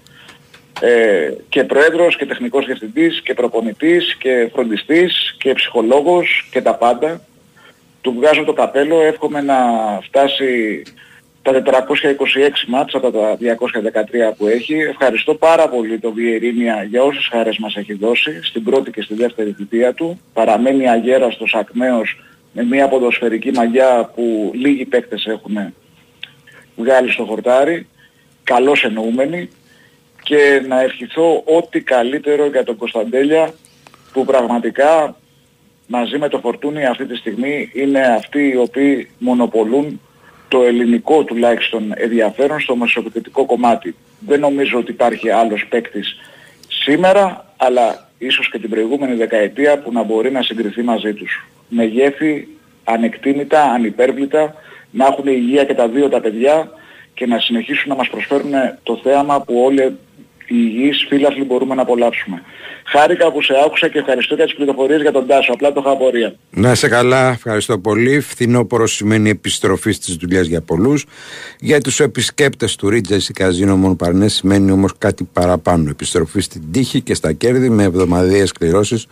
[0.81, 7.21] ε, και πρόεδρος και τεχνικός διευθυντής και προπονητής και φροντιστής και ψυχολόγος και τα πάντα.
[8.01, 9.55] Του βγάζω το καπέλο, εύχομαι να
[10.03, 10.81] φτάσει
[11.41, 14.75] τα 426 μάτς από τα 213 που έχει.
[14.75, 19.13] Ευχαριστώ πάρα πολύ τον Βιερίνια για όσες χαρές μας έχει δώσει στην πρώτη και στη
[19.13, 20.19] δεύτερη θητεία του.
[20.33, 22.19] Παραμένει αγέραστος ακμαίος
[22.51, 25.73] με μια ποδοσφαιρική μαγιά που λίγοι παίκτες έχουν
[26.75, 27.87] βγάλει στο χορτάρι.
[28.43, 29.49] Καλώς εννοούμενοι
[30.25, 33.53] και να ευχηθώ ό,τι καλύτερο για τον Κωνσταντέλια
[34.13, 35.15] που πραγματικά
[35.87, 40.01] μαζί με το Φορτούνι αυτή τη στιγμή είναι αυτοί οι οποίοι μονοπολούν
[40.47, 43.95] το ελληνικό τουλάχιστον ενδιαφέρον στο μεσοπαιδευτικό κομμάτι.
[44.19, 46.15] Δεν νομίζω ότι υπάρχει άλλος παίκτης
[46.67, 51.45] σήμερα, αλλά ίσως και την προηγούμενη δεκαετία που να μπορεί να συγκριθεί μαζί τους.
[51.67, 52.47] Μεγέθη
[52.83, 54.55] ανεκτήμητα, ανυπέρβλητα,
[54.91, 56.71] να έχουν υγεία και τα δύο τα παιδιά
[57.13, 58.51] και να συνεχίσουν να μας προσφέρουν
[58.83, 60.14] το θέαμα που όλοι οι
[60.47, 62.41] υγιείς φίλαθλοι μπορούμε να απολαύσουμε.
[62.87, 65.51] Χάρηκα που σε άκουσα και ευχαριστώ για τις πληροφορίες για τον Τάσο.
[65.53, 66.35] Απλά το είχα απορία.
[66.49, 68.19] Να είσαι καλά, ευχαριστώ πολύ.
[68.19, 71.05] Φθινόπωρο σημαίνει επιστροφή στις δουλειές για πολλούς.
[71.59, 75.89] Για τους επισκέπτες του Ρίτζα ή Καζίνο Μονοπαρνέ σημαίνει όμως κάτι παραπάνω.
[75.89, 79.07] Επιστροφή στην τύχη και στα κέρδη με εβδομαδιαίες κληρώσεις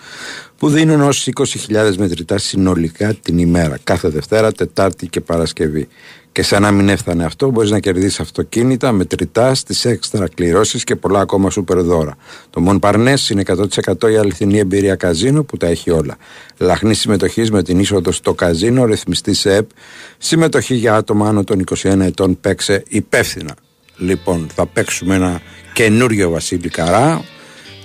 [0.57, 1.27] που δίνουν ως
[1.69, 3.77] 20.000 μετρητά συνολικά την ημέρα.
[3.83, 5.87] Κάθε Δευτέρα, Τετάρτη και Παρασκευή.
[6.33, 10.95] Και σαν να μην έφτανε αυτό, μπορείς να κερδίσεις αυτοκίνητα, μετρητά, στις έξτρα κληρώσεις και
[10.95, 12.15] πολλά ακόμα σούπερ δώρα.
[12.49, 16.17] Το Μον Παρνές είναι 100% η αληθινή εμπειρία καζίνο που τα έχει όλα.
[16.57, 19.69] Λαχνής συμμετοχής με την είσοδο στο καζίνο, ρυθμιστής σε ΕΠ,
[20.17, 23.55] συμμετοχή για άτομα άνω των 21 ετών, παίξε υπεύθυνα.
[23.97, 25.41] Λοιπόν, θα παίξουμε ένα
[25.73, 27.21] καινούριο Βασίλη Καρά,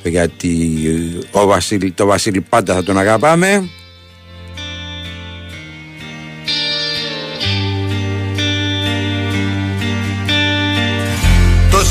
[0.02, 0.80] γιατί
[1.30, 3.68] ο Βασίλη, το Βασίλη πάντα θα τον αγαπάμε.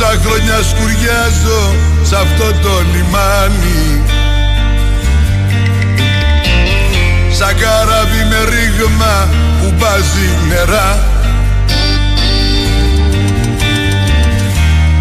[0.08, 4.04] Τόσα χρόνια σκουριάζω σε αυτό το λιμάνι.
[7.32, 9.28] Σαν καράβι με ρήγμα
[9.60, 11.00] που μπάζει νερά.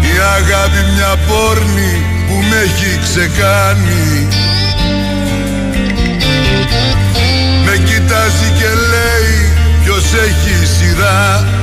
[0.01, 4.27] Η αγάπη μια πόρνη που με έχει ξεκάνει.
[7.65, 9.53] Με κοιτάζει και λέει
[9.83, 11.56] ποιος έχει σειρά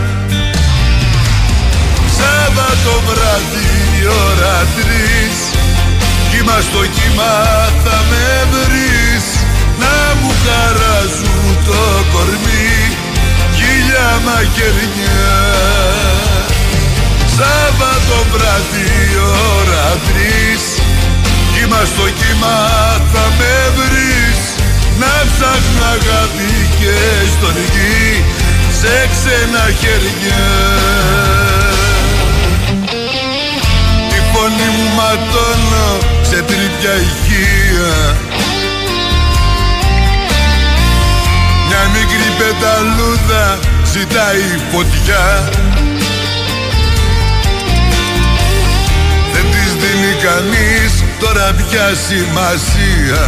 [2.45, 5.37] Σάββατο βράδυ η ώρα τρεις.
[6.31, 7.35] Κύμα στο κύμα
[7.85, 9.27] θα με βρεις.
[9.83, 12.77] Να μου χαράζουν το κορμί.
[13.57, 15.31] Χίλια μαχαιριά
[17.37, 19.17] Σάββατο βράδυ η
[19.57, 20.65] ώρα τρεις.
[21.53, 22.57] Κύμα στο κύμα
[23.13, 24.41] θα με βρεις.
[25.01, 26.97] Να ψάχνω αγάπη και
[27.35, 28.25] στον γη
[28.79, 30.43] σε ξένα χέρια
[34.45, 35.89] φωνή μου ματώνω
[36.23, 37.95] σε τρίπια ηχεία.
[41.67, 43.59] Μια μικρή πεταλούδα
[43.93, 45.49] ζητάει φωτιά.
[49.33, 53.25] Δεν της δίνει κανείς τώρα πια σημασία.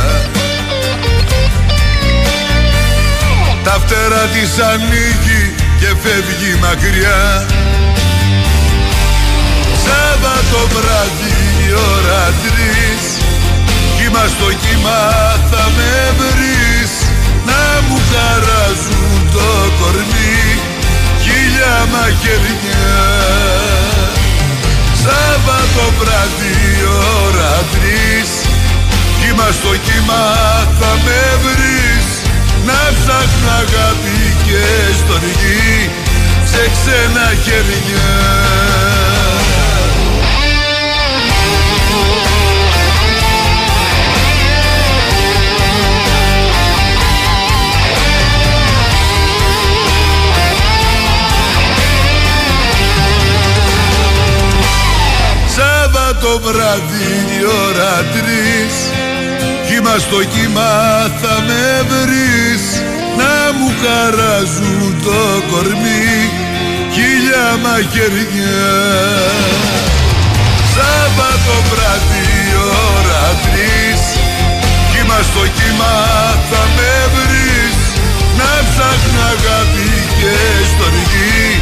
[3.64, 7.46] Τα φτερά της ανοίγει και φεύγει μακριά
[9.86, 11.36] Σάββατο βράδυ
[11.66, 13.04] η ώρα τρεις.
[13.96, 15.00] Κύμα στο κύμα
[15.50, 16.92] θα με βρεις.
[17.48, 19.48] Να μου χαράζουν το
[19.78, 20.42] κορμί.
[21.22, 22.94] Χίλια μαχαιριά
[25.02, 26.82] Σάββατο βράδυ η
[27.24, 28.30] ώρα τρεις.
[29.18, 30.22] Κύμα στο κύμα
[30.78, 32.08] θα με βρεις.
[32.68, 34.64] Να ψάχνω αγάπη και
[34.98, 35.90] στον γη.
[36.50, 38.08] Σε ξένα χέρια
[56.20, 58.74] το βράδυ η ώρα τρεις.
[59.66, 60.72] Κύμα στο κύμα
[61.20, 62.64] θα με βρεις.
[63.20, 65.20] Να μου χαράζουν το
[65.50, 66.14] κορμί.
[66.94, 68.72] Χίλια μαχαιριά.
[70.74, 72.52] Σάββατο βράδυ η
[72.94, 74.02] ώρα τρεις.
[74.90, 75.94] Κύμα στο κύμα
[76.50, 77.78] θα με βρεις.
[78.38, 80.36] Να ψάχνω αγάπη και
[80.70, 81.60] στον γη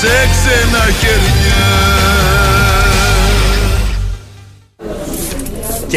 [0.00, 2.37] Σε ξένα χέρια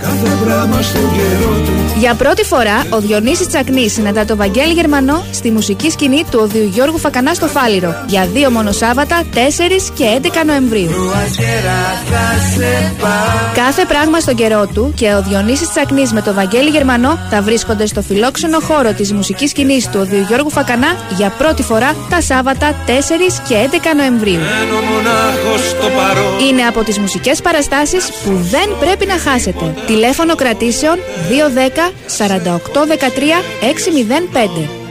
[0.00, 5.24] Κάθε πράγμα στον καιρό του Για πρώτη φορά, ο Διονύσης Τσακνής συναντά το Βαγγέλη Γερμανό
[5.32, 9.36] στη μουσική σκηνή του Οδείου Γιώργου Φακανά στο Φάληρο για δύο μόνο Σάββατα, 4
[9.94, 10.90] και 11 Νοεμβρίου.
[13.54, 17.86] Κάθε πράγμα στον καιρό του και ο Διονύσης Τσακνής με το Βαγγέλη Γερμανό θα βρίσκονται
[17.86, 22.74] στο φιλόξενο χώρο της μουσικής σκηνής του Οδείου Γιώργου Φακανά για πρώτη φορά τα Σάββατα
[22.86, 22.90] 4
[23.48, 24.40] και 11 Νοεμβρίου.
[26.48, 29.74] Είναι από τις μουσικές παραστάσεις που δεν πρέπει να χάσετε.
[29.86, 32.94] Τηλέφωνο κρατήσεων 210 48 13
[33.60, 34.83] 605.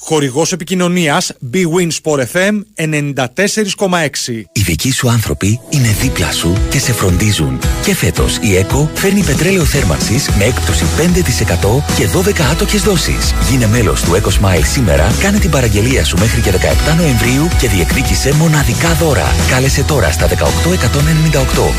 [0.00, 4.42] Χορηγός επικοινωνίας B-Win Sport FM 94,6.
[4.52, 7.58] Οι δικοί σου άνθρωποι είναι δίπλα σου και σε φροντίζουν.
[7.82, 13.34] Και φέτος η ΕΚΟ φέρνει πετρέλαιο θέρμανσης με έκπτωση 5% και 12 άτοκες δόσεις.
[13.50, 17.68] Γίνε μέλος του Eco Smile σήμερα, κάνε την παραγγελία σου μέχρι και 17 Νοεμβρίου και
[17.68, 19.34] διεκδίκησε μοναδικά δώρα.
[19.50, 20.34] Κάλεσε τώρα στα 18198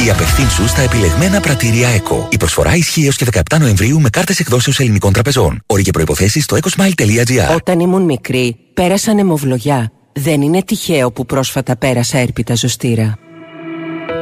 [0.00, 2.28] 555 ή απευθύνσου στα επιλεγμένα πρατήρια ΕΚΟ.
[2.30, 5.62] Η προσφορά ισχύει έως και 17 Νοεμβρίου με κάρτες εκδόσεως ελληνικών τραπεζών.
[5.66, 7.54] Όροι και προποθέσει στο ecosmile.gr.
[7.54, 9.92] Όταν ήμουν μικρή, πέρασαν αιμοβλογιά.
[10.12, 13.18] Δεν είναι τυχαίο που πρόσφατα πέρασα έρπιτα ζωστήρα.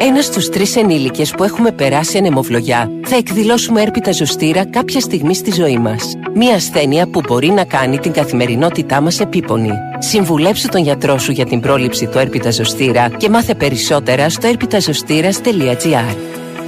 [0.03, 5.53] Ένας στους τρεις ενήλικες που έχουμε περάσει ανεμοβλογιά θα εκδηλώσουμε έρπιτα ζωστήρα κάποια στιγμή στη
[5.53, 6.15] ζωή μας.
[6.35, 9.73] Μία ασθένεια που μπορεί να κάνει την καθημερινότητά μας επίπονη.
[9.99, 16.30] Συμβουλέψου τον γιατρό σου για την πρόληψη του έρπιτα ζωστήρα και μάθε περισσότερα στο έρπιταζωστήρας.gr.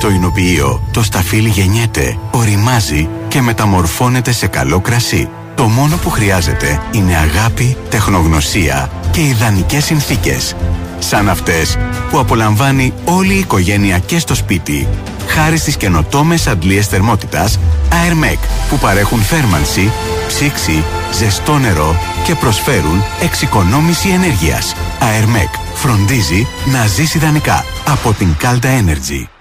[0.00, 5.28] Στο Ινοποιείο το σταφύλι γεννιέται, οριμάζει και μεταμορφώνεται σε καλό κρασί.
[5.54, 10.56] Το μόνο που χρειάζεται είναι αγάπη, τεχνογνωσία και ιδανικές συνθήκες.
[10.98, 11.78] Σαν αυτές
[12.10, 14.88] που απολαμβάνει όλη η οικογένεια και στο σπίτι.
[15.26, 17.58] Χάρη στις καινοτόμες αντλίες θερμότητας
[17.90, 19.90] Airmec που παρέχουν θέρμανση,
[20.26, 24.74] ψήξη, ζεστό νερό και προσφέρουν εξοικονόμηση ενέργειας.
[25.00, 29.39] Airmec φροντίζει να ζήσει ιδανικά από την Calda Energy.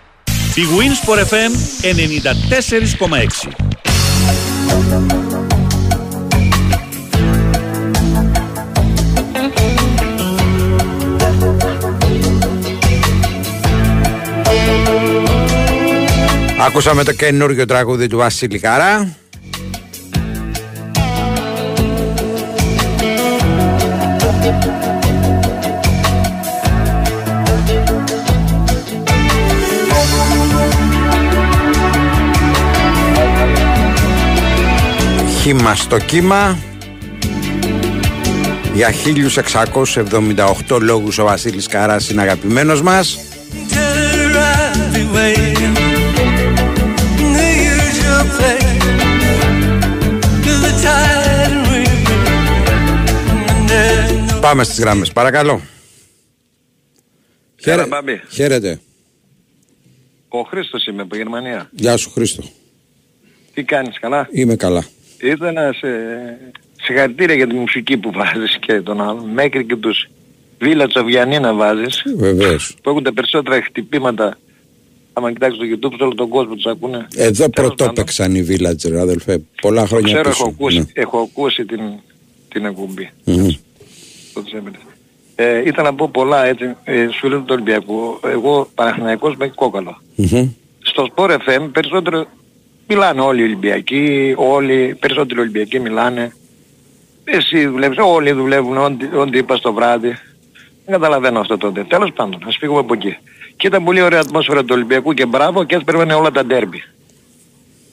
[0.55, 1.51] Η Winsport FM
[1.81, 3.69] 94,6.
[16.65, 19.15] Ακούσαμε το καινούργιο τραγούδι του Βασίλη Καρά.
[35.49, 36.59] Χήμα στο κύμα
[38.73, 38.93] Για
[40.69, 43.19] 1678 λόγους ο Βασίλης Καράς είναι αγαπημένος μας
[54.41, 55.61] Πάμε στις γράμμες, παρακαλώ.
[57.63, 58.21] Έλα, Μπάμπη.
[58.29, 58.79] Χαίρετε.
[60.27, 61.69] Ο Χρήστος είμαι από Γερμανία.
[61.71, 62.43] Γεια σου Χρήστο.
[63.53, 64.83] Τι κάνεις, καλά; Είμαι καλά.
[65.21, 65.87] Ήθελα να σε...
[66.81, 69.25] Συγχαρητήρια για τη μουσική που βάζεις και τον άλλον.
[69.29, 70.07] Μέχρι και τους
[70.59, 72.03] Βίλα Τσαβιανή να βάζεις.
[72.17, 72.75] Βεβαίως.
[72.83, 74.37] Που έχουν τα περισσότερα χτυπήματα.
[75.13, 77.07] Άμα κοιτάξεις το YouTube σε όλο τον κόσμο τους ακούνε.
[77.15, 79.41] Εδώ πρωτόπαιξαν οι Villager, αδελφέ.
[79.61, 80.41] Πολλά Το χρόνια ξέρω, πίσω.
[80.43, 80.85] έχω ακούσει, Ναι.
[80.93, 81.81] έχω ακούσει την,
[82.49, 83.09] την εκπομπή.
[83.23, 83.47] Μμμ.
[84.33, 84.71] Το Τσέμπερ.
[85.35, 88.19] Ε, ήθελα να πω πολλά έτσι, ε, σου λέω του Ολυμπιακού.
[88.23, 90.01] Εγώ Παναθηναϊκός με κόκαλο.
[90.15, 90.49] Μμμ.
[90.81, 92.25] Στο Sport FM περισσότερο
[92.89, 96.33] μιλάνε όλοι οι Ολυμπιακοί, όλοι, περισσότεροι Ολυμπιακοί μιλάνε.
[97.23, 100.17] Εσύ δουλεύεις, όλοι δουλεύουν, ό,τι, ό,τι είπα στο βράδυ.
[100.85, 101.83] Δεν καταλαβαίνω αυτό τότε.
[101.83, 103.17] Τέλος πάντων, ας φύγουμε από εκεί.
[103.57, 106.83] Και ήταν πολύ ωραία ατμόσφαιρα του Ολυμπιακού και μπράβο και έτσι περίμενε όλα τα ντέρμπι.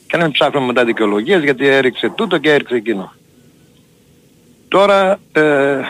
[0.06, 3.12] Και να μην ψάχνουμε μετά δικαιολογίες γιατί έριξε τούτο και έριξε εκείνο.
[4.68, 5.80] Τώρα, ε,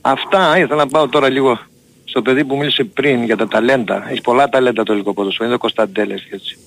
[0.00, 1.58] αυτά ήθελα να πάω τώρα λίγο
[2.04, 4.10] στο παιδί που μίλησε πριν για τα ταλέντα.
[4.10, 6.58] Έχει πολλά ταλέντα το ελληνικό ποδοσφαίρο, είναι ο Κωνσταντέλες έτσι.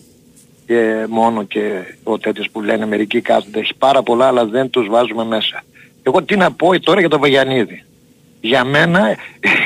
[0.67, 3.59] Και μόνο και ο τέτοιος που λένε μερικοί κάθονται.
[3.59, 5.63] Έχει πάρα πολλά αλλά δεν τους βάζουμε μέσα.
[6.03, 7.83] Εγώ τι να πω τώρα για τον Βαγιανίδη.
[8.41, 9.17] Για μένα,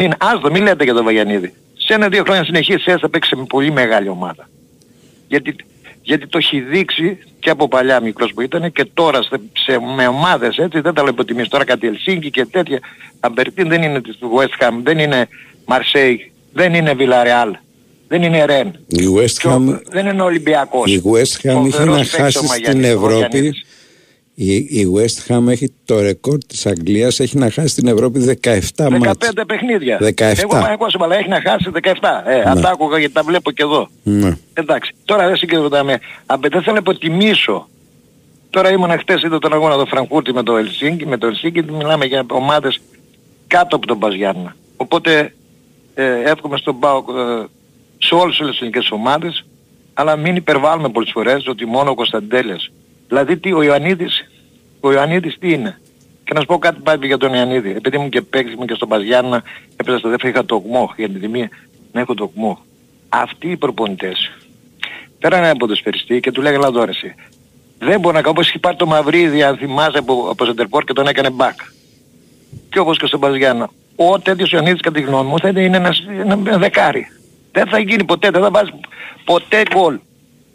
[0.02, 1.54] είναι, άστο μην λέτε για τον Βαγιανίδη.
[1.78, 4.50] Σε ένα-δύο χρόνια συνεχής θα παίξει με πολύ μεγάλη ομάδα.
[5.28, 5.56] Γιατί,
[6.02, 10.08] γιατί το έχει δείξει και από παλιά μικρός που ήταν και τώρα σε, σε, με
[10.08, 11.50] ομάδες έτσι δεν τα λέω υποτιμήσεις.
[11.50, 12.80] Τώρα κάτι Ελσίνκι και τέτοια.
[13.20, 15.28] Αμπερτίν δεν είναι της West Ham, δεν είναι
[15.66, 16.18] Marseille,
[16.54, 17.52] δεν είναι Villarreal,
[18.12, 18.68] δεν είναι Ρεν.
[18.88, 20.92] Η West Ham, Δεν είναι Ολυμπιακός.
[20.94, 23.14] η West Ham είχε Φοβερός να παίκτης χάσει ο στην Μαγιαννής, ο Ευρώπη.
[23.22, 23.66] Βαγιαννίδης.
[24.36, 28.60] Η, η West Ham έχει το ρεκόρ της Αγγλίας, έχει να χάσει στην Ευρώπη 17
[28.90, 29.30] μάτς.
[29.36, 29.98] 15 παιχνίδια.
[30.02, 30.04] 17.
[30.42, 32.24] Εγώ εγώ αλλά έχει να χάσει 17.
[32.26, 32.44] Ε, Ναι.
[32.46, 33.90] αν τα άκουγα γιατί τα βλέπω και εδώ.
[34.04, 34.38] Ναι.
[34.54, 36.00] Εντάξει, τώρα δεν συγκεντρωτάμε.
[36.26, 37.68] Αν δεν θέλω να υποτιμήσω.
[38.50, 42.06] Τώρα ήμουν χτες είδα τον αγώνα του Φραγκούρτη με το Ελσίνκι, με το Ελσίνκι μιλάμε
[42.06, 42.80] για ομάδες
[43.48, 44.56] κάτω από τον Παζιάννα.
[44.78, 45.34] Οπότε
[45.94, 47.46] ε, εύχομαι στον ΠΑΟΚ ε,
[48.04, 49.46] σε όλες τις ελληνικές ομάδες
[49.94, 52.72] αλλά μην υπερβάλλουμε πολλές φορές ότι μόνο ο Κωνσταντέλες.
[53.08, 54.30] Δηλαδή τι, ο Ιωαννίδης,
[54.80, 55.80] ο Ιωαννίδης τι είναι;
[56.24, 57.70] Και να σου πω κάτι πάλι για τον Ιωαννίδη.
[57.70, 59.44] Επειδή ήμουν και παίκτης μου και στον Παζιάννα,
[59.76, 61.50] έπαιζα στο δεύτερο, είχα το ΟΚΜΟ για την τιμή
[61.92, 62.60] να έχω το ΟΚΜΟ.
[63.10, 64.32] Αυτοί οι προπονητές
[65.20, 67.16] πέραν ένα ποδοσφαιριστή και του λέγανε τώρα εσύ.
[67.80, 70.94] Δεν μπορεί να κάνει όπως έχει πάρει το Μαυρίδη αν θυμάσαι από, από Σεντερπόρ και
[70.94, 71.60] τον έκανε μπακ.
[72.70, 73.70] Και όπως και στον Παζιάννα.
[73.96, 77.08] Ο τέτοιος Ιωαννίδης κατά τη γνώμη μου θα είναι ένας, ένα δεκάρι.
[77.52, 78.74] Δεν θα γίνει ποτέ, δεν θα βάζεις
[79.26, 80.00] ποτέ γκολ.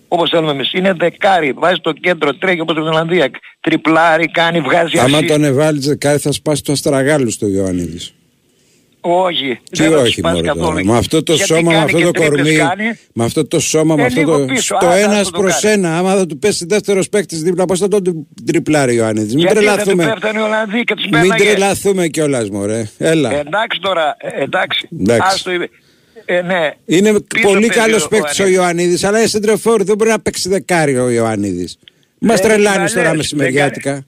[0.09, 0.73] Όπως θέλουμε εμείς.
[0.73, 1.53] Είναι δεκάρι.
[1.53, 3.31] Βάζει στο κέντρο, τρέχει όπως στην Ολλανδία.
[3.61, 5.27] Τριπλάρι, κάνει, βγάζει Άμα ασύ.
[5.27, 8.15] τον εβάλει δεκάρι θα σπάσει το αστραγάλου στο Ιωαννίδης.
[9.01, 9.59] Όχι.
[9.71, 10.67] Τι δεν θα όχι σπάσει μόνο καθόλου.
[10.67, 10.85] τώρα.
[10.85, 12.99] Με αυτό το Γιατί σώμα, με κάνει αυτό και το τρίπλες κορμί, κάνει.
[13.13, 14.45] με αυτό το σώμα, με Ε, αυτό λίγο το...
[14.45, 14.61] πίσω.
[14.77, 15.75] Στο Α, θα ένας το προς κάνει.
[15.75, 19.35] ένα, άμα θα του πέσει δεύτερος παίκτης δίπλα, πώς θα τον τριπλάρει ο Ιωαννίδης.
[19.35, 20.05] Μην Γιατί δεν του τρελαθούμε.
[20.05, 21.45] πέφτανε οι Ολλανδοί και τους Μην πέρναγε.
[21.45, 22.91] τρελαθούμε κιόλας μωρέ.
[22.99, 23.35] Έλα.
[23.39, 24.89] Εντάξει τώρα, ε, εντάξει.
[25.01, 25.29] Εντάξει.
[25.35, 25.69] Ας το είπε.
[26.27, 26.71] Ε, ναι.
[26.85, 28.57] Είναι Πίσω πολύ παίζει καλός ο παίκτης ο Ιωαννίδης.
[28.57, 31.79] Ιωαννίδης, αλλά είναι σεντρεφόρ, δεν μπορεί να παίξει δεκάρι ο Ιωαννίδης.
[32.19, 34.05] Μας Ε, τρελάνεις να τώρα λες, μεσημεριάτικα.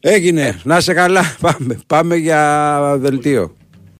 [0.00, 0.60] Έγινε.
[0.62, 1.36] Να σε καλά.
[1.40, 1.78] Πάμε.
[1.86, 3.56] Πάμε για δελτίο.